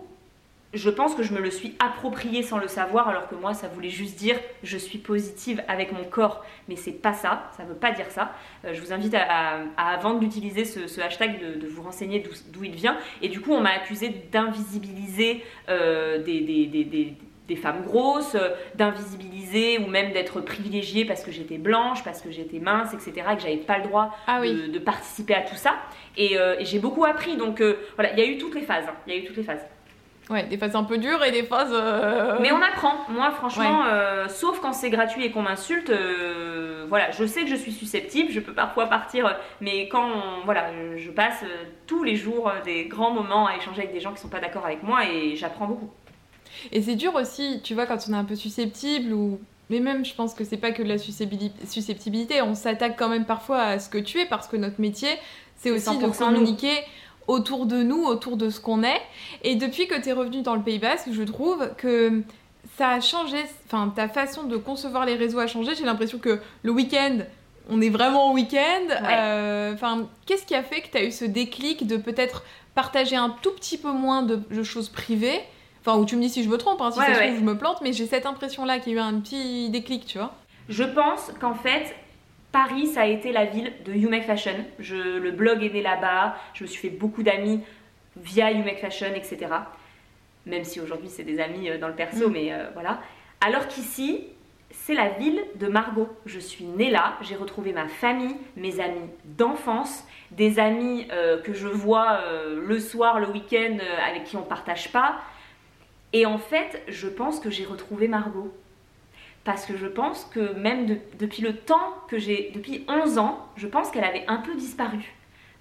je 0.75 0.89
pense 0.89 1.15
que 1.15 1.23
je 1.23 1.33
me 1.33 1.39
le 1.39 1.49
suis 1.49 1.73
approprié 1.79 2.43
sans 2.43 2.59
le 2.59 2.67
savoir, 2.67 3.07
alors 3.07 3.27
que 3.27 3.35
moi, 3.35 3.53
ça 3.53 3.67
voulait 3.67 3.89
juste 3.89 4.17
dire 4.17 4.39
je 4.61 4.77
suis 4.77 4.99
positive 4.99 5.63
avec 5.67 5.91
mon 5.91 6.03
corps, 6.03 6.45
mais 6.67 6.75
c'est 6.75 6.91
pas 6.91 7.13
ça, 7.13 7.49
ça 7.57 7.63
veut 7.63 7.73
pas 7.73 7.91
dire 7.91 8.11
ça. 8.11 8.33
Euh, 8.65 8.73
je 8.73 8.81
vous 8.81 8.93
invite 8.93 9.15
à, 9.15 9.61
avant 9.77 10.13
d'utiliser 10.13 10.63
ce, 10.63 11.01
hashtag, 11.01 11.39
de, 11.59 11.67
vous 11.67 11.81
renseigner 11.81 12.23
d'où 12.49 12.63
il 12.63 12.75
vient. 12.75 12.97
Et 13.21 13.29
du 13.29 13.41
coup, 13.41 13.51
on 13.51 13.61
m'a 13.61 13.71
accusé 13.71 14.09
d'invisibiliser 14.31 15.43
euh, 15.69 16.21
des, 16.21 16.41
des 16.41 17.15
femmes 17.53 17.83
grosses, 17.83 18.33
euh, 18.33 18.49
d'invisibiliser 18.73 19.77
ou 19.77 19.85
même 19.85 20.11
d'être 20.11 20.41
privilégiée 20.41 21.05
parce 21.05 21.23
que 21.23 21.31
j'étais 21.31 21.59
blanche, 21.59 22.03
parce 22.03 22.21
que 22.21 22.31
j'étais 22.31 22.57
mince, 22.57 22.95
etc. 22.95 23.27
et 23.31 23.35
que 23.35 23.41
j'avais 23.43 23.57
pas 23.57 23.77
le 23.77 23.83
droit 23.83 24.17
ah 24.25 24.41
de, 24.41 24.79
participer 24.79 25.35
à 25.35 25.41
tout 25.41 25.55
ça. 25.55 25.75
Euh, 26.17 26.55
et, 26.57 26.65
j'ai 26.65 26.79
beaucoup 26.79 27.05
appris. 27.05 27.37
Donc 27.37 27.61
euh, 27.61 27.77
voilà, 27.95 28.13
il 28.13 28.19
y 28.19 28.23
a 28.23 28.25
eu 28.25 28.39
toutes 28.39 28.55
les 28.55 28.63
phases. 28.63 28.85
Hein. 28.87 28.95
Il 29.05 29.13
y 29.13 29.17
a 29.17 29.19
eu 29.19 29.25
toutes 29.25 29.37
les 29.37 29.43
phases. 29.43 29.63
Ouais, 30.27 30.43
des 30.47 30.57
phases 30.57 30.75
un 30.75 30.83
peu 30.83 30.97
dures 30.97 31.23
et 31.23 31.31
des 31.31 31.43
phases. 31.43 31.71
Mais 32.41 32.51
on 32.51 32.59
apprend. 32.59 32.95
Moi, 33.09 33.29
franchement, 33.29 33.83
sauf 34.27 34.59
quand 34.59 34.73
c'est 34.73 34.89
gratuit 34.89 35.23
et 35.23 35.29
qu'on 35.29 35.43
m'insulte, 35.43 35.93
voilà, 36.89 37.11
je 37.11 37.25
sais 37.25 37.43
que 37.43 37.47
je 37.47 37.55
suis 37.55 37.71
susceptible, 37.71 38.31
je 38.31 38.39
peux 38.39 38.53
parfois 38.53 38.87
partir, 38.87 39.37
mais 39.61 39.87
quand, 39.87 40.09
voilà, 40.43 40.71
je 40.97 41.11
passe 41.11 41.43
tous 41.85 42.03
les 42.03 42.15
jours 42.15 42.51
des 42.63 42.85
grands 42.85 43.11
moments 43.11 43.45
à 43.45 43.55
échanger 43.55 43.83
avec 43.83 43.93
des 43.93 43.99
gens 43.99 44.13
qui 44.13 44.19
sont 44.19 44.29
pas 44.29 44.39
d'accord 44.39 44.65
avec 44.65 44.81
moi 44.81 45.05
et 45.05 45.35
j'apprends 45.35 45.67
beaucoup. 45.67 45.91
Et 46.71 46.81
c'est 46.81 46.95
dur 46.95 47.15
aussi, 47.15 47.59
tu 47.63 47.73
vois, 47.73 47.85
quand 47.85 47.97
on 48.09 48.13
est 48.13 48.17
un 48.17 48.25
peu 48.25 48.35
susceptible 48.35 49.13
ou. 49.13 49.39
Mais 49.69 49.79
même, 49.79 50.05
je 50.05 50.13
pense 50.13 50.35
que 50.35 50.43
c'est 50.43 50.57
pas 50.57 50.71
que 50.71 50.83
de 50.83 50.87
la 50.87 50.99
susceptibilité, 50.99 52.41
on 52.43 52.53
s'attaque 52.53 52.95
quand 52.97 53.09
même 53.09 53.25
parfois 53.25 53.61
à 53.61 53.79
ce 53.79 53.89
que 53.89 53.97
tu 53.97 54.19
es 54.19 54.25
parce 54.25 54.47
que 54.47 54.57
notre 54.57 54.79
métier, 54.79 55.09
c'est 55.57 55.71
aussi 55.71 55.97
de 55.97 56.07
communiquer 56.07 56.83
autour 57.27 57.65
de 57.65 57.81
nous, 57.81 58.03
autour 58.05 58.37
de 58.37 58.49
ce 58.49 58.59
qu'on 58.59 58.83
est. 58.83 59.01
Et 59.43 59.55
depuis 59.55 59.87
que 59.87 59.99
tu 59.99 60.09
es 60.09 60.13
revenu 60.13 60.41
dans 60.41 60.55
le 60.55 60.61
Pays 60.61 60.77
Basque, 60.77 61.07
je 61.11 61.23
trouve 61.23 61.67
que 61.77 62.21
ça 62.77 62.89
a 62.89 62.99
changé, 62.99 63.37
enfin 63.65 63.91
ta 63.95 64.07
façon 64.07 64.43
de 64.43 64.57
concevoir 64.57 65.05
les 65.05 65.15
réseaux 65.15 65.39
a 65.39 65.47
changé. 65.47 65.73
J'ai 65.75 65.85
l'impression 65.85 66.19
que 66.19 66.39
le 66.61 66.71
week-end, 66.71 67.19
on 67.69 67.81
est 67.81 67.89
vraiment 67.89 68.31
au 68.31 68.35
week-end. 68.35 68.87
Euh, 68.91 69.73
enfin, 69.73 70.07
qu'est-ce 70.25 70.45
qui 70.45 70.55
a 70.55 70.63
fait 70.63 70.81
que 70.81 70.91
tu 70.91 70.97
as 70.97 71.03
eu 71.03 71.11
ce 71.11 71.25
déclic 71.25 71.87
de 71.87 71.97
peut-être 71.97 72.43
partager 72.75 73.15
un 73.15 73.35
tout 73.41 73.51
petit 73.51 73.77
peu 73.77 73.91
moins 73.91 74.21
de 74.21 74.63
choses 74.63 74.89
privées 74.89 75.41
Enfin, 75.85 75.99
où 75.99 76.05
tu 76.05 76.15
me 76.15 76.21
dis 76.21 76.29
si 76.29 76.43
je 76.43 76.49
me 76.49 76.57
trompe, 76.57 76.81
hein, 76.81 76.91
si 76.91 76.99
ça 76.99 77.05
se 77.05 77.21
trouve, 77.21 77.39
je 77.39 77.43
me 77.43 77.57
plante, 77.57 77.81
mais 77.81 77.93
j'ai 77.93 78.07
cette 78.07 78.25
impression-là 78.25 78.79
qu'il 78.79 78.93
y 78.93 78.95
a 78.95 78.99
eu 78.99 79.01
un 79.01 79.19
petit 79.19 79.69
déclic, 79.69 80.05
tu 80.05 80.17
vois. 80.17 80.33
Je 80.67 80.83
pense 80.83 81.31
qu'en 81.39 81.53
fait, 81.53 81.95
Paris, 82.51 82.87
ça 82.87 83.01
a 83.01 83.05
été 83.05 83.31
la 83.31 83.45
ville 83.45 83.71
de 83.85 83.93
You 83.93 84.09
Make 84.09 84.23
Fashion. 84.23 84.55
Je, 84.79 84.95
le 84.95 85.31
blog 85.31 85.63
est 85.63 85.69
né 85.69 85.83
là-bas, 85.83 86.37
je 86.53 86.63
me 86.63 86.67
suis 86.67 86.89
fait 86.89 86.95
beaucoup 86.95 87.21
d'amis 87.21 87.61
via 88.17 88.51
You 88.51 88.63
Make 88.63 88.79
Fashion, 88.79 89.13
etc. 89.13 89.47
Même 90.47 90.63
si 90.63 90.79
aujourd'hui 90.79 91.09
c'est 91.09 91.23
des 91.23 91.39
amis 91.39 91.69
euh, 91.69 91.77
dans 91.77 91.87
le 91.87 91.95
perso, 91.95 92.29
mm. 92.29 92.33
mais 92.33 92.51
euh, 92.51 92.69
voilà. 92.73 92.99
Alors 93.41 93.67
qu'ici, 93.67 94.23
c'est 94.71 94.93
la 94.93 95.09
ville 95.09 95.43
de 95.55 95.67
Margot. 95.67 96.09
Je 96.25 96.39
suis 96.39 96.65
née 96.65 96.89
là, 96.89 97.17
j'ai 97.21 97.35
retrouvé 97.35 97.73
ma 97.73 97.87
famille, 97.87 98.35
mes 98.55 98.79
amis 98.79 99.09
d'enfance, 99.23 100.05
des 100.31 100.59
amis 100.59 101.07
euh, 101.11 101.41
que 101.41 101.53
je 101.53 101.67
vois 101.67 102.19
euh, 102.23 102.63
le 102.65 102.79
soir, 102.79 103.19
le 103.19 103.27
week-end, 103.29 103.77
euh, 103.79 104.09
avec 104.09 104.25
qui 104.25 104.37
on 104.37 104.43
partage 104.43 104.91
pas. 104.91 105.15
Et 106.15 106.25
en 106.25 106.37
fait, 106.37 106.81
je 106.87 107.09
pense 107.09 107.41
que 107.41 107.49
j'ai 107.49 107.65
retrouvé 107.65 108.07
Margot. 108.07 108.49
Parce 109.43 109.65
que 109.65 109.75
je 109.75 109.85
pense 109.85 110.23
que 110.23 110.53
même 110.53 110.85
de- 110.85 110.97
depuis 111.19 111.41
le 111.41 111.57
temps 111.57 111.93
que 112.07 112.17
j'ai, 112.17 112.51
depuis 112.55 112.85
11 112.87 113.17
ans, 113.17 113.45
je 113.57 113.67
pense 113.67 113.91
qu'elle 113.91 114.05
avait 114.05 114.23
un 114.29 114.37
peu 114.37 114.55
disparu. 114.55 115.13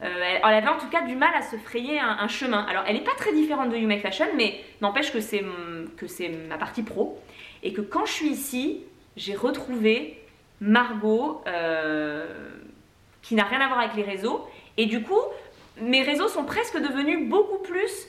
Euh, 0.02 0.06
elle, 0.22 0.44
avait 0.44 0.68
en 0.68 0.78
tout 0.78 0.88
cas 0.88 1.02
du 1.02 1.16
mal 1.16 1.34
à 1.34 1.42
se 1.42 1.56
frayer 1.56 1.98
un, 1.98 2.28
chemin. 2.28 2.64
Alors, 2.66 2.84
elle 2.86 2.94
n'est 2.94 3.02
pas 3.02 3.16
très 3.16 3.32
différente 3.32 3.70
de 3.70 3.76
You 3.76 3.88
Make 3.88 4.00
Fashion, 4.00 4.26
mais 4.36 4.60
n'empêche 4.80 5.12
que 5.12 5.18
c'est 5.18 5.44
que 5.96 6.06
c'est 6.06 6.28
ma 6.28 6.56
partie 6.56 6.84
pro. 6.84 7.20
Et 7.64 7.72
que 7.72 7.80
quand 7.80 8.06
je 8.06 8.12
suis 8.12 8.28
ici, 8.28 8.82
j'ai 9.16 9.34
retrouvé 9.34 10.22
Margot, 10.60 11.42
euh, 11.48 12.28
qui 13.22 13.34
n'a 13.34 13.44
rien 13.44 13.60
à 13.60 13.66
voir 13.66 13.80
avec 13.80 13.96
les 13.96 14.04
réseaux. 14.04 14.46
Et 14.76 14.86
du 14.86 15.02
coup, 15.02 15.20
mes 15.80 16.02
réseaux 16.02 16.28
sont 16.28 16.44
presque 16.44 16.78
devenus 16.78 17.28
beaucoup 17.28 17.58
plus. 17.58 18.06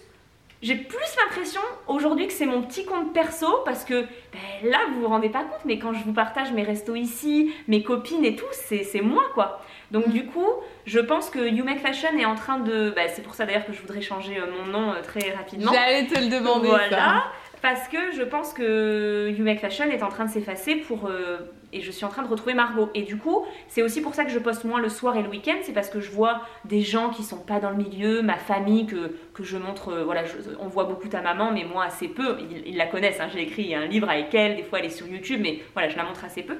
J'ai 0.61 0.75
plus 0.75 0.97
l'impression 1.19 1.61
aujourd'hui 1.87 2.27
que 2.27 2.33
c'est 2.33 2.45
mon 2.45 2.61
petit 2.63 2.85
compte 2.85 3.13
perso 3.13 3.47
parce 3.65 3.83
que 3.85 4.01
ben, 4.01 4.69
là, 4.71 4.79
vous 4.93 5.01
vous 5.01 5.07
rendez 5.07 5.29
pas 5.29 5.43
compte, 5.43 5.63
mais 5.65 5.77
quand 5.79 5.93
je 5.93 6.03
vous 6.03 6.13
partage 6.13 6.51
mes 6.53 6.63
restos 6.63 6.95
ici, 6.95 7.53
mes 7.67 7.83
copines 7.83 8.25
et 8.25 8.35
tout, 8.35 8.45
c'est 8.51 9.01
moi 9.01 9.23
quoi. 9.33 9.61
Donc, 9.91 10.07
Mm. 10.07 10.11
du 10.11 10.25
coup, 10.25 10.47
je 10.85 10.99
pense 10.99 11.29
que 11.29 11.39
You 11.47 11.63
Make 11.63 11.79
Fashion 11.79 12.17
est 12.17 12.25
en 12.25 12.35
train 12.35 12.57
de. 12.59 12.89
ben, 12.95 13.07
c'est 13.13 13.21
pour 13.21 13.35
ça 13.35 13.45
d'ailleurs 13.45 13.65
que 13.65 13.73
je 13.73 13.81
voudrais 13.81 14.01
changer 14.01 14.37
euh, 14.39 14.45
mon 14.51 14.71
nom 14.71 14.91
euh, 14.91 15.01
très 15.03 15.31
rapidement. 15.33 15.71
J'allais 15.71 16.07
te 16.07 16.19
le 16.19 16.27
demander 16.29 16.67
Voilà, 16.69 16.89
ça. 16.89 17.23
parce 17.61 17.87
que 17.87 17.97
je 18.17 18.23
pense 18.23 18.51
que 18.53 19.29
You 19.37 19.43
Make 19.43 19.59
Fashion 19.59 19.85
est 19.85 20.01
en 20.01 20.09
train 20.09 20.25
de 20.25 20.31
s'effacer 20.31 20.75
pour 20.77 21.05
euh, 21.07 21.37
et 21.75 21.81
je 21.81 21.91
suis 21.91 22.05
en 22.05 22.09
train 22.09 22.23
de 22.23 22.27
retrouver 22.27 22.53
Margot. 22.53 22.89
Et 22.95 23.03
du 23.03 23.17
coup, 23.17 23.45
c'est 23.67 23.83
aussi 23.83 24.01
pour 24.01 24.15
ça 24.15 24.23
que 24.25 24.31
je 24.31 24.39
poste 24.39 24.63
moins 24.63 24.79
le 24.79 24.89
soir 24.89 25.15
et 25.17 25.21
le 25.21 25.29
week-end, 25.29 25.57
c'est 25.61 25.73
parce 25.73 25.89
que 25.89 25.99
je 25.99 26.09
vois 26.09 26.41
des 26.63 26.81
gens 26.81 27.09
qui 27.09 27.23
sont 27.23 27.37
pas 27.39 27.59
dans 27.59 27.69
le 27.69 27.75
milieu, 27.75 28.21
ma 28.21 28.37
famille 28.37 28.85
que, 28.85 29.15
que 29.33 29.43
je 29.43 29.57
montre. 29.57 29.89
euh, 29.89 30.03
voilà, 30.03 30.23
on 30.59 30.67
voit 30.67 30.85
beaucoup 30.85 31.07
ta 31.07 31.21
maman, 31.21 31.51
mais 31.51 31.63
moi 31.65 31.83
assez 31.83 32.07
peu. 32.07 32.37
Ils, 32.39 32.67
ils 32.69 32.77
la 32.77 32.87
connaissent. 32.87 33.19
hein, 33.19 33.27
J'ai 33.31 33.41
écrit 33.41 33.75
un 33.75 33.85
livre 33.85 34.09
avec 34.09 34.33
elle. 34.33 34.55
Des 34.55 34.63
fois, 34.63 34.79
elle 34.79 34.85
est 34.85 34.89
sur 34.89 35.07
YouTube, 35.07 35.39
mais 35.43 35.59
voilà, 35.73 35.89
je 35.89 35.97
la 35.97 36.03
montre 36.03 36.23
assez 36.25 36.41
peu. 36.43 36.57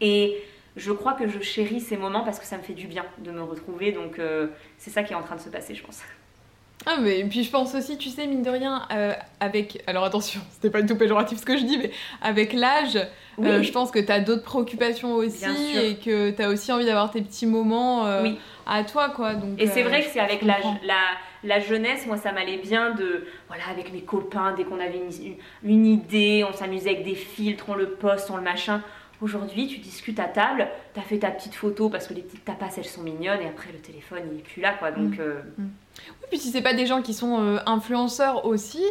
Et 0.00 0.36
je 0.76 0.92
crois 0.92 1.12
que 1.14 1.28
je 1.28 1.38
chéris 1.40 1.80
ces 1.80 1.96
moments 1.96 2.24
parce 2.24 2.40
que 2.40 2.46
ça 2.46 2.58
me 2.58 2.62
fait 2.62 2.74
du 2.74 2.86
bien 2.88 3.04
de 3.18 3.30
me 3.30 3.42
retrouver. 3.42 3.92
Donc, 3.92 4.18
euh, 4.18 4.48
c'est 4.78 4.90
ça 4.90 5.02
qui 5.04 5.12
est 5.12 5.16
en 5.16 5.22
train 5.22 5.36
de 5.36 5.40
se 5.40 5.48
passer, 5.48 5.74
je 5.74 5.84
pense. 5.84 6.02
Ah 6.86 6.96
mais 7.00 7.20
et 7.20 7.24
puis 7.24 7.42
je 7.44 7.50
pense 7.50 7.74
aussi, 7.74 7.96
tu 7.98 8.10
sais, 8.10 8.26
mine 8.26 8.42
de 8.42 8.50
rien, 8.50 8.86
euh, 8.92 9.12
avec... 9.40 9.82
Alors 9.86 10.04
attention, 10.04 10.40
c'était 10.50 10.70
pas 10.70 10.82
du 10.82 10.88
tout 10.88 10.96
péjoratif 10.98 11.38
ce 11.40 11.46
que 11.46 11.56
je 11.56 11.64
dis, 11.64 11.78
mais 11.78 11.90
avec 12.22 12.52
l'âge, 12.52 12.98
Oui. 13.38 13.48
euh, 13.48 13.62
je 13.62 13.72
pense 13.72 13.90
que 13.90 13.98
t'as 13.98 14.20
d'autres 14.20 14.42
préoccupations 14.44 15.14
aussi 15.14 15.44
et 15.76 15.96
que 15.96 16.30
t'as 16.30 16.48
aussi 16.48 16.70
envie 16.72 16.84
d'avoir 16.84 17.10
tes 17.10 17.22
petits 17.22 17.46
moments 17.46 18.06
euh, 18.06 18.22
Oui. 18.22 18.38
à 18.66 18.84
toi, 18.84 19.08
quoi. 19.10 19.34
Donc, 19.34 19.58
Et 19.60 19.66
c'est 19.66 19.82
vrai 19.82 20.02
que 20.02 20.10
c'est 20.10 20.20
avec 20.20 20.42
je 20.42 21.46
la, 21.46 21.60
jeunesse, 21.60 22.06
moi 22.06 22.16
ça 22.16 22.32
m'allait 22.32 22.56
bien 22.58 22.90
de, 22.94 23.26
voilà, 23.48 23.64
avec 23.70 23.92
mes 23.92 24.00
copains, 24.00 24.54
dès 24.56 24.64
qu'on 24.64 24.80
avait 24.80 25.00
une, 25.62 25.86
idée, 25.86 26.44
on 26.48 26.52
s'amusait 26.54 26.90
avec 26.90 27.04
des 27.04 27.14
filtres, 27.14 27.66
on 27.68 27.74
le 27.74 27.90
poste, 27.90 28.30
on 28.30 28.36
le 28.36 28.42
machin. 28.42 28.82
Aujourd'hui, 29.20 29.66
tu 29.68 29.78
discutes 29.78 30.18
à 30.20 30.24
table, 30.24 30.68
t'as 30.92 31.00
fait 31.02 31.18
ta 31.18 31.30
petite 31.30 31.54
photo 31.54 31.88
parce 31.88 32.06
que 32.08 32.14
les 32.14 32.22
petites 32.22 32.44
tapas 32.44 32.70
elles 32.76 32.84
sont 32.84 33.02
mignonnes 33.02 33.40
et 33.42 33.46
après 33.46 33.70
le 33.72 33.78
téléphone 33.78 34.22
il 34.32 34.38
est 34.38 34.42
plus 34.42 34.60
là 34.60 34.72
quoi. 34.72 34.90
Donc 34.90 35.16
Mm. 35.18 35.20
euh, 35.20 35.40
Oui, 35.98 36.26
puis 36.30 36.38
si 36.38 36.50
c'est 36.50 36.62
pas 36.62 36.74
des 36.74 36.86
gens 36.86 37.02
qui 37.02 37.14
sont 37.14 37.40
euh, 37.40 37.58
influenceurs 37.66 38.44
aussi, 38.46 38.84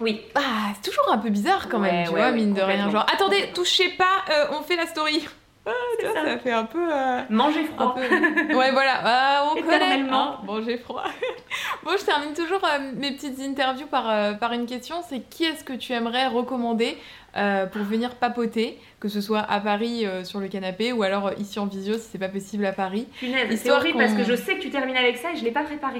oui, 0.00 0.20
bah 0.34 0.40
c'est 0.74 0.90
toujours 0.90 1.12
un 1.12 1.18
peu 1.18 1.28
bizarre 1.30 1.68
quand 1.68 1.78
même, 1.80 2.06
tu 2.06 2.12
ouais, 2.12 2.20
vois, 2.20 2.30
ouais, 2.30 2.34
mine 2.36 2.54
de 2.54 2.60
rien. 2.62 2.88
Genre, 2.90 3.06
attendez, 3.12 3.50
touchez 3.54 3.88
pas, 3.90 4.24
euh, 4.30 4.46
on 4.58 4.62
fait 4.62 4.76
la 4.76 4.86
story. 4.86 5.26
Ah, 5.70 5.72
tu 5.98 6.06
C'est 6.06 6.12
vois, 6.12 6.22
ça. 6.24 6.30
ça 6.30 6.38
fait 6.38 6.52
un 6.52 6.64
peu... 6.64 6.78
euh, 6.90 7.20
manger 7.28 7.60
Un 7.60 7.74
froid. 7.76 7.94
peu. 7.94 8.54
Ouais, 8.56 8.70
voilà, 8.70 9.02
Ah, 9.04 9.44
on 9.54 9.60
connaît. 9.60 10.00
Hein. 10.10 10.38
J'ai 10.64 10.78
froid. 10.78 11.04
bon, 11.84 11.90
je 12.00 12.04
termine 12.06 12.32
toujours 12.32 12.62
mes 12.94 13.12
petites 13.12 13.38
interviews 13.40 13.86
par, 13.86 14.38
par 14.38 14.54
une 14.54 14.64
question 14.64 14.96
c'est 15.06 15.20
qui 15.28 15.44
est-ce 15.44 15.64
que 15.64 15.74
tu 15.74 15.92
aimerais 15.92 16.26
recommander 16.28 16.96
pour 17.34 17.82
venir 17.82 18.14
papoter, 18.14 18.80
que 18.98 19.08
ce 19.10 19.20
soit 19.20 19.40
à 19.46 19.60
Paris 19.60 20.06
euh, 20.06 20.24
sur 20.24 20.40
le 20.40 20.48
canapé 20.48 20.92
ou 20.92 21.02
alors 21.02 21.32
ici 21.38 21.58
en 21.58 21.66
visio 21.66 21.94
si 21.98 22.06
c'est 22.12 22.18
pas 22.18 22.28
possible 22.28 22.64
à 22.64 22.72
Paris? 22.72 23.06
Punaise, 23.18 23.60
c'est 23.62 23.70
horrible 23.70 23.98
parce 23.98 24.14
que 24.14 24.24
je 24.24 24.36
sais 24.36 24.56
que 24.56 24.62
tu 24.62 24.70
termines 24.70 24.96
avec 24.96 25.18
ça 25.18 25.32
et 25.32 25.36
je 25.36 25.44
l'ai 25.44 25.52
pas 25.52 25.64
préparé. 25.64 25.98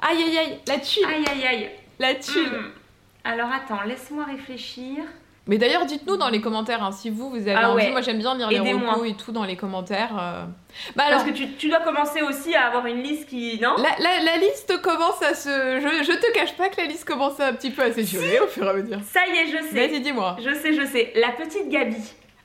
Aïe 0.00 0.22
aïe 0.22 0.38
aïe, 0.38 0.58
la 0.66 0.78
tuile, 0.78 1.04
Aïe 1.06 1.24
aïe 1.30 1.46
aïe. 1.46 1.70
la 1.98 2.14
tuile. 2.14 2.44
Hmm. 2.48 2.70
Alors 3.24 3.48
attends, 3.52 3.82
laisse-moi 3.86 4.24
réfléchir. 4.24 5.04
Mais 5.46 5.56
d'ailleurs, 5.56 5.86
dites-nous 5.86 6.18
dans 6.18 6.28
les 6.28 6.42
commentaires 6.42 6.82
hein, 6.84 6.92
si 6.92 7.08
vous, 7.08 7.30
vous 7.30 7.36
avez 7.36 7.54
Ah 7.54 7.70
envie. 7.70 7.86
ouais. 7.86 7.90
Moi, 7.90 8.02
j'aime 8.02 8.18
bien 8.18 8.34
lire 8.36 8.50
les 8.50 8.58
recos 8.72 9.08
et 9.08 9.14
tout 9.14 9.32
dans 9.32 9.44
les 9.44 9.56
commentaires. 9.56 10.10
euh. 10.20 10.44
Bah 10.94 11.04
alors, 11.06 11.20
Parce 11.20 11.30
que 11.30 11.34
tu, 11.34 11.50
tu 11.54 11.68
dois 11.70 11.80
commencer 11.80 12.20
aussi 12.20 12.54
à 12.54 12.66
avoir 12.66 12.84
une 12.84 13.02
liste 13.02 13.28
qui. 13.30 13.58
Non? 13.58 13.74
La, 13.78 13.96
la- 13.98 14.22
la 14.24 14.36
liste 14.36 14.80
commence 14.82 15.22
à 15.22 15.34
se... 15.34 15.48
Je, 15.48 16.04
je 16.04 16.12
te 16.12 16.32
cache 16.34 16.54
pas 16.54 16.68
que 16.68 16.76
la 16.78 16.86
liste 16.86 17.06
commence 17.06 17.40
un 17.40 17.54
petit 17.54 17.70
peu 17.70 17.80
à 17.82 17.90
s'étioler 17.92 18.40
au 18.40 18.46
fur 18.46 18.66
et 18.66 18.68
à 18.68 18.72
mesure. 18.74 18.98
Ça 19.10 19.20
y 19.26 19.38
est, 19.38 19.46
je 19.46 19.62
sais. 19.74 19.88
Vas-y, 19.88 20.00
dis-moi. 20.00 20.36
Je 20.38 20.52
sais, 20.54 20.74
je 20.74 20.84
sais. 20.86 21.12
La 21.16 21.30
petite 21.30 21.70
Gabi. 21.70 21.96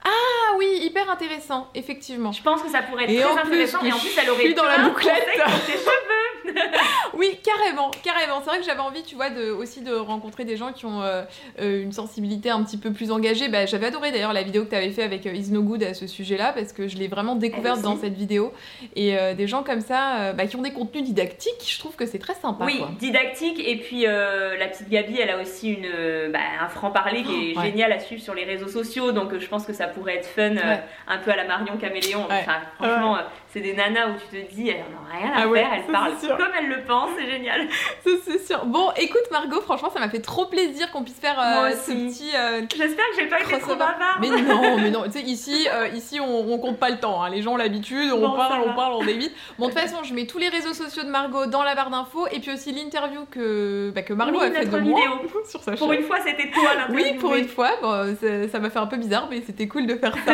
Ah 0.06 0.56
oui, 0.58 0.66
hyper 0.84 1.10
intéressant, 1.12 1.68
effectivement. 1.76 2.32
Je 2.32 2.42
pense 2.42 2.62
que 2.62 2.70
ça 2.70 2.82
pourrait 2.84 3.04
être 3.04 3.10
Et 3.12 3.18
très 3.20 3.26
en 3.32 3.36
plus 3.36 3.48
intéressant. 3.52 3.80
que 3.80 3.86
et 3.88 3.92
en 3.92 3.98
je 3.98 4.02
plus, 4.02 4.18
elle 4.22 4.30
aurait 4.30 4.44
suis 4.44 4.54
dans 4.54 4.64
la 4.66 4.78
bouclette. 4.80 5.26
tes 5.66 5.74
cheveux. 5.74 6.23
Oui, 7.14 7.40
carrément, 7.44 7.92
carrément. 8.04 8.40
C'est 8.44 8.50
vrai 8.50 8.60
que 8.60 8.66
j'avais 8.66 8.80
envie, 8.80 9.04
tu 9.04 9.16
vois, 9.16 9.30
de, 9.30 9.52
aussi 9.52 9.82
de 9.82 9.94
rencontrer 9.94 10.46
des 10.46 10.58
gens 10.58 10.74
qui 10.74 10.86
ont 10.86 11.02
euh, 11.04 11.24
euh, 11.62 11.84
une 11.84 11.92
sensibilité 11.92 12.50
un 12.50 12.64
petit 12.64 12.78
peu 12.78 12.92
plus 12.92 13.12
engagée. 13.12 13.50
Bah, 13.50 13.66
j'avais 13.66 13.88
adoré 13.88 14.12
d'ailleurs 14.12 14.34
la 14.34 14.42
vidéo 14.44 14.66
que 14.66 14.70
tu 14.70 14.76
avais 14.76 14.90
fait 14.90 15.04
avec 15.04 15.26
euh, 15.28 15.34
Is 15.34 15.52
No 15.52 15.62
Good 15.62 15.84
à 15.84 15.94
ce 15.94 16.08
sujet-là, 16.08 16.54
parce 16.54 16.74
que 16.74 16.88
je 16.88 16.98
l'ai 16.98 17.08
vraiment 17.08 17.36
découverte 17.36 17.76
aussi. 17.78 17.84
dans 17.84 17.98
cette 17.98 18.16
vidéo. 18.16 18.52
Et 18.96 19.18
euh, 19.18 19.34
des 19.36 19.48
gens 19.48 19.64
comme 19.64 19.82
ça, 19.82 20.16
euh, 20.22 20.34
bah, 20.34 20.48
qui 20.48 20.56
ont 20.56 20.62
des 20.62 20.74
contenus 20.74 21.04
didactiques, 21.04 21.64
je 21.68 21.80
trouve 21.80 21.96
que 21.96 22.06
c'est 22.06 22.20
très 22.20 22.34
sympa. 22.36 22.66
Oui, 22.66 22.80
quoi. 22.80 22.90
didactique. 23.00 23.60
Et 23.66 23.78
puis, 23.78 24.04
la 24.04 24.68
petite 24.68 24.90
Gabi, 24.90 25.20
elle 25.20 25.30
a 25.30 25.40
aussi 25.42 25.74
une, 25.74 26.32
bah, 26.32 26.40
un 26.62 26.68
franc-parler 26.68 27.24
qui 27.24 27.32
est 27.52 27.54
Oh, 27.56 27.60
ouais. 27.60 27.66
génial 27.68 27.92
à 27.92 28.00
suivre 28.00 28.22
sur 28.22 28.34
les 28.34 28.46
réseaux 28.46 28.68
sociaux. 28.68 29.12
Donc, 29.12 29.38
je 29.38 29.48
pense 29.48 29.66
que 29.66 29.74
ça 29.74 29.88
pourrait 29.88 30.16
être 30.16 30.26
fun, 30.26 30.56
Ouais. 30.56 30.80
un 31.08 31.18
peu 31.20 31.30
à 31.32 31.36
la 31.36 31.44
Marion 31.46 31.78
Caméléon. 31.78 32.22
Ouais. 32.28 32.40
Enfin, 32.42 32.58
franchement, 32.78 33.18
c'est 33.54 33.62
des 33.62 33.74
nanas 33.74 34.08
où 34.10 34.14
tu 34.32 34.42
te 34.44 34.54
dis, 34.54 34.70
elles 34.70 34.78
n'en 34.92 35.00
ont 35.00 35.20
rien 35.22 35.32
à 35.32 35.42
Ah 35.44 35.48
ouais, 35.48 35.60
faire. 35.62 35.86
Parlent 35.92 36.14
c'est 36.20 36.26
sûr. 36.28 36.38
comme 36.38 36.48
elles 36.60 36.70
le 36.70 36.84
pensent. 36.86 37.12
C'est 37.18 37.30
génial. 37.30 37.68
C'est 38.26 38.46
sûr. 38.46 38.66
Bon, 38.66 38.90
écoute 38.98 39.22
Margot, 39.32 39.62
franchement, 39.62 39.90
ça 39.94 40.00
m'a 40.00 40.10
fait 40.10 40.20
trop 40.22 40.46
plaisir 40.46 40.92
qu'on 40.92 41.04
puisse 41.04 41.20
faire 41.20 41.40
euh, 41.40 41.72
ce 41.72 41.92
petit 41.92 42.32
euh, 42.36 42.62
J'espère 42.76 43.06
que 43.12 43.16
j'ai 43.22 43.28
pas 43.28 43.40
été 43.42 43.60
trop 43.60 43.76
bavard. 43.76 44.18
Mais 44.22 44.30
non, 44.30 44.78
mais 44.82 44.92
non, 44.92 45.04
tu 45.06 45.12
sais, 45.12 45.22
ici, 45.22 45.68
euh, 45.74 45.88
ici 45.90 46.20
on, 46.20 46.52
on 46.52 46.58
compte 46.58 46.78
pas 46.80 46.90
le 46.90 46.98
temps. 47.00 47.22
hein. 47.24 47.30
Les 47.30 47.42
gens 47.42 47.54
ont 47.54 47.58
l'habitude, 47.58 48.12
on 48.14 48.20
Bon, 48.20 48.36
parle, 48.36 48.62
on 48.66 48.74
parle, 48.74 48.94
on 48.94 49.08
évite. 49.08 49.34
Bon, 49.60 49.68
de 49.68 49.72
toute 49.74 49.80
façon, 49.82 50.04
je 50.04 50.14
mets 50.14 50.26
tous 50.26 50.38
les 50.38 50.50
réseaux 50.50 50.74
sociaux 50.74 51.04
de 51.04 51.10
Margot 51.10 51.46
dans 51.46 51.64
la 51.64 51.76
barre 51.76 51.90
d'infos 51.90 52.28
et 52.32 52.40
puis 52.40 52.52
aussi 52.52 52.72
l'interview 52.72 53.26
que, 53.30 53.92
bah, 53.94 54.02
que 54.02 54.14
Margot 54.14 54.40
Oui, 54.40 54.48
a 54.48 54.52
fait 54.52 54.66
de 54.66 54.72
notre 54.72 54.84
moi 54.84 55.00
vidéo. 55.00 55.32
sur 55.50 55.62
sa 55.64 55.74
Pour 55.74 55.90
chaîne. 55.92 56.02
une 56.02 56.08
fois, 56.08 56.18
c'était 56.26 56.50
toi 56.52 56.64
l'interviewé. 56.76 57.12
Oui, 57.14 57.18
pour 57.20 57.36
une 57.36 57.48
fois, 57.48 57.72
bon, 57.82 58.16
ça 58.20 58.48
ça 58.50 58.60
m'a 58.60 58.70
fait 58.70 58.80
un 58.80 58.88
peu 58.88 58.98
bizarre, 58.98 59.28
mais 59.30 59.42
c'était 59.46 59.68
cool 59.68 59.86
de 59.88 59.96
faire 59.96 60.14
ça. 60.26 60.34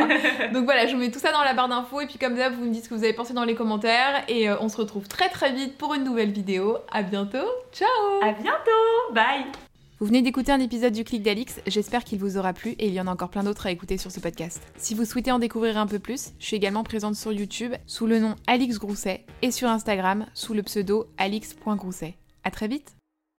Donc 0.54 0.66
voilà, 0.66 0.86
je 0.88 0.94
vous 0.94 1.00
mets 1.00 1.12
tout 1.12 1.20
ça 1.20 1.32
dans 1.32 1.44
la 1.44 1.54
barre 1.54 1.70
d'infos 1.70 2.02
et 2.02 2.06
puis 2.08 2.18
comme 2.18 2.36
d'hab, 2.36 2.54
vous 2.54 2.66
me 2.66 2.72
dites 2.72 2.86
ce 2.86 2.90
que 2.90 2.96
vous 2.96 3.04
avez 3.04 3.09
pensé 3.14 3.34
dans 3.34 3.44
les 3.44 3.56
commentaires 3.56 4.24
et 4.28 4.50
euh, 4.50 4.58
on 4.62 4.70
se 4.70 4.78
retrouve 4.78 5.08
très 5.08 5.30
très 5.30 5.54
vite 5.54 5.78
pour 5.78 5.94
une 5.94 6.04
nouvelle 6.04 6.32
vidéo. 6.32 6.78
À 6.92 7.04
bientôt, 7.04 7.48
ciao 7.72 7.88
À 8.22 8.32
bientôt. 8.34 9.14
Bye. 9.14 9.46
Vous 10.00 10.06
venez 10.06 10.22
d'écouter 10.22 10.54
un 10.54 10.62
épisode 10.62 10.94
du 10.94 11.04
Clic 11.04 11.22
d'Alix, 11.22 11.60
j'espère 11.68 12.06
qu'il 12.06 12.20
vous 12.20 12.38
aura 12.38 12.54
plu 12.54 12.72
et 12.80 12.88
il 12.88 12.94
y 12.94 13.02
en 13.02 13.08
a 13.08 13.12
encore 13.12 13.30
plein 13.30 13.44
d'autres 13.44 13.68
à 13.68 13.72
écouter 13.72 13.98
sur 13.98 14.12
ce 14.12 14.22
podcast. 14.22 14.62
Si 14.78 14.96
vous 14.96 15.04
souhaitez 15.04 15.32
en 15.32 15.40
découvrir 15.40 15.78
un 15.78 15.88
peu 15.88 16.00
plus, 16.00 16.30
je 16.40 16.46
suis 16.46 16.56
également 16.56 16.84
présente 16.84 17.16
sur 17.16 17.34
YouTube 17.34 17.74
sous 17.86 18.08
le 18.08 18.20
nom 18.20 18.36
Alix 18.48 18.80
Grousset 18.80 19.26
et 19.42 19.52
sur 19.52 19.68
Instagram 19.68 20.26
sous 20.34 20.54
le 20.54 20.64
pseudo 20.64 21.08
alix.grousset. 21.18 22.16
À 22.46 22.52
très 22.52 22.70
vite 22.70 22.99